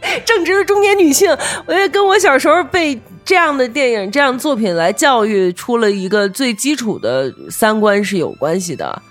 [0.25, 1.29] 正值的中年女性，
[1.65, 9.01] 我觉得跟我小时候被这样的电影、这样作品来教育出了一个最基础的三观是有关系的。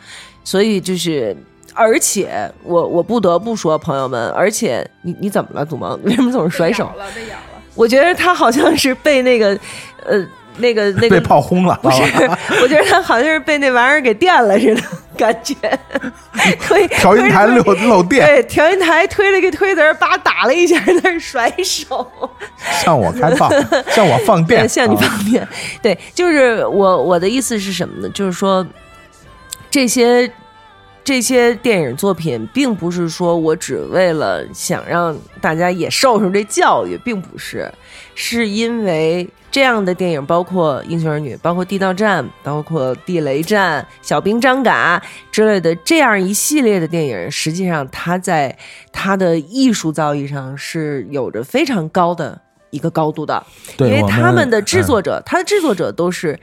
[0.44, 1.34] 所以就是，
[1.72, 5.98] 而且我我不得不说，朋友们，而且你你怎么了，祖萌？
[6.04, 6.84] 为什么总是甩手？
[6.96, 7.62] 了，被咬了。
[7.74, 9.58] 我觉得他好像是被那个
[10.04, 10.24] 呃
[10.56, 12.02] 那个 那个被炮轰了，不是，
[12.62, 14.82] 我觉得他好像是被那玩意儿给电了似的
[15.16, 15.54] 感觉，
[16.60, 22.06] 推调音台漏漏电，对，调音台推了个推子儿，叭打了一下，在那儿甩手，
[22.82, 23.50] 向我开炮，
[23.90, 25.46] 向我放电，向你放电。
[25.82, 28.08] 对，就是我我的意思是什么呢？
[28.14, 28.66] 就是说
[29.70, 30.30] 这些
[31.02, 37.70] 这些电影作品，并不是说我只为了想让大家也受受这教育，并不是，
[38.14, 44.98] 是因为这样的电影，包括《英雄儿女》，包括《地道战》，包括《地雷战》《小兵张嘎》
[45.32, 48.56] 之类的这样一系列的电影，实际上它在
[48.92, 53.44] 它的艺术造诣上是有着非常高的一个高度的。
[53.78, 56.38] 因为他们的制嗯作者，他的制作者都是。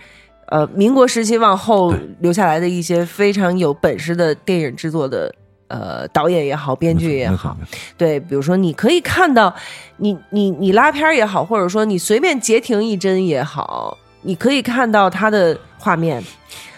[0.48, 5.34] 呃，民国时期往后留下来的一些非常有本事的电影制作的
[5.72, 7.56] 呃导演也好，编剧也好，，
[7.98, 9.56] 对，比如说你可以看到，
[9.98, 16.22] 你你你拉片儿也好，或者说你随便截停一帧也好，你可以看到它的画面、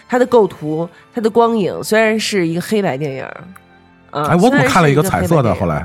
[0.08, 3.24] 它的构图、它的光影，虽然是一个黑白电影，
[4.10, 5.52] 啊，哎，我怎么看了一个彩色的？
[5.56, 5.84] 后来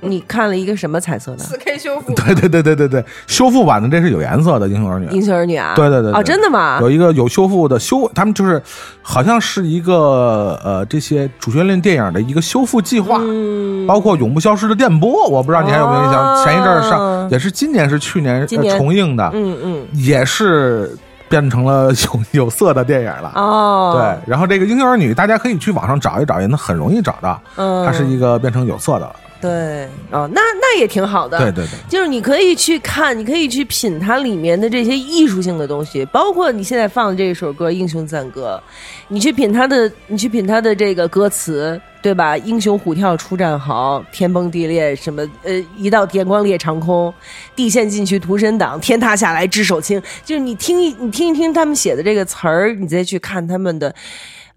[0.00, 1.44] 你看了一个什么彩色的？
[1.44, 5.06] 四 K 修复， 对对对对对对，修复版的这是有颜色的《英雄儿女》。
[5.10, 5.74] 英雄儿女啊？
[5.76, 6.78] 对对对对哦，真的吗？
[6.80, 8.62] 有一个有修复的修，他们就是
[9.02, 16.34] 好像是一个呃这些主旋律电影的一个修复计划，嗯，包括永不消失的电波，我不知道你还有没有印象？
[16.34, 20.96] 哦前一阵儿上也是今年是去年年呃重映的，嗯嗯，也是
[21.28, 23.32] 变成了有有色的电影了。
[23.34, 29.14] 哦，对，然后这个《英雄儿女》，大家可以去网上找一找，也能很容易找到，嗯，它是一个变成有色的了。
[29.40, 31.38] 对哦，那那也挺好的。
[31.38, 38.62] 对对对，就是你可以去看，你可以去品它里面的这些艺术性的东西，包括你现在放的这首歌《英雄赞歌》，
[39.08, 42.36] 你去品它的，你去品它的这个歌词，对吧？
[42.36, 47.12] 英雄虎跳出战壕，天崩地裂，什么呃，一道电光裂长空，
[47.56, 50.02] 地陷进去屠神党，天塌下来只手青。
[50.22, 53.94] 就是你听一你听一听他们写的这个词儿，你再去看他们的。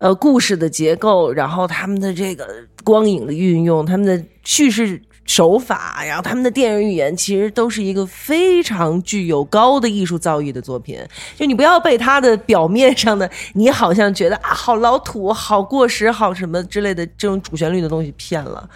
[0.04, 2.46] 呃，故事的结构，然后他们的这个
[2.84, 11.00] 光影的运用，他们的叙事手法，然后他们的电影语言，其实都是一个非常具有高的艺术造诣的作品。
[11.38, 18.70] 就你不要被他的表面上的，你好像觉得啊，好老土、好过时、好什么之类的这种主旋律的东西骗了。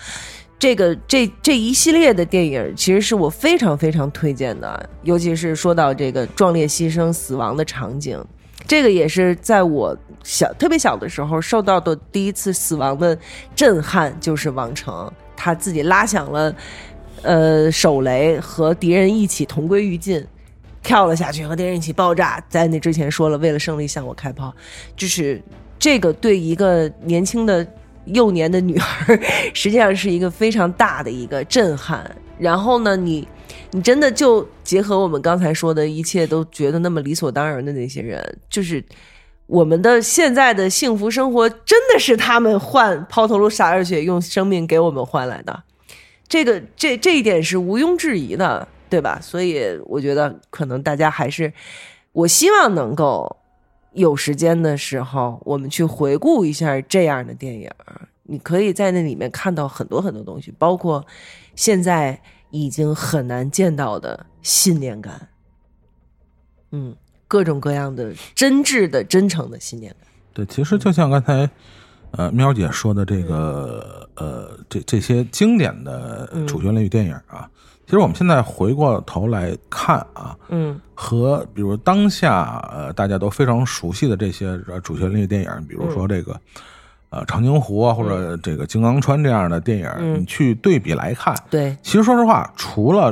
[0.58, 8.18] 这个这这一系列的电影，其实是我非常非常推荐的，尤其是说到这个壮烈牺牲、死亡的场景，
[8.68, 13.18] 这个也是在我小特别小的时候受到的第一次死亡的
[13.56, 16.54] 震撼，就是王成他自己拉响了
[17.22, 20.26] 呃手雷，和敌人一起同归于尽。
[20.84, 22.42] 跳了下去，和敌人一起爆炸。
[22.48, 24.56] 在那之前说了，为了胜利向我开炮，
[24.96, 25.42] 就是
[25.78, 27.68] 这个对一个年轻的
[28.06, 29.20] 幼年的女孩，
[29.54, 32.10] 实际上是一个非常大的一个震撼。
[32.40, 33.28] 然后呢，你
[33.72, 38.84] 你真的就结合我们刚才说的一切都觉得那么理所当然的那些人，就是
[39.46, 45.64] 我们的现在的幸福生活，真的是他们换抛头颅洒热血，用生命给我们换来的。
[46.28, 49.20] 这个这这一点是毋庸置疑的，对吧？
[49.22, 51.52] 所以我觉得可能大家还是，
[52.12, 53.38] 我希望能够
[53.94, 57.70] 有时间的时候，我们去回顾一下这样的电影。
[58.24, 61.06] 你可以在那里面看到很多很多东西，包括
[61.56, 65.28] 现在已经很难见到的信念感，
[66.72, 66.96] 嗯，
[67.28, 70.10] 各种各样的真挚的、真诚的信念感。
[70.34, 71.50] 对，其实就像刚才
[72.12, 77.50] 呃喵姐说的这个呃这这些经典的主旋律电影啊，
[77.86, 86.40] 其实我们现在回过头来看啊，嗯和比如当下呃大家都非常熟悉的这些呃主旋律电影，比如说这个。
[87.18, 90.20] 呃，长津湖啊，或者这个金刚川这样的电影，嗯。
[90.20, 93.12] 你去对比来看，对，其实说实话，除了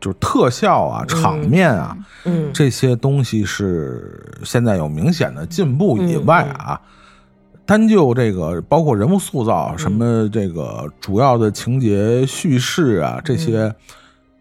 [0.00, 6.80] 就是特效啊、场面啊，嗯这些东西是现在有明显的进步以外啊，
[7.64, 13.72] 单就这个包括人物塑造、什么这个主要的情节叙事啊这些，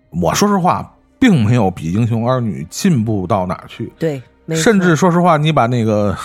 [0.10, 3.92] 我说实话，并没有比《英雄儿女》进步到哪去。
[4.00, 4.22] 对，
[4.56, 6.18] 甚至说实话，你把那个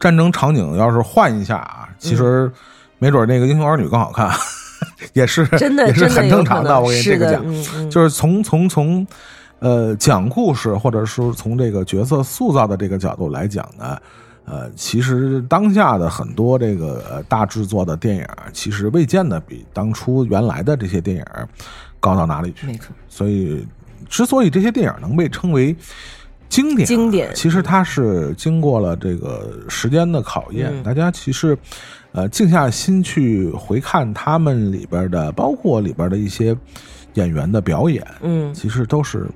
[0.00, 2.50] 战争场景要是换一下啊，其实
[2.98, 4.28] 没准那个《英雄儿女》更好看，
[5.12, 9.06] 也是真的也是很正常的我跟你这个讲，就是从从从
[9.60, 13.96] 呃讲故事，或者是从这个角色塑造的这个角度来讲呢。
[14.46, 21.24] 呃，其实当下的很多这个呃大制作的电影，其实未见得比当初原来的这些电影
[22.00, 22.66] 高到哪里去。
[22.66, 23.64] 没错，所以，
[24.08, 25.76] 之所以这些电影能被称为
[26.50, 30.68] 经典，经典其实它是经过了这个时间的考验。
[30.70, 31.56] 嗯大家其实，
[32.12, 36.54] 呃，静下心去回看他们里边的，包括里边的一些
[37.14, 39.26] 演员的表演，嗯，其实都是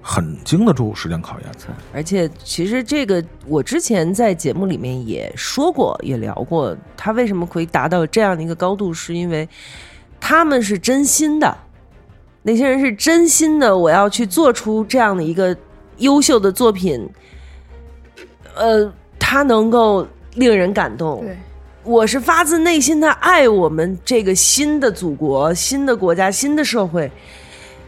[0.00, 1.74] 很经得住时间考验的。
[1.92, 9.46] 而且其实这个我之前在节目里面也说过，也聊过，他为什么可以达到这样的一个高度，是因为
[10.18, 11.54] 他们是真心的，
[12.42, 15.54] 那些人是真心的，我要去做出这样的一个
[16.02, 17.08] 优秀的作品，
[18.54, 21.20] 呃，它能够令人感动。
[21.20, 21.36] 对，
[21.82, 27.10] 我是发自内心的爱我们这个新的祖国、新的国家、新的社会，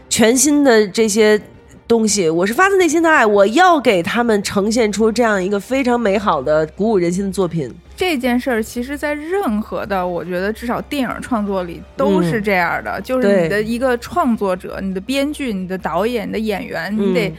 [0.09, 1.39] 全新的这些
[1.87, 7.73] 东西，我是发自内心的爱，我要给他们呈现出这样一个非常美好的、鼓舞人心的作品。
[7.97, 17.35] 这件事儿，其实，在任何的，我觉得至少电影创作里都是这样的，就是你的一个创作者、你的编剧、你的导演、你的演员，你得、嗯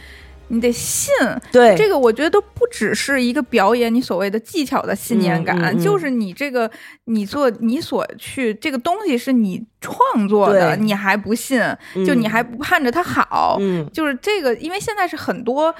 [0.48, 1.12] 你得信。
[1.50, 5.82] 对，这个我觉得都不只是一个表演，你所谓的技巧的信念感，嗯嗯嗯。
[5.82, 6.70] 就是你这个
[7.04, 11.60] 你做你所去这个东西是你创作的，你还不信，
[11.94, 13.88] 嗯就你还不盼着它好，嗯。
[13.92, 15.74] 就是这个，因为现在是很多。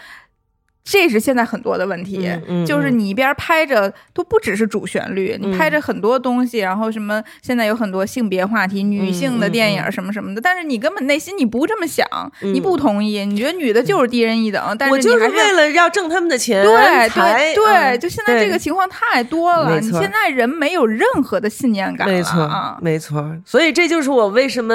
[0.88, 2.30] 这是现在很多的问题，
[2.64, 5.50] 就是你一边拍着都不只是主旋律，嗯。
[5.50, 12.06] 你拍着很多东西，然后什么现在有很多性别话题、女性的电影嗯什么什么的，但是你根本内心你不这么想，
[12.40, 12.54] 嗯。
[12.54, 23.36] 你不同意，你觉得女的就是低人一等，但是我就是为了要挣他们的钱对对对，嗯就现在这个情况太多了，你现在人没有任何的信念感了没错啊，没错。
[23.44, 24.74] 所以这就是我为什么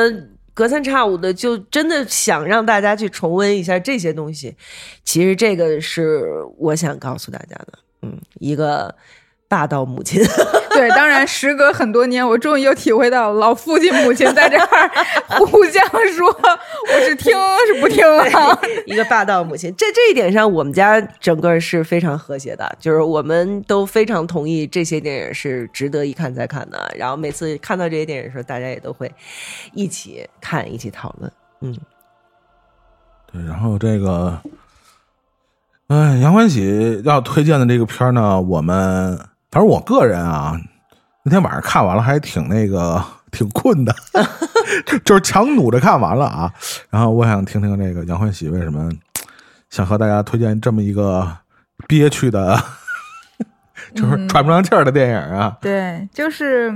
[0.62, 4.56] 隔三差五的就真的想让大家去重温一下这些东西。
[5.04, 6.24] 其实这个是
[6.56, 8.94] 我想告诉大家的，嗯，一个
[9.48, 10.22] 霸道母亲。
[10.76, 14.90] 对，当然，时隔很多年，我终于又体会到老父亲母亲在这儿
[15.46, 15.86] 互相
[16.16, 17.34] 说我是听
[17.68, 18.58] 是不听啊。
[18.86, 19.74] 一个霸道母亲。
[19.76, 26.92] 在这一点上，我们家整个是非常和谐的，就是我们都非常同意这些电影是值得一看再看的。
[26.98, 29.12] 然后每次看到这些电影的时候，大家也都会
[29.74, 31.32] 一起看，一起讨论。
[31.62, 31.76] 嗯，
[33.32, 34.40] 对，然后这个，
[35.88, 39.20] 哎，杨欢喜要推荐的这个片儿呢，我们
[39.52, 40.58] 反正我个人啊，
[41.24, 43.94] 那天晚上看完了还挺那个挺困的，
[45.04, 46.54] 就是强努着看完了啊。
[46.90, 48.90] 然后我想听听这个杨欢喜为什么
[49.70, 51.38] 想和大家推荐这么一个
[51.88, 52.58] 憋屈的，
[53.94, 55.58] 就是喘不上气儿的电影啊。
[55.62, 56.74] 对，就是，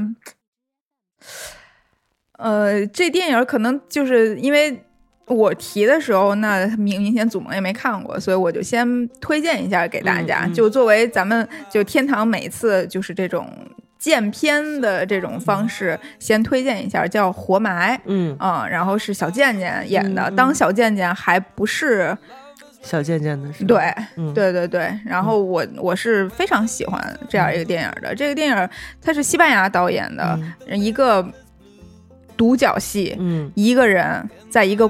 [2.38, 4.85] 呃，这电影可能就是因为
[5.28, 13.50] 我提的时候，那明明显祖萌也没看过，所以我就先推荐一下给大家，嗯嗯就作为咱们就天堂每次就是这种
[13.98, 17.98] 见片的这种方式，先推荐一下，叫《活埋》。
[18.06, 22.16] 嗯，嗯，然后是小贱贱演的，当小贱贱还不是
[22.84, 23.80] 小贱贱的对，
[24.18, 28.14] 嗯对对对，然后我我是非常喜欢这样一个电影的。
[28.14, 28.70] 这个电影
[29.02, 31.28] 它是西班牙导演的一个
[32.38, 34.88] 独角戏，嗯一个人在一个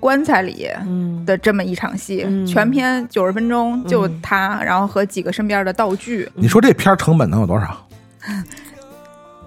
[0.00, 7.86] 棺材里嗯的这么一场戏，嗯全片九十分钟，就嗯他，然后和几个身边的道具，你说这片儿成本能有多少？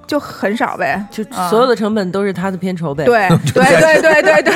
[0.08, 3.06] 就很少呗，就啊所有的成本都是他的片酬呗。
[3.06, 3.64] 对对
[4.02, 4.54] 对对对对，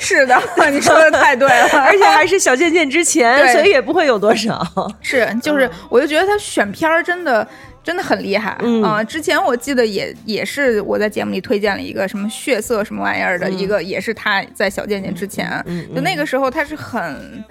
[0.00, 0.36] 是的，
[0.72, 4.60] 你说的太对了，而且还是小贱贱之前，所以也不会有多少。
[5.00, 7.46] 是，就是，我就觉得他选片儿真的
[7.82, 8.56] 真的很厉害。
[8.60, 8.82] 嗯。
[8.82, 15.86] 啊、之前我记得也也是我在节目里推荐了一个什么血色什么玩意儿的、一个，也是他在小贱贱之前，嗯。
[15.94, 17.44] 就那个时候他是很，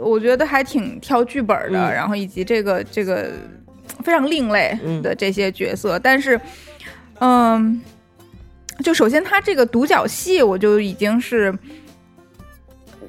[0.00, 1.92] 我觉得还挺挑剧本的，嗯。
[1.92, 3.30] 然后以及这个这个
[4.02, 5.00] 非常另类嗯。
[5.02, 6.40] 的这些角色，但是，
[7.20, 7.80] 嗯。
[8.82, 11.54] 就首先，他这个独角戏，我就已经是，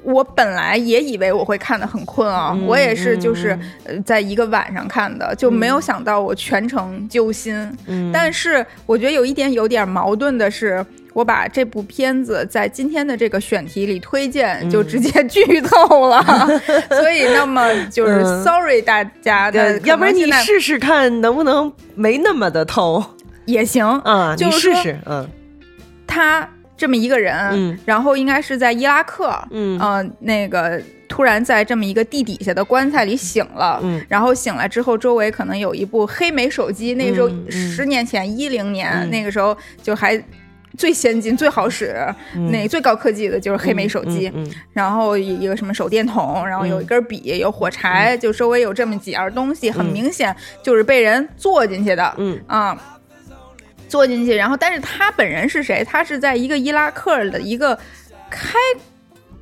[0.04, 3.52] 我本来也以为我会看得很困啊，嗯我也是就是
[3.86, 7.54] 嗯呃在一个晚上看的，就没有想到我全程揪心。
[7.86, 16.22] 嗯但是我觉得有一点有点矛盾的是，我把这部片子在今天的这个选题里推荐，嗯就直接剧透了，
[16.90, 23.02] 所以那么就是嗯 sorry 大家，对那要不然你试试看能不能没那么的透
[23.46, 23.86] 也行。
[23.86, 24.34] 啊？
[24.36, 25.28] 你就是试，嗯
[26.06, 27.78] 他这么一个人，嗯。
[27.84, 29.78] 然后应该是在伊拉克，嗯。
[29.78, 34.04] 呃，那个突然在这么一个地底下的棺材里醒了，嗯。
[34.08, 39.10] 然后醒来之后，周围可能有一部黑莓手机，那个时候十年前一零年、嗯。
[39.10, 40.22] 那个时候就还。
[40.76, 41.94] 最先进、最好使、
[42.34, 42.50] 嗯。
[42.50, 49.92] 那最高科技的就是黑莓手机，嗯嗯然后一个什么手电筒，然后有一根笔，有火柴，就周围有这么几样东西，很嗯。
[49.92, 50.34] 明显
[50.64, 52.12] 就是被人坐进去的。
[52.18, 52.40] 嗯。
[52.48, 52.76] 啊，
[53.94, 55.84] 坐进去，然后但是他本人是谁？
[55.84, 57.78] 他是在一个伊拉克的一个
[58.28, 58.58] 开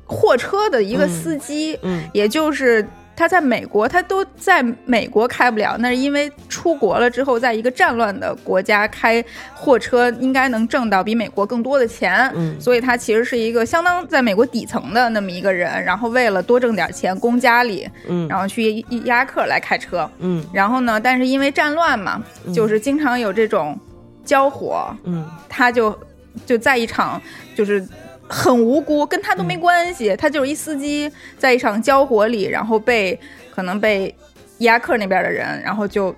[0.05, 2.03] 货车的一个司机，嗯。
[2.13, 2.87] 也就是。
[3.15, 9.23] 他在美国，他都在美国开不了，那是因为出国了之后，在一个战乱的国家开
[9.53, 12.59] 货车，应该能挣到比美国更多的钱，嗯。
[12.59, 18.27] 所以他其实是一个相当在美国底层的那么一个人，然后为了多挣点钱供家里，嗯。
[18.27, 20.43] 然后去伊伊拉克来开车，嗯。
[20.51, 22.19] 然后呢，但是因为战乱嘛，
[22.51, 23.79] 就是经常有这种
[24.25, 25.25] 交火，嗯。
[25.49, 25.97] 他就
[26.45, 27.21] 就在一场
[27.55, 27.85] 就是
[28.27, 33.19] 很无辜，跟他都没关系，他就是一司机，在一场交火里，然后被
[33.53, 34.13] 可能被
[34.57, 36.15] 伊拉克那边的人，然后就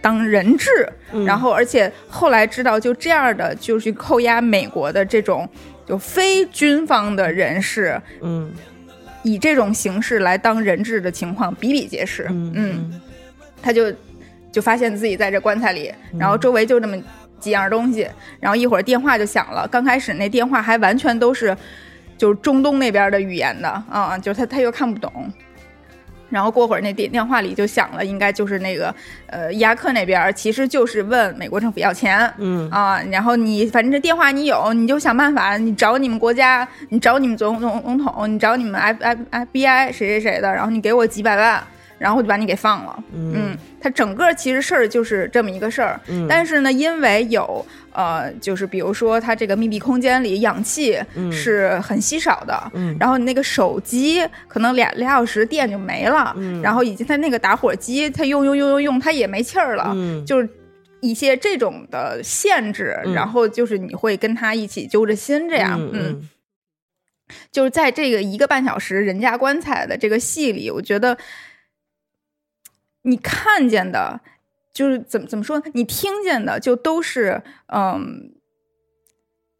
[0.00, 1.24] 当人质，嗯。
[1.24, 5.48] 然后而且后来知道就这样的就去扣押美国的这种
[5.86, 8.52] 就非军方的人士，嗯。
[9.24, 13.00] 以这种形式来当人质的情况比比皆是，嗯嗯
[13.62, 13.92] 他就
[14.50, 17.00] 就发现自己在这棺材里，然后周围就这么
[17.42, 18.08] 几样东西，
[18.38, 19.66] 然后一会儿电话就响了。
[19.68, 21.54] 刚开始那电话还完全都是
[22.16, 25.12] 就是中东那边的语言的啊，就是他他又看不懂。
[26.30, 28.94] 然后过会儿那电电话里就响了，应该就是那个
[29.26, 41.62] 呃伊拉克那边儿，其实就是问美国政府要钱，嗯啊，然后你反正这电话你有，你就想办法，你找你们国家，你找你们总总总统，你找你们 F F F B I 谁谁谁的，然后你给我几百万，
[42.02, 43.04] 然后就把你给放了。
[43.14, 46.26] 嗯，它整个其实事儿就是这么一个事儿，嗯。
[46.28, 50.98] 但是呢，因为有呃，就是比如说它这个密闭空间里氧气
[51.30, 52.96] 是很稀少的，嗯。
[52.98, 56.60] 然后你那个手机可能俩俩小时电就没了，嗯。
[56.60, 60.26] 然后以及它那个打火机，它用用用用用，它也没气儿了，嗯。
[60.26, 60.48] 就是
[61.00, 63.14] 一些这种的限制，嗯。
[63.14, 66.28] 然后就是你会跟他一起揪着心这样，嗯。
[67.50, 71.16] 就是在这个一个半小时人家棺材的这个戏里，我觉得
[73.02, 74.20] 你看见的，
[74.72, 75.64] 就是怎么怎么说呢？
[75.74, 78.32] 你听见的就都是嗯。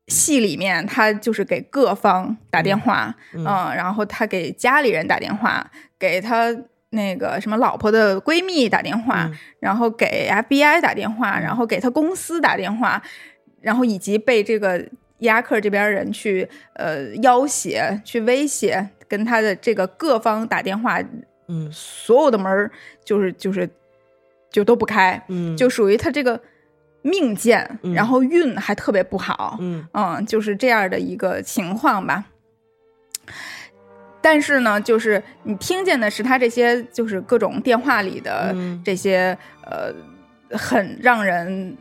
[0.09, 6.55] 戏里面，他就是给各方打电话，嗯嗯，然后他给家里人打电话，给他
[6.91, 13.01] 那个什么老婆的闺蜜打电话，嗯然后给 FBI 打电话，然后给他公司打电话，
[13.61, 14.85] 然后以及被这个
[15.19, 21.01] 伊拉克这边人去呃要挟、去威胁，跟他的这个各方打电话，
[21.53, 21.71] 嗯。
[21.71, 22.71] 所有的门儿
[23.05, 23.69] 就是就是
[24.51, 25.55] 就都不开，嗯。
[25.57, 26.41] 就属于他这个
[27.03, 27.93] 命贱，嗯。
[27.93, 29.87] 然后运还特别不好，嗯。
[29.93, 32.25] 嗯，就是这样的一个情况吧。
[34.21, 38.81] 但是呢，就是你听见的是他这些，就是各种电话里的嗯。
[38.85, 39.93] 这些，呃，
[40.57, 41.77] 很让人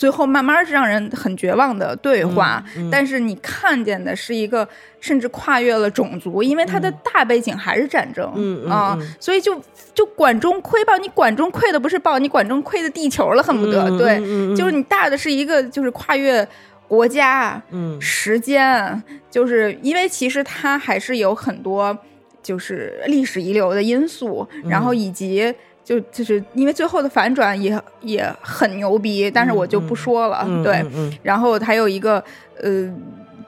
[0.00, 2.64] 最后慢慢是让人很绝望的对话。
[2.74, 2.90] 嗯嗯。
[2.90, 4.66] 但是你看见的是一个
[4.98, 9.06] 甚至跨越了种族，因为它的大背景还是战争，嗯嗯啊，嗯。
[9.20, 9.60] 所以就
[9.92, 14.16] 就管中窥豹，你管中窥的不是豹，你管中窥的地球了，恨不得、对，
[14.56, 16.46] 就是你大的是一个就是跨越
[16.88, 21.96] 国家，嗯时间，就是因为其实它还是有很多
[22.42, 25.54] 就是历史遗留的因素，然后以及
[25.90, 32.22] 就就是因为最后的反转也也很牛逼，但是我就不说了，嗯对，嗯嗯然后还有一个
[32.62, 32.88] 呃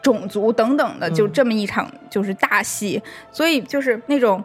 [0.03, 3.01] 种族等等的，就嗯这么一场就是大戏，
[3.31, 4.43] 所以就是那种。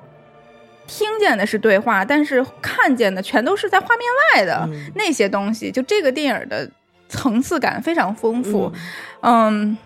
[0.90, 5.70] 听见的是对话，但是看见的全都是在画面外的、嗯那些东西。
[5.70, 6.66] 就这个电影的
[7.10, 8.72] 层次感非常丰富，
[9.20, 9.78] 嗯，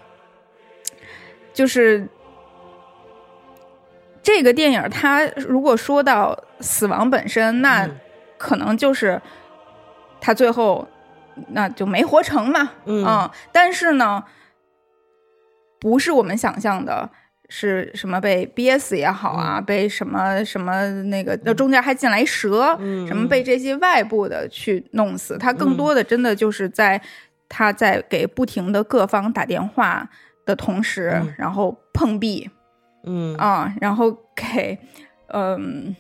[1.56, 2.08] 就是
[4.24, 8.00] 这个电影，它如果说到死亡本身，那嗯。
[8.38, 9.22] 可能就是
[10.20, 10.88] 他最后
[11.50, 13.30] 那就没活成嘛，嗯。
[13.52, 14.24] 但是呢，
[15.80, 17.10] 不是我们想象的。
[17.54, 27.02] 是什么被憋死也好啊，被什么什么那个，那中间还进来蛇，嗯什么被这些外部的去弄死，他更多的真的就是在
[27.50, 30.10] 他在给不停的各方打电话
[30.46, 31.34] 的同时，嗯。
[31.38, 32.50] 然后碰壁
[33.04, 34.78] 嗯啊，然后给
[35.28, 35.96] 嗯，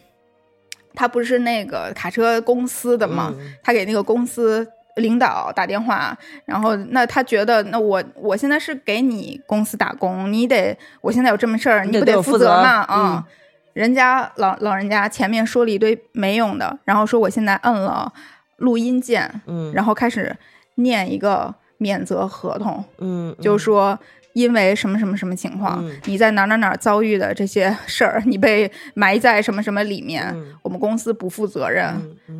[0.93, 4.67] 他不是那个卡车公司的嘛，嗯他给那个公司。
[4.97, 12.85] 领导打电话，然后那他觉得，那我我现在是给你公司打工，你得我现在有这么事儿，你你不得负责嘛？
[12.89, 13.27] 嗯啊、
[13.71, 18.11] 人家老老人家前面说了一堆没用的，然后说我现在摁了
[18.57, 20.35] 录音键，嗯然后开始
[20.75, 23.97] 念一个免责合同，嗯就说
[24.33, 25.95] 因为什么什么什么情况，嗯。
[26.05, 30.53] 你在哪哪哪遭遇的这些事儿，你被埋在什么什么里面，嗯。
[30.61, 31.93] 我们公司不负责任，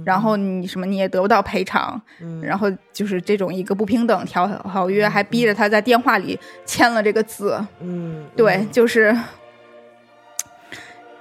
[0.05, 2.41] 然后你什么你也得不到赔偿，嗯。
[2.41, 9.15] 然后就是这种一个不平等条条约，还逼着他在电话里签了这个字，嗯对，就是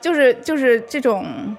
[0.01, 1.57] 就是就是这种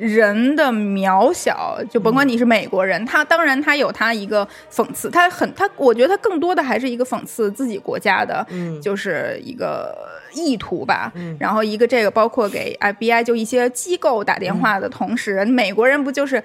[0.00, 8.80] 人的渺小，就甭管你是美国人，他当然他有他一个讽刺，他很他，我觉得他更多的还是一个讽刺自己国家的，嗯。
[8.80, 9.94] 就是一个
[10.32, 11.12] 意图吧。
[11.14, 11.36] 嗯。
[11.38, 16.42] 然后一个这个包括给 FBI 就一些机构打电话的同时，美国人不就是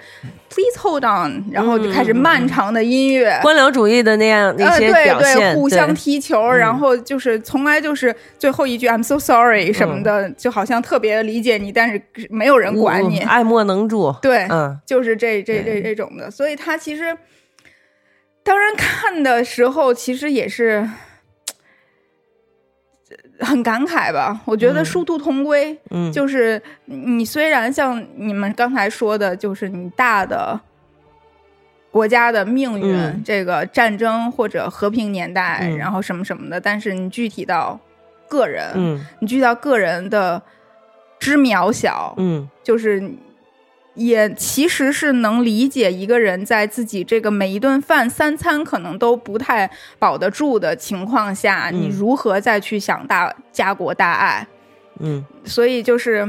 [0.49, 13.19] Please hold on，然后就开始漫长的音乐，官僚主义的那样那呃，些对对，互相踢球，然后就是从来就是最后一句 "I'm so sorry" 什么的，就好像特别理解你，但是没有人管你。
[13.19, 14.15] 嗯爱莫能助。
[14.21, 14.79] 对，嗯。
[14.85, 17.17] 就是这这这这种的，所以他其实
[18.43, 20.87] 当然看的时候，其实也是
[23.39, 24.39] 很感慨吧。
[24.45, 24.85] 我觉得嗯。
[24.85, 30.59] 殊途同归，嗯，就是你虽然像你们刚才说的，就是你大的
[31.91, 35.77] 国家的命运，嗯这个战争或者和平年代，嗯。
[35.77, 37.79] 然后什么什么的，但是你具体到
[38.27, 39.05] 个人，嗯。
[39.19, 40.41] 你具体到个人的
[41.19, 42.49] 之渺小，嗯。
[42.63, 43.11] 就是
[43.95, 51.81] 也其实是能理解一个人在自己这个每一顿饭三餐可能都不太保得住的情况下，嗯。
[51.81, 54.47] 你如何再去想大家国大爱。
[54.99, 55.25] 嗯。
[55.45, 56.19] 所以就是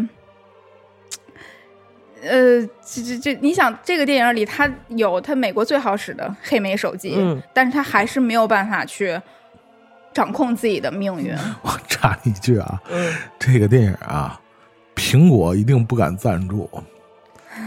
[2.23, 7.41] 呃，这这这，你想这个电影里，他有他美国最好使的黑莓手机，嗯。
[7.53, 9.21] 但是他还是没有办法去
[10.13, 11.35] 掌控自己的命运。
[11.63, 14.41] 我插一句啊，嗯，这个电影啊，
[14.95, 16.71] 苹果一定不敢赞助，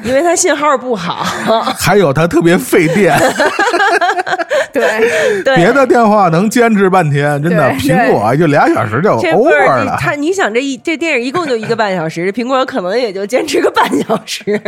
[0.04, 1.24] 因为它信号不好，
[1.80, 3.18] 还有它特别费电，
[4.72, 9.98] 对，对，别的电话能坚持半天，真的，苹果就俩小时就 over 了。
[10.00, 14.60] 他，你想这一这电影一共就一个半小时，苹果可能也就坚持个半小时，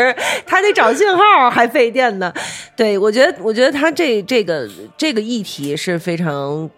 [0.46, 2.34] 他得找信号还费电呢。
[2.76, 4.68] 对我觉得，我觉得他这这个
[4.98, 6.70] 这个议题是非常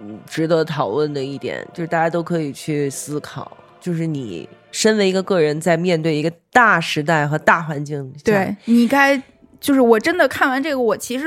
[0.00, 3.50] 嗯值得讨论的一点，就是大家都可以去思考，
[3.80, 9.22] 就是你身为一个个人，在面对一个大时代和大环境下，对你该
[9.60, 11.26] 就是我真的看完这个，我其实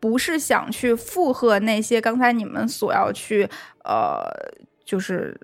[0.00, 3.48] 不是想去附和那些刚才你们所要去
[3.84, 4.24] 呃，
[4.84, 5.38] 就是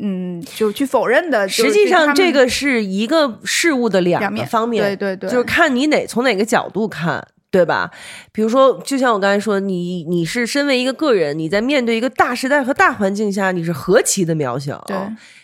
[0.00, 1.46] 嗯，就去否认的。
[1.46, 7.90] 实际上，这个是一个事物的两个方面，对对对，就是看你哪从哪个角度看，对吧？
[8.32, 14.96] 比如说，就像我刚才说，你你是身为一个个人，你在面对一个大时代和大环境下，你是何其的渺小，对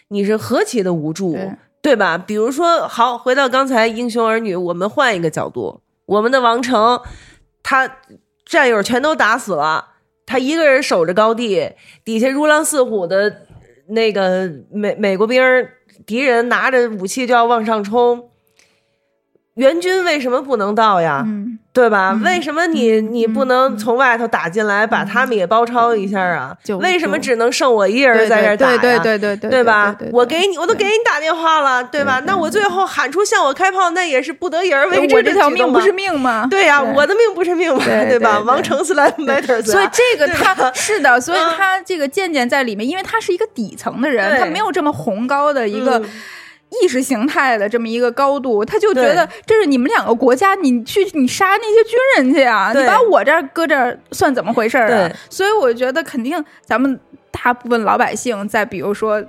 [0.09, 2.19] 你是何其的无助，对对吧？
[2.19, 7.01] 比如说，好，回到刚才英雄儿女，我们换一个角度，我们的王成，
[7.63, 7.99] 他
[8.45, 9.85] 战友全都打死了，
[10.27, 11.73] 他一个人守着高地，
[12.05, 13.43] 底下如狼似虎的
[13.89, 15.43] 那个美美国兵
[16.07, 18.31] 敌人拿着武器就要往上冲，
[19.59, 21.23] 援军为什么不能到呀？
[21.27, 22.13] 嗯，对吧？
[22.15, 26.57] 嗯为什么你嗯你不能从外头打进来，把他们也包抄一下啊？
[26.81, 28.79] 为什么只能剩我一人在这儿打呀？
[28.79, 29.95] 对对对对对对吧？
[30.13, 32.23] 我给你，我都给你打电话了，对吧？
[32.25, 36.47] 那我最后喊出向我开炮，那也是不得已而为之我这条命不是命吗？
[36.51, 38.39] 对呀，对我的命不是命吗，对吧？
[38.47, 46.05] 王成 slap matters，所以啊这个他 是的，所以嗯他这个渐渐在里面，因为他是一个底层的人，他没有这么宏高的一个嗯
[46.83, 55.11] 意识形态的这么一个高度，他就觉得这是你们两个国家，你去你杀那些军人去啊，你把我这儿搁这儿算怎么回事儿啊？
[55.31, 56.99] 所以我觉得肯定咱们
[57.31, 59.25] 大部分老百姓在比如说。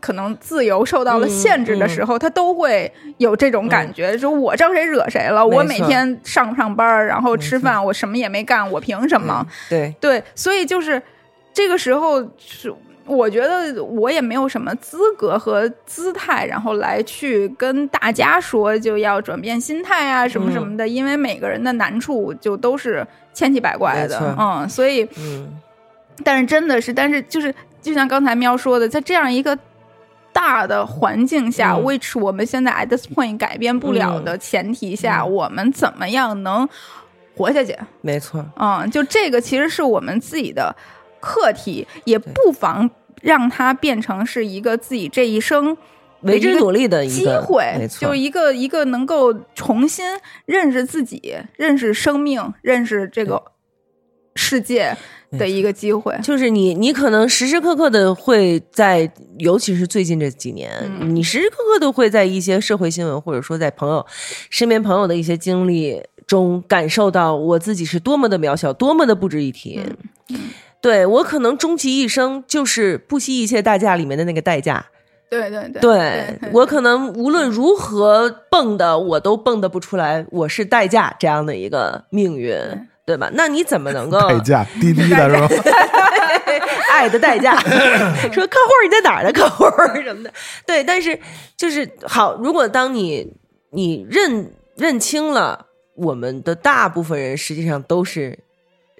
[0.00, 5.46] 可能自由受到了嗯限制的时候，他都会有这种感觉，说我招谁惹谁了？
[5.46, 9.46] 我每天上不上班儿，然后吃饭，我什么也没干，我凭什么？
[9.70, 11.00] 对对，所以就是
[11.54, 12.70] 这个时候是。
[13.06, 25.60] 我觉得我也没有什么资格和姿态，然后来去跟大家说就要转变心态啊什么什么的，因为每个人的难处就都是千奇百怪的，嗯，所以，嗯，
[26.22, 29.58] 但是真的是，但是就是就像刚才喵说的，在这样一个
[30.32, 31.82] 大的环境下、嗯。
[31.82, 35.30] w h i c h 我们现在 at this point 改变不了的前提下，嗯。
[35.30, 36.66] 我们怎么样能
[37.36, 37.76] 活下去？
[38.00, 40.74] 没错，嗯，就这个其实是我们自己的
[41.24, 42.88] 课题，也不妨
[43.22, 45.76] 让它变成是一个自己这一生
[46.20, 50.04] 为之努力的一机会就一个一个能够重新
[50.46, 53.42] 认识自己、认识生命、认识这个
[54.34, 54.96] 世界
[55.32, 56.16] 的一个机会。
[56.22, 60.70] 就是你，你可能时时刻刻的会在，尤其是最近这几年，
[61.00, 64.04] 嗯你时时刻刻都会在一些社会新闻，或者说在朋友
[64.48, 69.78] 身边朋友的一些经历中，感受到我自己是多么的渺小，多么的不值一提。
[70.30, 70.38] 嗯
[70.84, 74.84] 对我可能终其一生就是不惜一切代价里面的那个代价。
[75.30, 82.54] 对对对对我可能无论如何蹦的，我都蹦得不出来，我是代价这样的一个命运，
[83.06, 83.30] 对吧？
[83.32, 85.48] 那你怎么能够代价滴滴的是吧？
[86.92, 87.58] 爱的代价，
[88.30, 89.32] 说客户你在哪儿呢？
[89.32, 89.64] 客户
[90.02, 90.30] 什么的，
[90.66, 91.18] 对，但是
[91.56, 93.32] 就是好，如果当你
[93.72, 95.66] 你认认清了
[95.96, 98.38] 我们的大部分人实际上都是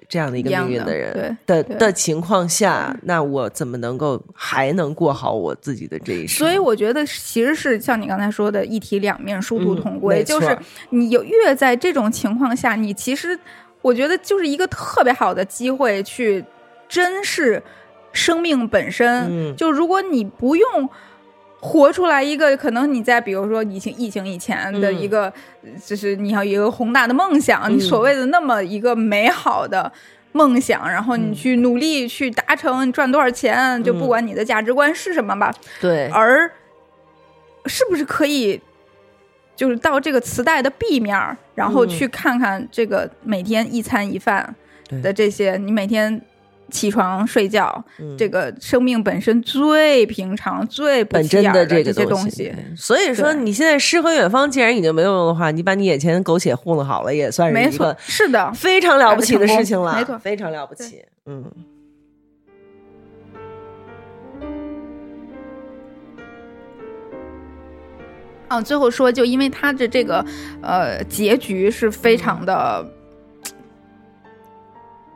[0.07, 6.37] 这样的一个命运的人的的情况下，那我怎么能够还能过好我自己的这一生？
[6.39, 10.23] 所以我觉得其实是像你刚才说的一体两面，殊途嗯同归。
[10.23, 10.57] 就是
[10.89, 13.37] 你有越在这种情况下，你其实
[13.81, 16.43] 我觉得就是一个特别好的机会去
[16.87, 17.61] 珍视
[18.11, 19.25] 生命本身。
[19.29, 20.89] 嗯就如果你不用。
[21.59, 25.31] 活出来一个可能你在比如说疫情疫情以前的嗯一个，
[25.83, 29.91] 就是你要有一个宏大的梦想，你嗯所谓的那么一个美好的
[30.31, 34.07] 梦想，然后你嗯去努力去达成，你赚多少钱，就不嗯。
[34.07, 35.51] 管你的价值观是什么吧，
[35.81, 36.51] 对，而
[37.65, 38.61] 是不是可以，
[39.55, 41.89] 就是到这个磁带的 B 面儿，然后嗯。
[41.89, 44.53] 去看看这个每天一餐一饭
[44.87, 45.01] 对。
[45.01, 46.21] 的这些，你每天
[46.71, 52.53] 起床睡觉，嗯这个生命本身最平常、最不本真起眼儿这个东西西。。
[52.75, 61.03] 所以说，你现在诗和远方既然已经没有用的话，你把你眼前的苟且糊弄好了，也算是没错一个，是的，非常了不起的事情了，没错非常了不起。
[61.25, 61.45] 嗯，
[68.47, 70.25] 嗯，最后说，就因为他的这个
[70.61, 72.85] 呃结局是非常的。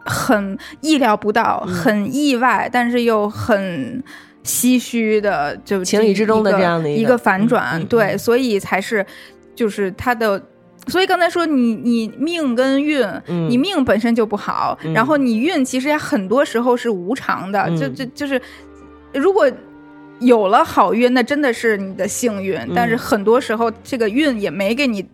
[0.10, 1.74] 很意料不到，嗯。
[1.74, 4.04] 很意外，但是又很
[4.44, 9.06] 唏嘘的，就情理之中的这样的一个反转，对，所以才是
[9.56, 10.42] 就是他的。
[10.88, 13.48] 所以刚才说你你命跟运，嗯。
[13.50, 14.92] 你命本身就不好，嗯。
[14.94, 17.78] 然后你运其实也很多时候是无常的，嗯。
[17.78, 18.42] 就就就是
[19.14, 19.48] 如果
[20.20, 25.06] 有了好运，那真的是你的幸运，但是很多时候这个运也没给你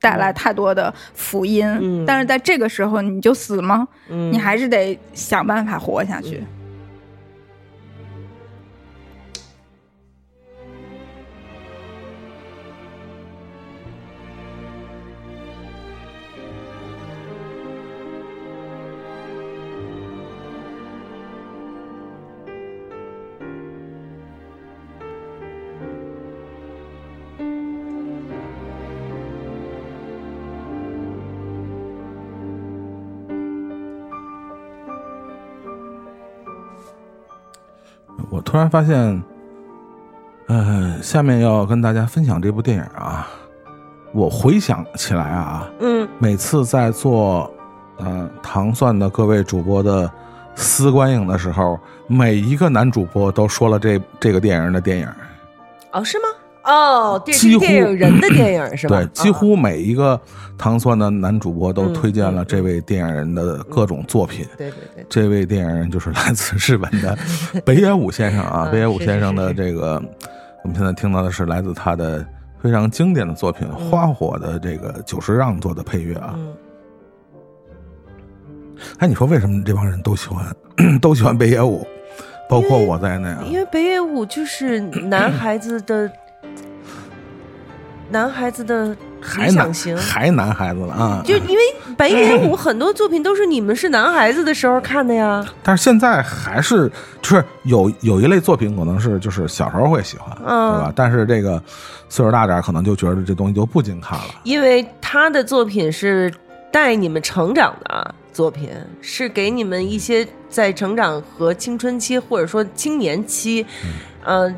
[0.00, 2.04] 带来太多的福音，嗯。
[2.06, 3.86] 但是在这个时候你就死吗？
[4.08, 4.32] 嗯。
[4.32, 6.36] 你还是得想办法活下去。
[6.38, 6.55] 我
[38.46, 39.22] 突然发现，
[40.46, 43.26] 呃，下面要跟大家分享这部电影啊，
[44.14, 47.52] 我回想起来啊，嗯每次在做
[47.96, 50.08] 呃糖蒜的各位主播的
[50.54, 55.08] 私观影的时候，每一个男主播都说了这这个电影的电影，
[55.90, 56.28] 哦是吗？
[56.66, 58.98] 哦，这几乎电影人的电影是吧？
[59.02, 60.20] 对，几乎每一个
[60.58, 64.44] 糖蒜的男主播都嗯推荐了这位电影人的各种作品。
[64.58, 67.16] 对对对，这位电影人就是来自日本的
[67.64, 69.94] 北野武先生啊，嗯北野武先生的这个，
[70.64, 72.26] 我们现在听到的是来自他的
[72.60, 76.34] 非常经典的作品《花火》的这个久石让做的配乐啊。
[76.36, 76.52] 嗯
[78.98, 80.44] 哎，你说为什么这帮人都喜欢
[81.00, 81.86] 都喜欢北野武，
[82.46, 83.42] 包括我在内啊？
[83.46, 86.10] 因为北野武就是男孩子的，
[88.10, 89.96] 男孩子的还男理想型。
[89.96, 91.22] 还男孩子了啊！
[91.24, 91.62] 就因为
[91.96, 100.92] 北野武很多作品都是你们是男孩子的时候看的呀，但是现在还是就是有有一类作品可能是就是小时候会喜欢，嗯对吧？
[100.94, 101.60] 但是这个
[102.08, 104.26] 岁数大点，可能就觉得这东西就不经看了。
[104.44, 106.32] 因为他的作品是
[106.70, 108.70] 带你们成长的作品，
[109.00, 113.66] 是给你们一些在成长和青春期或者说青年期，
[114.24, 114.54] 呃。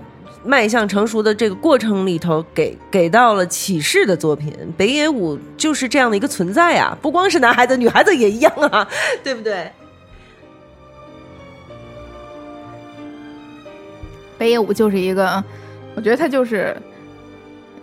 [0.49, 6.97] 迈向成熟的这个过程里头给，给到了启示的作品，北野武就是这样的一个存在啊！
[7.03, 8.89] 不光是男孩子，女孩子也一样啊，
[9.23, 9.71] 对不对？
[14.39, 15.45] 北野武就是一个，
[15.95, 16.75] 我觉得他就是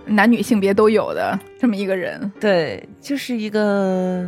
[0.06, 2.32] 男女性别都有的这么一个人。
[2.40, 4.28] 对，就是一个，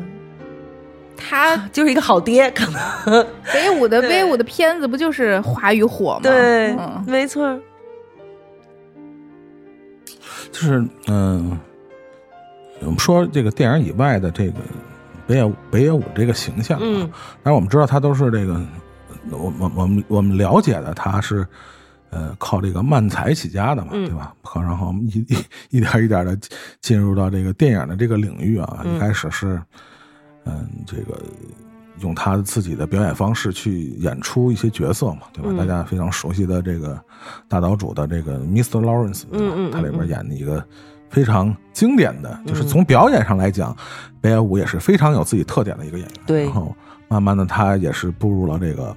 [1.17, 6.19] 他就是一个好爹，可能北野武的 北野武的片子不就是《华与火》吗？
[6.21, 7.59] 对，嗯，没错，
[10.51, 11.57] 就是嗯、
[12.81, 14.59] 我们说这个电影以外的这个
[15.25, 17.11] 北野武北野武这个形象啊，嗯
[17.43, 18.59] 但是我们知道他都是这个，
[19.31, 21.45] 我我我们我们了解的他是。
[22.09, 24.33] 呃，靠这个漫才起家的嘛，嗯对吧？
[24.41, 26.39] 靠，然后一一一点一点的
[26.79, 28.81] 进入到这个电影的这个领域啊。
[28.85, 29.61] 嗯一开始是，
[30.45, 31.21] 嗯，这个
[32.01, 35.49] 用他自己的表演方式去演出一些角色嘛，对吧？
[35.51, 36.99] 嗯大家非常熟悉的这个
[37.47, 38.79] 大岛主的这个 Mr.
[38.81, 39.45] Lawrence，对吧？
[39.45, 40.63] 嗯嗯嗯他里边演的一个
[41.09, 43.75] 非常经典的，就是从表演上来讲，
[44.21, 46.17] 北野武也是非常有自己特点的一个演员。
[46.25, 46.75] 对然后
[47.07, 48.95] 慢慢的他也是步入了这个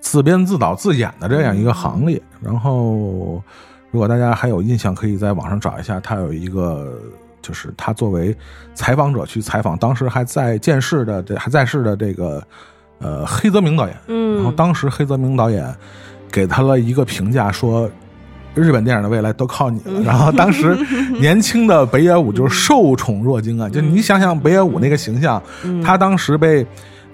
[0.00, 2.22] 自编自导自演的这样一个行列。
[2.40, 3.42] 然后，
[3.90, 6.98] 如果大家还有印象，可以在网上找一下，他有一个。
[7.46, 8.36] 就是他作为
[8.74, 12.42] 采访者去采访当时还在建世的这还在世的这个
[12.98, 15.72] 呃黑泽明导演，嗯，然后当时黑泽明导演
[16.32, 17.88] 给他了一个评价，说
[18.54, 20.00] 日本电影的未来都靠你了。
[20.02, 20.76] 然后当时
[21.20, 23.68] 年轻的北野武就是受宠若惊啊！
[23.68, 25.40] 就你想想北野武那个形象，
[25.84, 26.66] 他当时被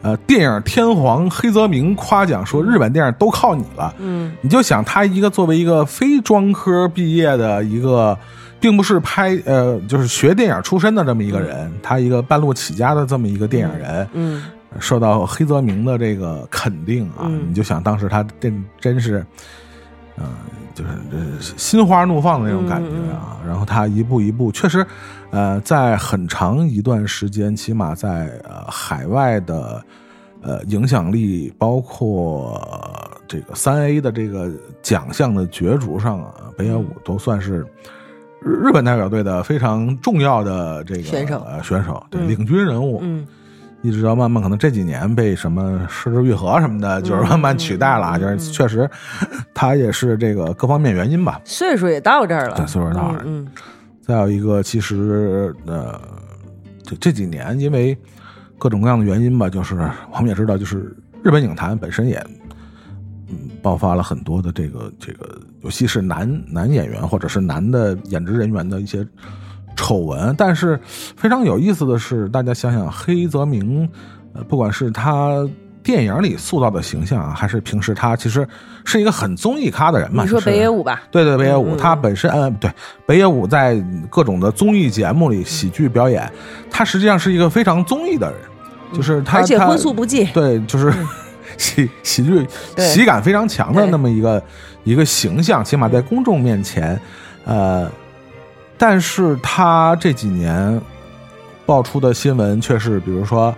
[0.03, 3.93] 呃电影天皇黑泽明夸奖说日本电影都靠你了。
[3.99, 8.17] 嗯你就想他一个作为一个非专科毕业的一个，
[8.63, 14.45] 并不是拍呃就是学电影出身的这么一个人，他一个半路起家的这么一个电影人，嗯
[14.79, 19.27] 受到黑泽明的这个肯定啊，嗯你就想当时他真真是，
[20.17, 20.25] 嗯、
[20.75, 23.37] 就是这心花怒放的那种感觉啊。
[23.45, 24.87] 然后他一步一步，确实，
[25.31, 29.85] 呃，在很长一段时间，起码在呃海外的
[30.41, 34.51] 呃影响力，包括、呃这个三 A 的这个
[34.83, 37.67] 奖项的角逐上啊，北野武都算是。
[38.45, 41.45] 日日本代表队的非常重要的这个选手。
[41.49, 42.29] 呃选手，对、嗯。
[42.29, 43.27] 领军人物，嗯。
[43.83, 48.89] 一直到慢慢可能这几年被什么失之愈合什么的，就是慢慢取代了就是确实，
[49.53, 51.41] 他也是这个各方面原因吧。
[51.45, 53.23] 岁数也到这儿了，对岁数到这儿。
[53.25, 53.49] 嗯
[54.01, 56.01] 再有一个，其实呃，
[56.83, 57.97] 就这几年因为
[58.59, 59.77] 各种各样的原因吧，就是
[60.13, 62.25] 我们也知道，就是日本影坛本身也
[63.33, 69.05] 嗯爆发了很多的这个这个，尤其是男男演员或者是男的演职人员的一些
[69.75, 70.35] 丑闻。
[70.39, 70.79] 但是
[71.17, 73.89] 非常有意思的是，大家想想黑泽明，
[74.35, 75.45] 呃，不管是他。
[75.85, 78.47] 电影里塑造的形象啊，还是平时他其实
[78.85, 80.23] 是一个很综艺咖的人嘛？
[80.23, 81.03] 你说北野武吧？
[81.11, 82.71] 对对，北野武，嗯他本身呃，对，
[83.05, 86.33] 北野武在各种的综艺节目里喜剧表演，
[86.71, 88.41] 他实际上是一个非常综艺的人，
[88.95, 90.25] 就是他，他而且荤素不忌。
[90.27, 90.95] 对，就是
[91.59, 92.47] 喜喜剧
[92.79, 94.43] 喜感非常强的那么一个
[94.85, 97.01] 一个形象，起码在公众面前，
[97.45, 97.91] 呃，
[98.77, 100.81] 但是他这几年
[101.65, 103.55] 爆出的新闻却是，比如说，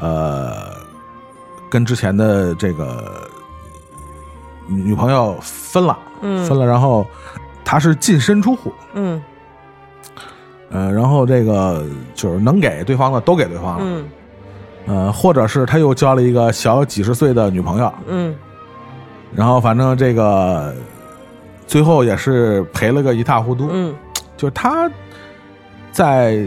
[0.00, 0.72] 呃，
[1.70, 3.28] 跟之前的这个
[4.66, 6.44] 女朋友分了，嗯。
[6.46, 7.06] 分了，然后
[7.64, 9.22] 他是净身出户，嗯。
[10.70, 11.84] 呃，然后这个
[12.14, 14.04] 就是能给对方的都给对方了，嗯
[14.86, 18.34] 呃，或者是他又交了一个小几十岁的女朋友，嗯
[19.34, 20.74] 然后反正这个
[21.66, 23.94] 最后也是赔了个一塌糊涂，嗯，
[24.36, 24.90] 就是他
[25.92, 26.42] 在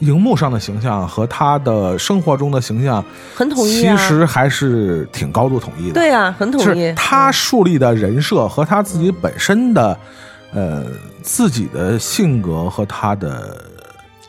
[0.00, 3.04] 荧幕上的形象和他的生活中的形象，
[3.34, 3.96] 很统一啊。
[3.96, 5.94] 其实还是挺高度统一的。
[5.94, 6.94] 对啊，很统一是。
[6.94, 9.96] 他树立的人设和他自己本身的，
[10.52, 10.84] 呃，
[11.22, 13.62] 自己的性格和他的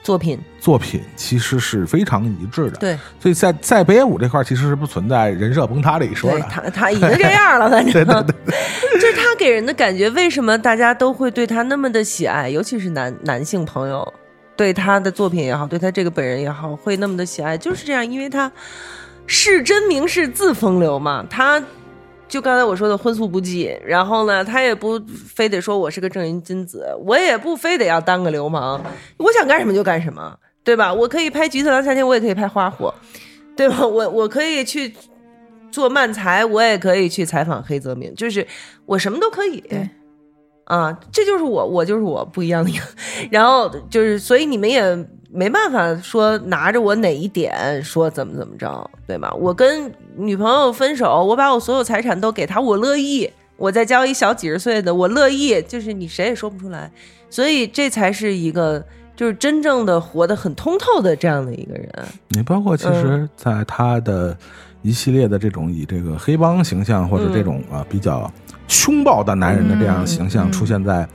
[0.07, 6.39] 作品，作品其实是非常一致的。，对所以在在北野武这块儿其实是不存在人设崩塌这一说的。
[6.39, 8.01] 对，他他已经这样了， 反正就
[9.01, 14.13] 是他给人的感觉，为什么大家都会对他那么的喜爱，尤其是男男性朋友，
[14.55, 18.49] 对他的作品也好，对他这个本人也好，会那么的喜爱，就是这样，因为他
[19.25, 21.61] 是真名是自风流嘛，他。
[22.27, 24.99] 就刚才我说的荤素不忌，然后呢，他也不
[25.33, 28.81] 非得说我是个正人君子，我也不非得要当个流氓，
[29.17, 30.93] 我想干什么就干什么，对吧？
[30.93, 32.93] 我可以拍《橘色郎夏天》，我也可以拍《花火》，
[33.55, 33.79] 对吧？
[33.87, 34.93] 我我可以去
[35.71, 38.45] 做漫才，我也可以去采访黑泽明，就是
[38.85, 39.61] 我什么都可以。
[39.61, 39.89] 对
[40.65, 42.69] 啊，这就是我，我就是我不一样的。
[43.31, 44.81] 然后就是，所以你们也
[45.29, 49.31] 没办法说拿着我哪一点说怎么怎么着，对吧？
[49.33, 53.29] 我跟女朋友分手，我把我所有财产都给她，我乐意。
[53.57, 55.59] 我再交一小几十岁的，我乐意。
[55.63, 56.91] 就是你谁也说不出来，
[57.27, 58.85] 所以这才是一个
[59.15, 61.91] 就是真正的活得很通透的这样的一个人。
[62.29, 64.37] 你包括其实，在他的
[64.83, 68.31] 一系列的这种以这个黑帮形象或者这种啊比较
[68.67, 71.07] 凶暴的男人的这样的形象出现在呃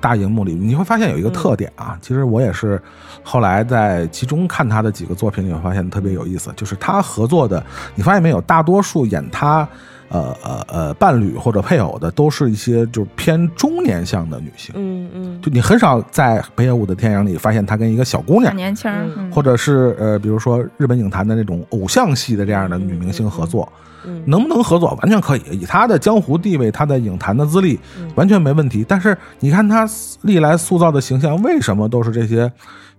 [0.00, 1.98] 大荧幕里，你会发现有一个特点啊。
[2.02, 2.80] 其实我也是
[3.22, 8.40] 后来在其中看他的几个作品里，面发现特别有意思，就是他合作的，你发现没有？
[8.42, 9.68] 大多数演他。
[10.08, 15.40] 呃呃呃，伴侣或者配偶的都是一些就是偏中年向的女性，嗯嗯。
[15.42, 18.90] 就你很少在北野武的电影里发现他跟一个小姑娘年轻
[19.30, 23.70] 或者是呃，比如说日本影坛的那种偶像系的这样的女明星合作，
[24.04, 28.84] 嗯能不能合作完全可以，以她的江湖地位，她的影坛的资历，嗯完全没问题。
[28.88, 29.88] 但是你看她
[30.22, 32.50] 历来塑造的形象，为什么都是这些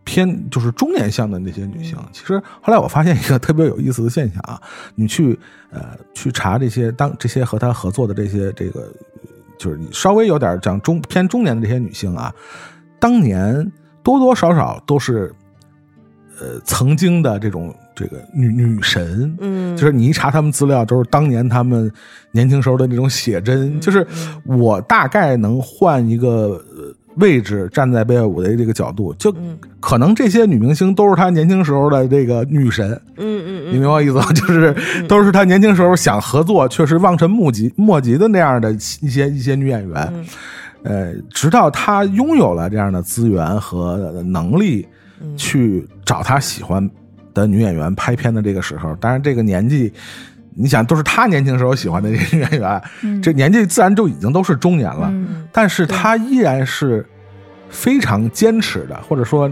[0.10, 1.96] 偏就是中年向的那些女性？
[2.00, 4.60] 嗯其实后来我发现一个特别有意思的现象啊，
[4.96, 5.38] 你去
[5.70, 8.92] 呃去查这些当这些和她合作的这些这个，
[9.60, 12.34] 就是你稍微有点讲中偏中年的这些女性啊，
[13.00, 13.72] 当年
[14.02, 15.32] 多多少少都是。
[16.42, 21.92] 呃，曾经的这种这个女女神，嗯，就是你一查他们资料，都是当年他们
[22.32, 23.78] 年轻时候的那种写真。
[23.82, 24.08] 就是
[24.46, 26.69] 我大概能换一个呃
[27.20, 29.34] 位置，站在贝尔伍的这个角度，就
[29.80, 32.90] 可能这些女明星都是他年轻时候的这个女神。
[33.18, 34.26] 嗯嗯你明白我意思吗？
[34.34, 34.76] 就是
[35.08, 40.26] 都是他年轻时候想合作，却是望尘莫及莫及的那样的一些一些女演员。
[40.84, 44.88] 呃，直到他拥有了这样的资源和能力，
[45.36, 46.90] 去找他喜欢
[47.34, 49.92] 的女演员拍片的这个时候，当然这个年纪，
[50.62, 52.82] 你想都是他年轻时候喜欢的这些演员，
[53.24, 57.06] 这年纪自然就已经都是中年了，嗯但是他依然是
[57.70, 59.50] 非常坚持的，或者说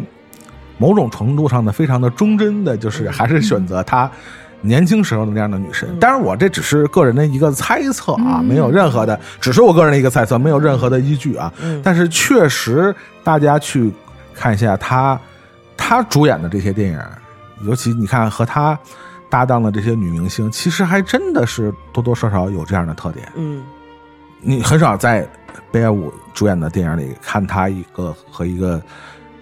[0.78, 4.12] 某种程度上的非常的忠贞的，就是还是选择他
[4.60, 5.88] 年轻时候的那样的女神。
[5.98, 11.54] 当然，我这只是个人的一个猜测啊，没有任何的，只是我个人的一个猜测，没有任何的依据啊。
[11.82, 12.94] 但是确实，
[13.24, 13.94] 大家去
[14.34, 15.18] 看一下他
[15.78, 17.00] 他主演的这些电影，
[17.66, 18.78] 尤其你看和他
[19.30, 23.32] 搭档的这些女明星，其实还真的是多多少少有这样的特点。
[23.36, 23.64] 嗯
[24.40, 25.28] 你很少在
[25.72, 28.80] 北野武主演的电影里看他一个和一个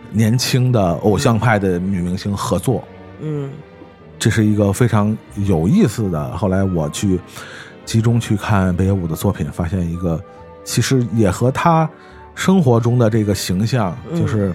[0.09, 2.81] 年轻的偶像派的女明星合作，
[3.19, 3.51] 嗯
[4.17, 6.37] 这是一个非常有意思的。
[6.37, 7.19] 后来我去
[7.83, 10.19] 集中去看北野武的作品，发现一个
[10.63, 11.87] 其实也和他
[12.33, 14.53] 生活中的这个形象，嗯就是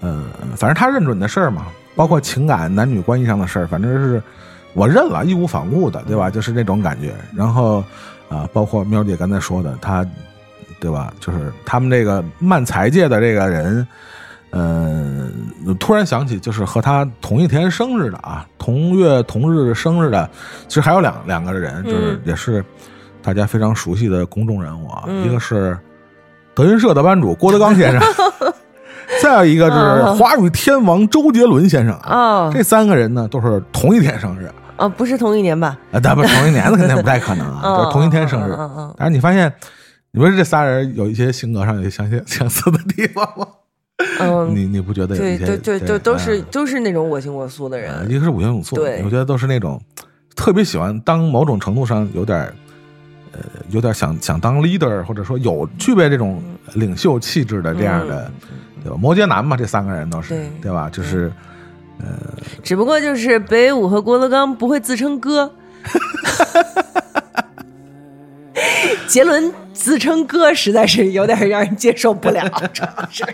[0.00, 0.24] 呃，
[0.56, 4.22] 反正他认准的事儿嘛，包括情感、男女关系上的事儿，反正是
[4.74, 6.30] 我认了，义无反顾的，对吧？
[6.30, 7.14] 就是那种感觉。
[7.34, 7.84] 然后
[8.28, 10.06] 啊、包括喵姐刚才说的，他
[10.80, 11.12] 对吧？
[11.20, 13.86] 就是他们这个漫才界的这个人，
[14.50, 15.28] 呃，
[15.78, 20.28] 突然想起，就是和他同一天生日的啊，同月同日生日的，
[20.66, 22.64] 其实还有两两个人，就是嗯也是
[23.20, 25.78] 大家非常熟悉的公众人物啊，嗯一个是
[26.54, 28.02] 德云社的班主郭德纲先生，
[29.22, 32.46] 再有一个就是华语天王周杰伦先生啊。
[32.46, 35.78] 哦这三个人呢，都是同一天生日啊，不是同一年吧？
[35.92, 38.94] 啊，但不是同一年的 肯定不太可能啊，嗯就是同一天生日嗯嗯嗯。
[38.98, 39.52] 但是你发现，
[40.12, 43.46] 你说这仨人有一些性格上有相些相似相似的地方吗？
[44.20, 45.46] 嗯， 你你不觉得有对一些？
[45.46, 48.10] 对对对，都是嗯都是那种我行我素的呃人。
[48.10, 49.80] 一个是五行五素，对我觉得都是那种
[50.34, 52.54] 特别喜欢当某种程度上有点儿
[53.32, 53.40] 呃
[53.70, 56.40] 有点想想当 leader，或者说有具备这种
[56.74, 58.30] 领袖气质的这样的，
[58.84, 58.96] 对吧？
[58.98, 60.88] 摩羯男嘛，这三个人都是嗯对对吧？
[60.90, 61.32] 就是
[61.98, 62.06] 呃
[62.62, 65.52] 只不过就是北舞和郭德纲不会自称哥，
[69.08, 73.24] 杰伦自称哥实在是有点让人接受不了，主要是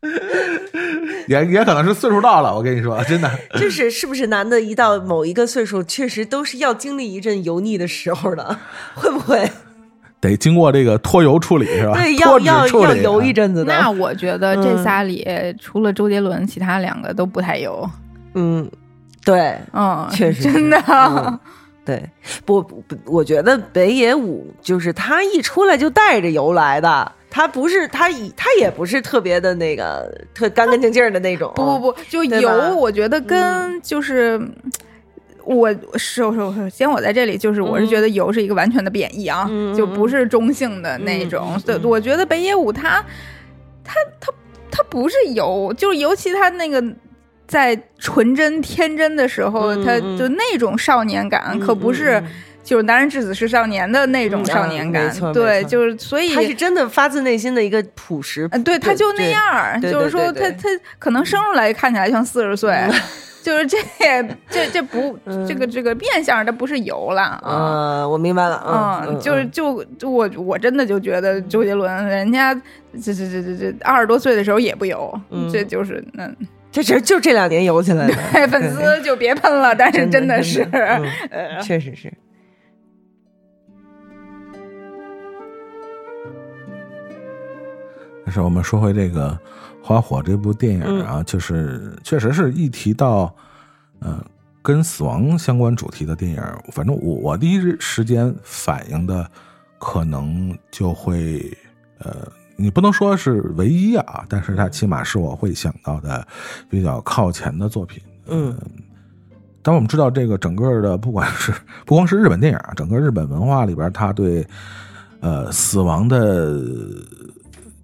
[1.26, 3.30] 也也可能是岁数到了，我跟你说，真的。
[3.58, 8.58] 就是是不是男的一到某一个岁数，确实都是要经历一阵油腻的时候的，
[8.94, 9.50] 会不会？
[10.20, 11.92] 得经过这个脱油处理是吧？
[11.94, 13.32] 对，要要脂处理要油一啊。
[13.32, 13.72] 阵子的。
[13.72, 15.26] 那我觉得这仨里，
[15.60, 17.88] 除了周杰伦，其他两个都不太油。
[18.34, 18.68] 嗯，
[19.24, 20.76] 对，嗯，确实真的。
[20.86, 21.38] 嗯
[21.88, 22.02] 对，
[22.44, 31.50] 不不，不我觉得北野武就是他一出来就带着油来的，他不是他以他也不是特别的那个特干干净净的那种。
[31.56, 34.38] 不不不，就油，我觉得跟就是。
[35.44, 41.58] 我是我是先，我在这里就是，我是觉得油是一个完全的贬义啊，嗯就不是中性的那种。
[41.64, 43.02] 对，我觉得北野武他，
[43.82, 44.30] 他他
[44.70, 46.84] 他不是油，就是尤其他那个
[47.48, 52.22] 在纯真天真的时候，他就那种少年感，可不是
[52.62, 55.10] 就是男人至死是少年的那种嗯少年感。
[55.32, 58.46] 对，就是所以他是真的发自内心的一个朴实。
[58.52, 60.68] 嗯，对，他就那样儿，就是说他他
[60.98, 62.76] 可能生出来看起来像四十岁，
[63.42, 63.78] 就是这
[64.50, 67.40] 这这不嗯这个这个变相，它不是油了啊。
[67.46, 68.62] 嗯，我明白了。
[68.68, 72.54] 嗯，嗯，就是就就我我真的就觉得周杰伦人家
[73.02, 76.28] 这这这这这二十多岁的时候也不油，嗯这就是那
[76.82, 80.66] 这这就这两年油起来的，哎 粉丝就别喷了，但是真真的是
[81.62, 82.12] 确实是。
[88.24, 89.30] 但是我们说回这个
[89.86, 91.02] 《花火》这部电影嗯。
[91.02, 93.34] 啊，就是确实是一提到
[94.00, 94.22] 呃
[94.60, 99.26] 跟死亡相关主题的电影，反正我我第一时间反应的
[99.78, 101.56] 可能就会
[102.00, 102.30] 呃，
[102.60, 106.26] 你不能说是唯一啊，但是它起码是我会想到的
[106.68, 108.02] 比较靠前的作品。
[108.26, 108.58] 嗯
[109.62, 111.52] 当我们知道这个整个的，不管是
[111.86, 114.44] 不光是日本电影啊，整个日本文化里边，它对
[115.20, 116.58] 呃死亡的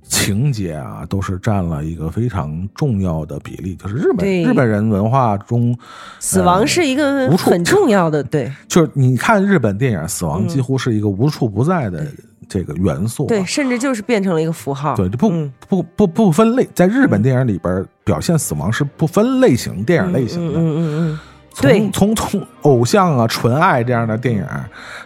[0.09, 3.77] 情节啊，都是占了一个非常重要的比例。
[3.77, 5.77] 就是日本日本人文化中，
[6.21, 12.07] 死亡是一个无处很重要的，对 就是你看日本电影，死亡嗯几乎是一个无处不在的
[12.49, 13.29] 这个元素、啊。
[13.29, 14.95] 对，甚至就是变成了一个符号。
[14.97, 20.59] 对，就不、嗯不不不分类，在日本电影里边表现死亡是不分类型电影类型的。
[20.59, 21.19] 嗯嗯嗯
[21.57, 24.45] 从从从偶像啊、纯爱这样的电影，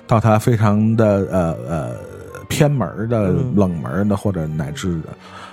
[0.06, 1.90] 到它非常的呃呃
[2.48, 4.98] 偏门的、嗯冷门的，或者乃至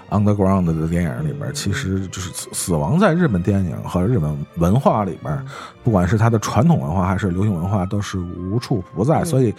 [0.10, 5.45] underground 的电影里边，其实就是死死亡在日本电影和日本文化里边，
[5.84, 9.20] 不管是它的传统文化还是流行文化，都是无处不在。
[9.20, 9.53] 嗯所以，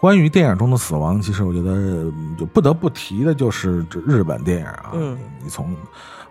[0.00, 4.90] 关于电影中的死亡，其实我觉得嗯就不得不提的就是这日本电影啊。
[4.94, 5.74] 嗯你从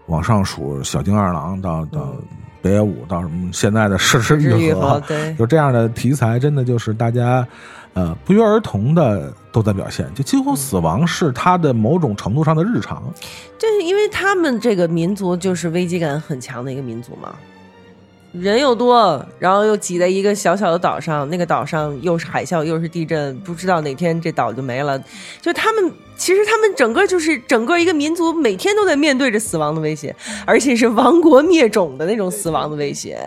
[0.08, 2.14] 往上数小津二郎到到
[2.62, 7.48] 北野武到什么现在的逝世日愈合愈合， 对就这样的题材，真的就是大家
[7.94, 13.02] 呃不约而同的都在表现，就几乎死亡是他的某种程度上的日常。
[13.58, 17.34] 就是因为他们这个民族就是危机感很强的一个民族嘛，
[18.40, 25.02] 人又多，然后又挤在一个小小的岛上，那个岛上又是海啸又是地震，不知道哪天这岛就没了。
[25.41, 33.20] 就他们其实他们整个就是整个一个民族每天都在面对着死亡的威胁，而且是亡国灭种的那种死亡的威胁，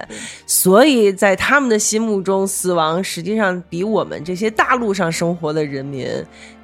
[0.46, 6.06] 所以在他们的心目中，死亡实际上比我们这些大陆上生活的人民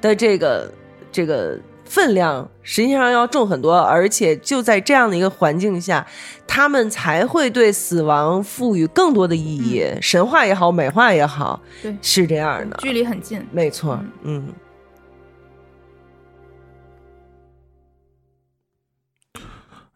[0.01, 0.71] 的这个
[1.11, 6.05] 这个分量实际上要重很多，而且就在这样的一个环境下，
[6.47, 11.95] 他们才会对死亡赋予更多的意义，神话也好，美化也好，对。
[12.01, 13.45] 是这样的，距离很近。
[13.51, 14.47] 没错，嗯。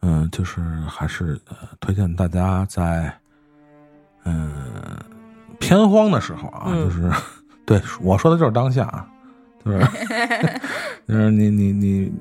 [0.02, 3.14] 嗯、嗯，就是还是呃，推荐大家在
[4.26, 4.52] 嗯、
[5.60, 6.86] 偏荒的时候啊，嗯。
[6.86, 7.12] 就是
[7.66, 9.08] 对我说的就是当下啊，
[9.70, 10.60] 就是
[11.08, 12.12] 就是你你你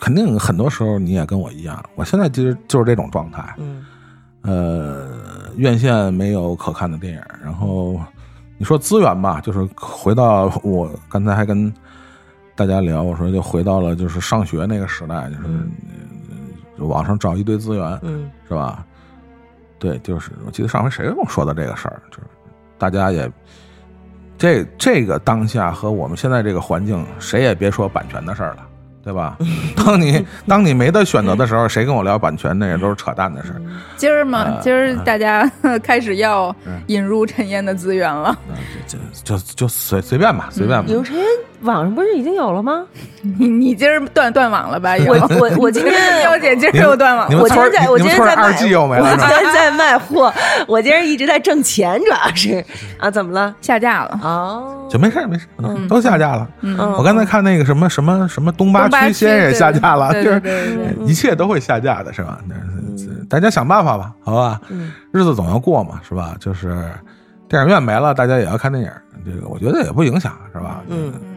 [0.00, 3.84] 肯定很多时候你也跟我一样，我现在其实就是这种状态，嗯。
[4.44, 5.08] 呃，
[5.56, 8.00] 院线没有可看的电影，然后
[8.58, 11.72] 你说资源吧，就是回到我刚才还跟
[12.56, 18.28] 大家聊，我说就回到了就是上学那个时代，就是、网上找一堆资源，嗯。
[18.48, 18.84] 是吧？
[19.78, 22.24] 对，就是我记得上回谁跟我说的这个事儿，就是
[22.78, 23.30] 大家也
[24.38, 28.66] 这这个当下和我们现在这个环境，谁也别说版权的事儿了。
[29.04, 29.36] 对吧？
[29.76, 33.60] 当你当你没得选择的时候，谁跟我聊版权，那也都是扯淡的事儿。
[33.96, 35.50] 今儿嘛，呃今儿大家
[35.82, 38.38] 开始要嗯引入陈烟的资源了。
[38.48, 38.54] 嗯，
[38.86, 40.86] 就就就就随随便吧，随便吧。
[40.88, 41.16] 有陈
[41.62, 42.84] 网上不是已经有了吗？
[43.38, 44.94] 你你今儿断断网了吧？
[45.06, 49.26] 我我我今天 喵姐今儿又断网我今天在，我今天在二 G 又没了我今？
[49.28, 50.32] 天在卖货，
[50.66, 52.64] 我今儿一直在挣钱，主要是
[52.98, 53.54] 啊，怎么了？
[53.60, 54.18] 下架了。
[54.22, 56.48] 哦，就没事没事儿，都下架了。
[56.60, 60.42] 嗯嗯我刚才看那个什么什么什么东八区先也下架了，就是
[61.06, 62.38] 一切都会下架的，是吧？
[62.48, 62.54] 那
[63.28, 64.60] 大家想办法吧，好吧？
[64.68, 66.34] 嗯日子总要过嘛，是吧？
[66.40, 66.84] 就是
[67.48, 68.90] 电影院没了，大家也要看电影，
[69.24, 70.80] 这个我觉得也不影响，是吧？
[70.88, 71.36] 嗯，嗯，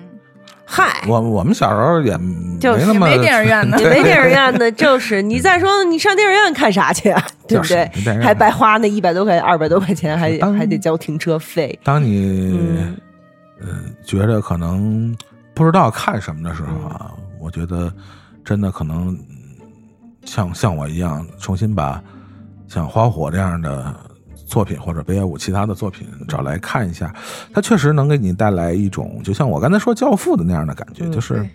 [0.65, 2.11] 嗨，我我们小时候也
[2.59, 7.23] 就是没那么没电影院呢 你没电影院呢，就是 你再说你上电影院看啥去啊？
[7.47, 7.87] 对不对
[8.23, 11.77] 还白花那一百多块、二百多块钱，还还得交停车费。
[11.83, 12.97] 当你嗯
[13.61, 13.67] 呃
[14.03, 15.15] 觉得可能
[15.53, 17.91] 不知道看什么的时候啊，我觉得
[18.43, 19.19] 真的可能嗯
[20.25, 22.01] 像像我一样，重新把
[22.67, 23.95] 像《花火》这样的
[24.45, 27.13] 作品或者北野武其他的作品找来看一下，
[27.53, 31.47] 它确实能给你带来一种，就像我刚才说《教父》的那样的感觉，嗯就是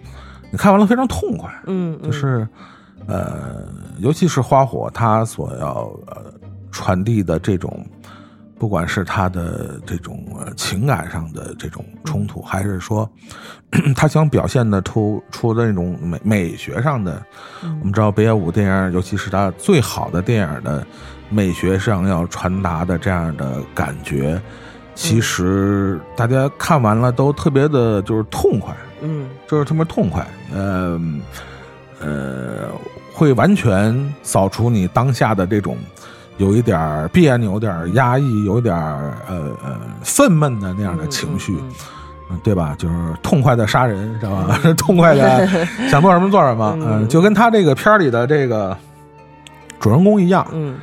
[0.51, 2.47] 你看完了非常痛快，嗯，嗯就是
[3.07, 3.65] 呃，
[3.99, 6.33] 尤其是花火，它所要呃
[6.71, 7.85] 传递的这种，
[8.59, 13.09] 不管是他的这种呃情感上的这种冲突，还是说
[13.97, 17.25] 他想表现的出出的那种美美学上的，
[17.63, 20.87] 我们知道北野武电影，尤其是他最好的电影的
[21.31, 24.41] 美学上要传达的这样的感觉。
[24.95, 31.01] 其实大家看完了都特别的，就是痛快，嗯就是特别痛快，呃
[32.01, 32.69] 呃，
[33.15, 35.79] 会完全扫除你当下的这种
[36.37, 41.71] 有一点儿别扭、有点儿压抑、有点儿呃呃愤懑的那样的情绪，嗯
[42.33, 42.75] 嗯对吧？
[42.77, 44.59] 就是痛快的杀人，知道吧？
[44.77, 45.47] 痛快的
[45.89, 48.77] 想做什么做什么，嗯、就跟他这个片儿里的这个
[49.79, 50.77] 主人公一样，嗯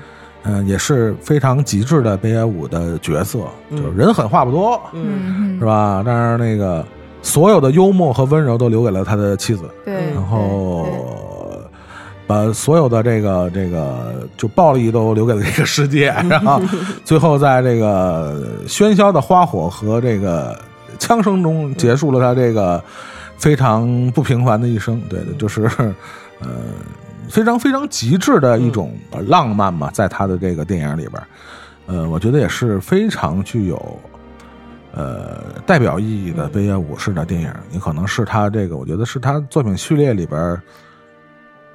[0.47, 6.01] 嗯、也是非常极致的北野武的角色，嗯就是人狠话不多，嗯嗯是吧？
[6.05, 6.85] 但是那个
[7.21, 10.87] 所有的幽默和温柔都留给了他的妻子，对，然后
[12.25, 16.61] 把所有的这个这个就暴力都留给了这个世界， 然后
[17.03, 20.57] 最后在这个喧嚣的花火和这个
[20.99, 22.83] 枪声中结束了他这个
[23.37, 25.01] 非常不平凡的一生。
[25.09, 25.63] 对的，就是
[26.39, 26.47] 呃
[27.29, 28.95] 非常非常极致的一种
[29.27, 31.21] 浪漫嘛，在他的这个电影里边，
[31.85, 33.99] 呃，我觉得也是非常具有。
[34.93, 40.59] 呃，代表意义的北野武式的电影，你可能是他这个，我觉得是他作品序列里边，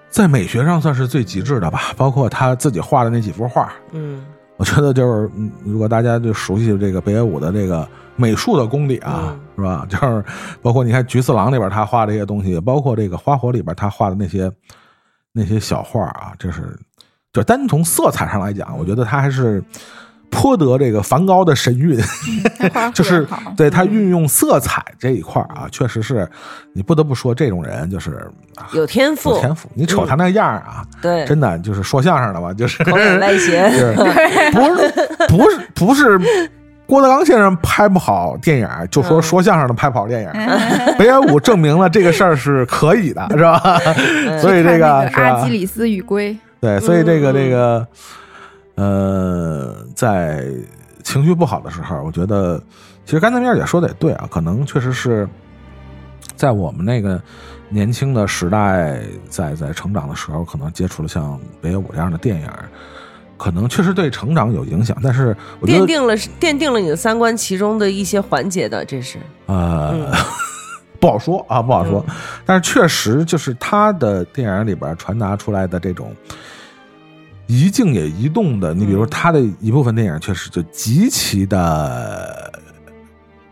[0.09, 1.93] 在美学上算是最极致的吧。
[1.97, 4.25] 包括他自己画的那几幅画，嗯
[4.57, 9.87] 我觉得就是，嗯如果大家就熟悉这个北野武的这个美术的功底啊，嗯是吧？
[9.89, 10.25] 就是
[10.61, 14.51] 包括你看《菊次郎》里边他画的一些东西，包括这个《花火》里边他画的那些
[15.33, 16.79] 那些小画啊，就是
[17.33, 19.63] 就单从色彩上来讲，我觉得他还是
[20.31, 21.99] 颇得这个梵高的神韵。
[22.95, 23.27] 就是
[23.57, 26.29] 对他运用色彩这一块儿啊，确实是
[26.73, 29.69] 你不得不说，这种人就是啊有天赋有，天赋。
[29.75, 33.95] 你瞅他那样儿啊，对，真的就是说相声的吧，就是口脸歪斜，就是
[34.53, 34.93] 不是
[35.29, 36.51] 不是不是
[36.87, 40.95] 郭德纲先生拍不好电影，就说嗯说相声的拍不好电影儿。
[40.99, 43.59] 北野武证明了这个事儿是可以的，是吧？
[44.41, 45.51] 所以这个是吧阿基？
[45.51, 47.87] 里斯与龟，对，所以这个嗯这个，
[48.75, 50.45] 呃，在
[51.03, 52.63] 情绪不好的时候，我觉得，
[53.07, 55.27] 其实刚才米儿姐说的也对啊，可能确实是
[56.37, 57.21] 在我们那个
[57.69, 58.99] 年轻的时代，
[59.31, 62.49] 在在成长的时候，可能接触了像北野武这样的电影，
[63.43, 64.97] 可能确实对成长有影响。
[65.03, 69.91] 但是我觉得，奠定了奠定了你的三观其中的一些环节的，这是呃。
[69.93, 70.11] 嗯
[71.03, 72.05] 不好说啊，不好说，
[72.47, 76.15] 但是确实就是他的电影里边传达出来的这种
[77.49, 82.53] 一静也一动的，你比如说他的一部分电影确实就极其的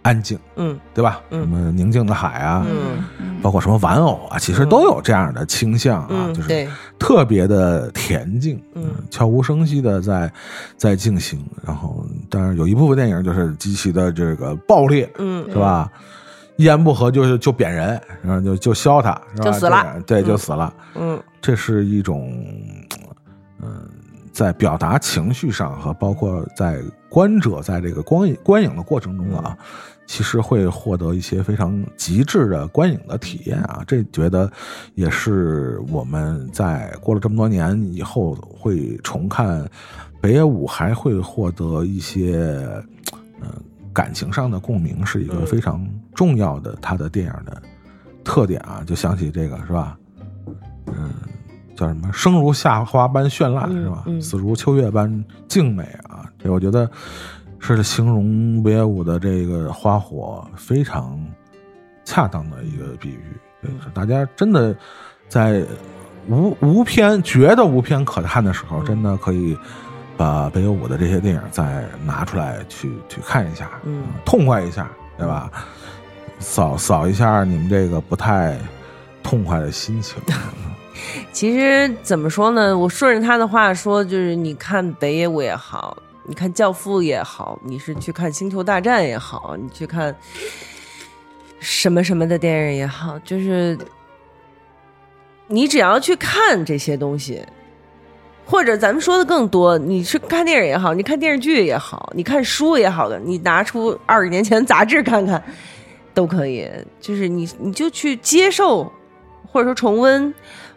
[0.02, 1.20] 安静，嗯对吧？
[1.30, 6.68] 嗯什么宁静的海啊，嗯包括什么玩偶啊，其实都有这样的倾向啊，嗯，就是对，
[6.98, 10.32] 特别的恬静，嗯悄无声息的在
[10.76, 11.44] 在进行。
[11.64, 15.56] 然后，当然有一部分电影就是极其的这个暴烈，嗯是？
[15.56, 15.90] 吧？
[16.56, 19.44] 一言不合就是就扁人，然后就就削他，是吧？
[19.44, 20.74] 就死了对，嗯就死了。
[20.94, 22.30] 嗯这是一种，
[23.62, 23.88] 嗯、
[24.30, 26.78] 在表达情绪上和包括在
[27.08, 29.56] 观者在这个光影观影的过程中啊，
[30.10, 33.84] 其实会获得一些非常极致的观影的体验啊。
[33.86, 34.50] 这觉得
[34.96, 39.64] 也是我们在过了这么多年以后会重看
[40.20, 42.44] 北野武，还会获得一些，
[43.40, 43.52] 嗯、
[43.92, 47.62] 感情上的共鸣，是一个嗯非常重要的他的电影的
[48.24, 48.82] 特点啊。
[48.84, 49.96] 就想起这个是吧？
[50.86, 51.12] 嗯，
[51.76, 52.10] 叫什么？
[52.12, 54.02] 生如夏花般绚烂，嗯是吧？
[54.06, 56.28] 嗯死如秋月般静美啊！
[56.36, 56.90] 这我觉得
[57.60, 61.18] 是形容北野武的这个花火非常
[62.04, 63.22] 恰当的一个比喻。
[63.94, 64.74] 大家真的
[65.28, 65.62] 在
[66.26, 69.56] 无无片觉得无片可看的时候，嗯真的可以
[70.16, 75.50] 把北野武的这些电影再拿出来去去看一下，嗯痛快一下，对吧？
[76.38, 78.58] 扫扫一下你们这个不太
[79.22, 80.16] 痛快的心情。
[81.32, 82.76] 其实怎么说呢？
[82.76, 90.14] 我顺着他的话说，就是你看北野武也好，你看《教父》也好，你是去看《星球大战》也好，你去看
[91.58, 93.76] 什么什么的电影也好，就是
[95.46, 97.44] 你只要去看这些东西，
[98.46, 105.42] 或者咱们说的更多，你是看电影也好，你看电视剧也好，你看书也好的，你拿出二十年前杂志看看
[106.14, 106.70] 都可以。
[107.00, 108.92] 就是你你就去接受，
[109.46, 110.32] 或者说重温，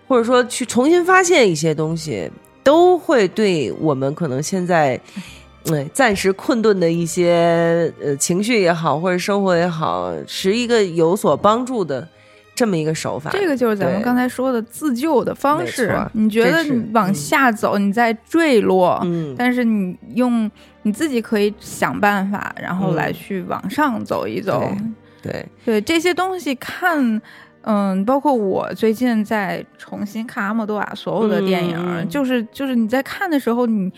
[0.08, 2.32] 或者说去重新发现一些东西，
[2.64, 5.00] 都会对我们可能现在。
[5.72, 12.06] 嗯，暂时困顿的一些呃情绪也好，或者生活也好，是一个有所帮助的
[12.54, 13.30] 这么一个手法。
[13.32, 15.98] 这个就是咱们刚才说的自救的方式。
[16.12, 24.70] 你觉得你往下走，你在坠落，嗯，但是你用你自己可以想办法，然后嗯来去往上走一走。
[25.22, 27.22] 对，对这些东西看，
[27.64, 33.92] 嗯，包括我最近在重新看阿莫多瓦所有的电影，嗯就是就是你在看的时候，你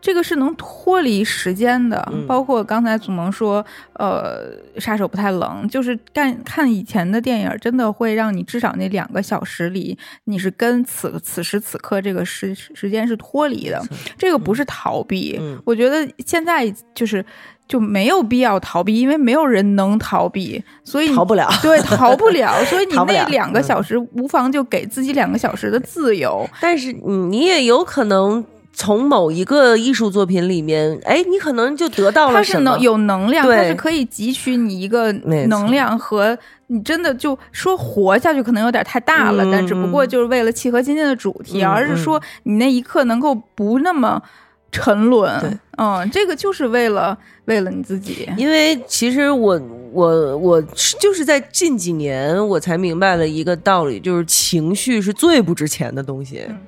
[0.00, 2.06] 这个是能脱离时间的。
[2.12, 3.64] 嗯包括刚才祖萌说，
[3.94, 13.82] 呃，杀手不太冷，就是干看以前的电影，真的会让你至少那两个小时里，你是跟此此时此刻这个时时间是脱离的。
[14.16, 17.24] 这个不是逃避，嗯我觉得现在就是。
[17.68, 21.46] 就没有必要逃避，因为没有人能逃避，所以你逃不了。
[21.62, 26.48] 对，逃不了， 所以你那两个小时，无妨就给自己两个小时的自由。
[26.60, 28.42] 但是嗯，你也有可能
[28.72, 32.80] 从某一个艺术作品里面，哎，你可能就得到了什么是能。
[32.80, 36.38] 有能量，它是可以汲取你一个能量和
[36.68, 44.22] 你真的就说活下去，可能有点太大了，嗯但只不过就是为了契合今天的主题，嗯而是说你那一刻能够不那么
[44.70, 45.40] 沉沦。
[45.40, 48.28] 对嗯，这个就是为了为了你自己。
[48.36, 49.60] 因为其实我
[49.92, 50.62] 我我
[51.00, 56.58] 就是在近几年我才明白了一个道理，就是情绪是最不值钱的东西，嗯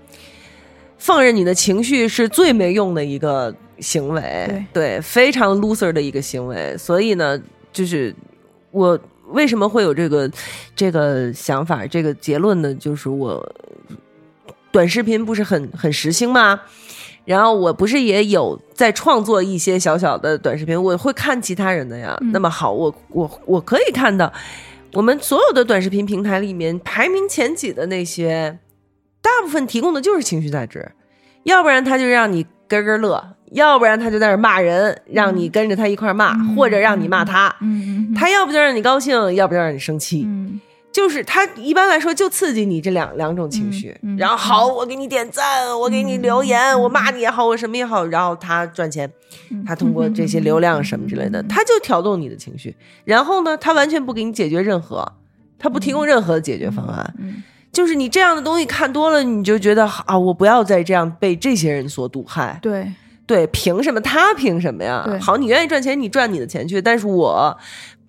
[0.99, 6.77] 放任你的情绪是最没用的一个行为，对非常 loser 的一个行为。
[6.77, 7.41] 所以呢，
[7.73, 8.15] 就是
[8.71, 10.31] 我为什么会有这个
[10.77, 12.75] 这个想法、这个结论呢？
[12.75, 13.43] 就是我
[14.71, 16.61] 短视频不是很很时兴吗？
[17.25, 22.17] 然后我不是也有在创作一些小小的短视频，我会看其他人的呀。
[22.21, 24.33] 嗯那么好，我我我可以看到，
[24.95, 28.59] 我们所有的短视频平台里面排名前几的那些，
[29.23, 30.93] 大部分提供的就是情绪价值，
[31.45, 37.55] 要不然他就让你咯咯乐，要不然他就在那骂人，让你跟着他一块儿骂，嗯或者让你骂他。
[37.61, 40.25] 嗯嗯，他要不就让你高兴，要不就让你生气。
[40.27, 40.61] 嗯
[41.01, 49.11] 就是他一般来说就刺激你这两两种情绪，嗯嗯然后好，我给你点赞，我给你留言，我骂你也好，我什么也好，然后他赚钱，
[49.51, 55.11] 嗯他通过这些流量什么之类的，他就挑动你的情绪，然后呢，他完全不给你解决任何，
[55.59, 62.93] 他不提供任何的解决方案，嗯就是你这样的东西看多了，你就觉得啊，我不要再这样被这些人所毒害，对
[63.27, 63.99] 对，凭什么？
[64.03, 65.07] 他凭什么呀？
[65.19, 67.57] 好，你愿意赚钱，你赚你的钱去，但是我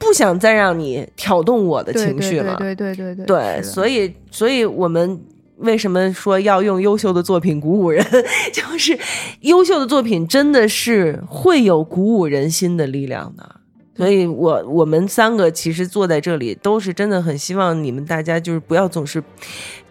[0.02, 2.58] 不想再让你挑动我的情绪了。
[2.58, 5.18] 对对对对对对，所以以，所以我们
[5.58, 8.06] 为什么说要用优秀的作品鼓舞人？
[8.52, 8.98] 就是
[9.42, 13.58] 优秀的作品真的是会有鼓舞人心的力量的。
[13.96, 19.24] 所以我我们三个其实坐在这里，都是真的很希望你们大家就是不要总是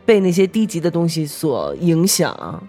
[0.05, 2.63] 被那些低级的东西所影响。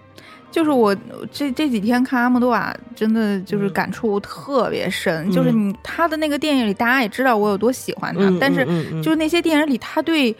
[0.52, 0.94] 就是我
[1.32, 5.28] 这这几天看阿莫多瓦，真的就是感触特别深。
[5.32, 8.64] 就是你他的那个电影里，大家也知道我有多喜欢他，嗯但是
[9.02, 10.36] 就是那些电影里，他对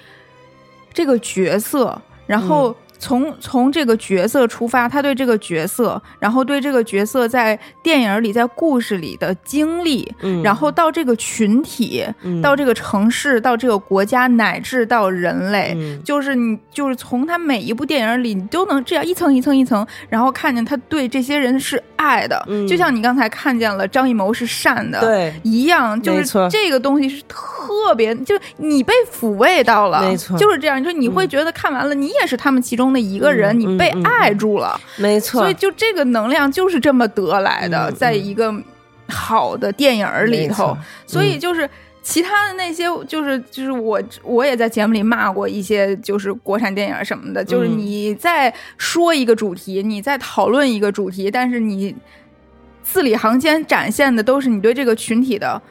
[0.93, 38.55] 这个角色，然后从从这个角色出发，他对这个角色，然后对这个角色在电影里、在故事里的经历，嗯然后到这个群体，嗯到这个城市，到这个国家，乃至到人类，嗯就是你就是从他每一部电影里，你都能这样一层一层一层，然后看见他对这些人是爱的，嗯就像你刚才看见了张艺谋是善的，对一样，就是这个东西是特别，就你被抚慰到了，没错就是这样，就你会觉得看完了，你也是他们其中的一个人，嗯你被爱住了，没错，所以就这个能量就是这么得来的，嗯在一个
[39.09, 40.77] 好的电影里头。
[41.07, 41.69] 所以就是。
[42.05, 51.95] 其他的那些，就是就是我我也在节目里骂过一些，就是国产电影什么的，就是嗯你在说一个主题，你在讨论一个主题，但是你
[52.83, 55.63] 字里行间展现的都是你对这个群体的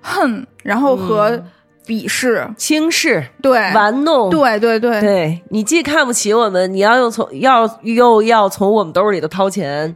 [0.00, 1.46] 恨，然后和嗯
[1.90, 5.00] 鄙视，轻视、对，玩弄，对对对。
[5.00, 9.92] 对你既看不起我们，你要又从要又要从我们兜里头掏钱，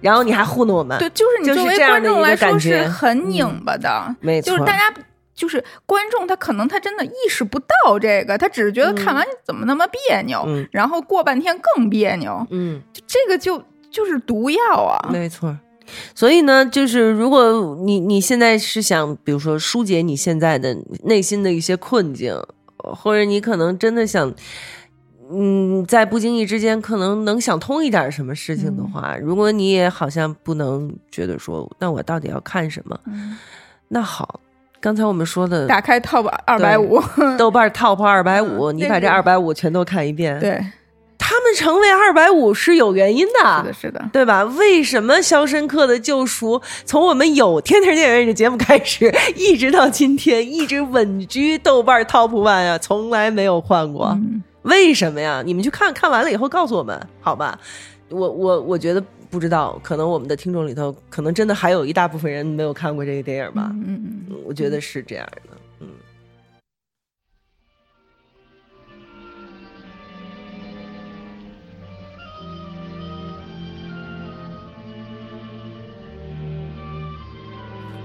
[0.00, 4.94] 然后你还糊弄我们，对，就是你作为观众来说是很拧巴的，没错，就是大家
[5.34, 10.64] 就是观众，他可能他真的意识不到这个，他只是觉得看完怎么那么别扭，嗯。
[10.70, 12.80] 然后过半天更别扭，嗯。
[13.04, 13.60] 这个就
[13.90, 15.10] 就是毒药啊。
[15.10, 15.58] 没错。
[16.14, 22.34] 所以呢，就是如果你你现在是想，比如说疏解你现在的内心的一些困境，
[22.76, 24.32] 或者你可能真的想，
[25.30, 32.98] 嗯，在不经意之间可能能想通一点什么事情的话，如果你也好像不能觉得说，那我到底要看什么？
[33.88, 34.40] 那好，
[34.80, 37.00] 刚才我们说的打开 Top 二百五，
[37.38, 40.64] 豆瓣 Top 二百五，你把这二百五全都看一遍，对，
[41.24, 44.42] 他们成为二百五是有原因的，是的，是的，对吧？
[44.42, 54.08] 为什么《肖申克的救赎》从我们有天天电影院这节目开始， 一直到今天，一直稳居豆瓣 Top One 呀，从来没有换过？
[54.08, 55.42] 嗯为什么呀？
[55.44, 57.58] 你们去看看完了以后告诉我们，好吧？
[58.10, 63.70] 我我我觉得不知道，可能我们的听众里头，可能真的还有一大部分人没有看过这个电影吧。
[63.72, 65.56] 嗯嗯嗯，我觉得是这样的。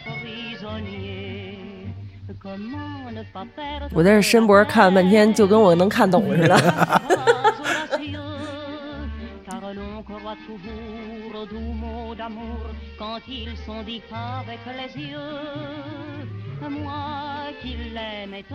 [3.92, 6.56] 我在这伸脖看了半天，就跟我能看懂似的。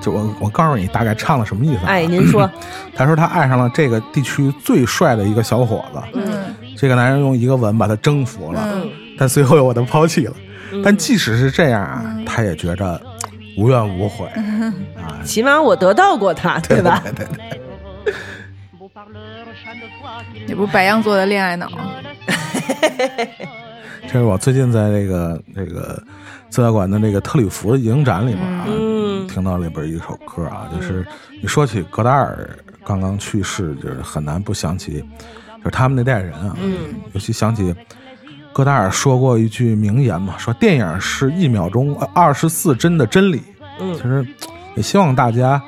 [0.02, 1.86] 就我，我告诉你大概唱了什么意思。
[1.86, 2.50] 哎，您说，
[2.96, 6.02] 他说他爱上了这个地区最帅的一个小伙子。
[6.14, 8.82] 嗯，这个男人用一个吻把他征服了。
[9.18, 10.34] 但随后又把他抛弃了。
[10.84, 13.00] 但即使是这样啊，他也觉着
[13.58, 14.26] 无怨无悔。
[14.28, 17.02] 啊，起码我得到过他，对吧？
[17.04, 17.60] 对对对
[18.78, 21.70] beau parleur chaque fois qu'il 这不是白羊座的恋爱脑，
[24.08, 26.02] 这是我最近在那个那个
[26.50, 31.06] 资料馆的那个特里弗影展里面啊，嗯听到里边一首歌啊，就是
[31.42, 32.50] 你说起戈达尔
[32.84, 35.00] 刚刚去世，就是很难不想起，
[35.60, 36.76] 就是他们那代人啊，嗯，
[37.14, 37.74] 尤其想起
[38.56, 43.44] 戈达尔说过一句名言嘛，说电影是一秒钟二十四帧的真理。
[43.82, 44.26] 嗯其实
[44.76, 45.62] 也希望大家，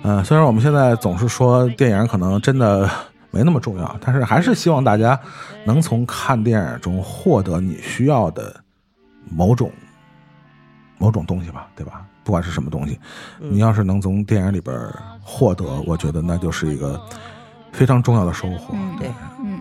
[0.00, 2.88] 呃，虽然我们现在总是说电影可能真的
[3.30, 5.20] 没那么重要，但是还是希望大家
[5.66, 8.56] 能从看电影中获得你需要的
[9.30, 9.70] 某种
[10.96, 12.06] 某种东西吧，对吧？
[12.24, 12.98] 不管是什么东西，
[13.38, 14.74] 你要是能从电影里边
[15.20, 16.98] 获得，我觉得那就是一个
[17.70, 18.72] 非常重要的收获。
[18.72, 19.10] 嗯对，
[19.44, 19.53] 嗯，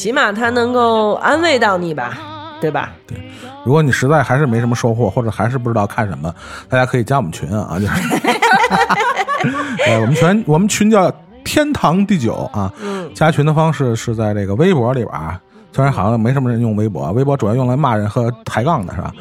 [0.00, 2.16] 起码他能够安慰到你吧，
[2.58, 2.92] 对吧？
[3.06, 3.18] 对
[3.66, 6.34] 如果你实在还是没什么收获，或者还是不知道看什么，
[6.70, 7.92] 大家可以加我们群啊，就是，
[9.86, 11.12] 呃，我们群我们群叫
[11.44, 12.72] 天堂第九啊，
[13.14, 15.38] 加群的方式是在这个微博里边啊。
[15.70, 19.12] 虽然好像没什么人用微博，啊微博主要用来骂人和抬杠的是吧？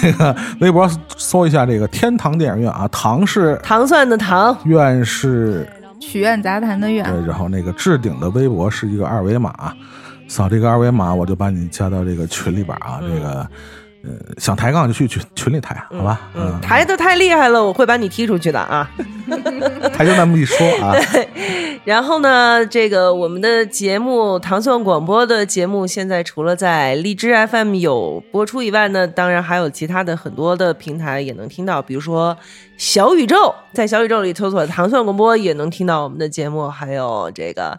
[0.00, 5.68] 这个微博搜一下这个天堂电影院啊，堂是糖蒜的糖，院是
[6.00, 9.52] 许愿杂谈的愿，对，然后那个置顶的微博是一个二维码，
[10.32, 12.98] 扫这个二维码，我就把你加到这个群里边啊。
[13.02, 13.46] 这个，
[14.02, 16.22] 呃，想抬杠就去群群里抬，好吧？
[16.34, 18.90] 嗯，抬的太厉害了，我会把你踢出去的啊。
[19.92, 20.96] 抬就那么一说啊。
[21.12, 21.28] 对
[21.84, 32.34] 然后呢，这个我们的节目糖蒜广播的节目，现在除了在荔枝 FM 有播出以外呢，当然还有其他的很多的平台也能听到，比如说
[32.78, 37.78] 小宇宙，在小宇宙里搜索糖蒜广播也能听到我们的节目，还有这个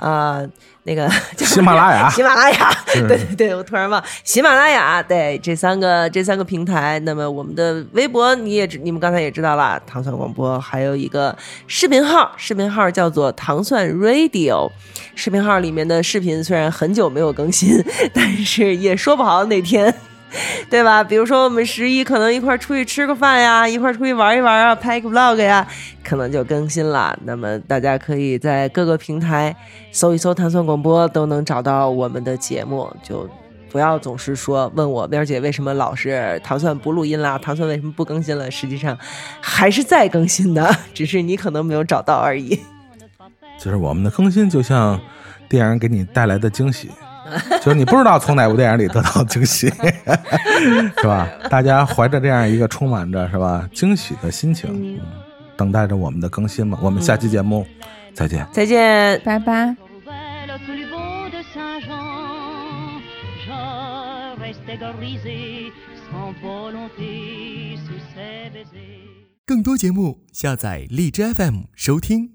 [0.00, 0.42] 啊。
[0.84, 1.06] 那个
[1.36, 6.98] 喜马拉雅，喜马拉雅， 对对对，我突然忘喜马拉雅，对这三个这三个平台。
[7.00, 11.36] 那么我们的微博你也你们刚才也知道了，糖蒜广播还有一个
[11.66, 14.70] 视频号，视频号叫做糖蒜 Radio。
[15.14, 19.94] 视频号里面的视频虽然很久没有更新， 但是也说不好哪天。
[20.70, 21.02] 对吧？
[21.02, 25.66] 比如说我们十一可能一块出去吃个饭呀，一块出去玩一玩啊，拍个 vlog 呀，
[26.04, 27.18] 可能就更新了。
[27.24, 29.54] 那么大家可以在各个平台
[29.90, 32.88] 搜一搜“糖蒜广播”，都能找到我们的节目。
[33.02, 33.28] 就
[33.70, 38.50] 不要总是说问我边姐为什么老是糖蒜不录音啦，糖蒜为什么不更新了？
[38.50, 38.96] 实际上
[39.40, 42.60] 还是在更新的， 只是你可能没有找到而已。
[43.58, 44.98] 就是我们的更新就像
[45.48, 46.88] 电影给你带来的惊喜。
[47.62, 49.68] 就是你不知道从哪部电影里得到惊喜，
[51.00, 51.28] 是吧？
[51.48, 55.00] 大家怀着这样一个充满着是吧惊喜的心情，
[55.56, 56.78] 等待着我们的更新吧。
[56.82, 57.66] 我们下期节目
[58.14, 59.76] 再见，再见，拜拜。
[69.46, 72.30] 更多节目，下载荔枝 FM 收听。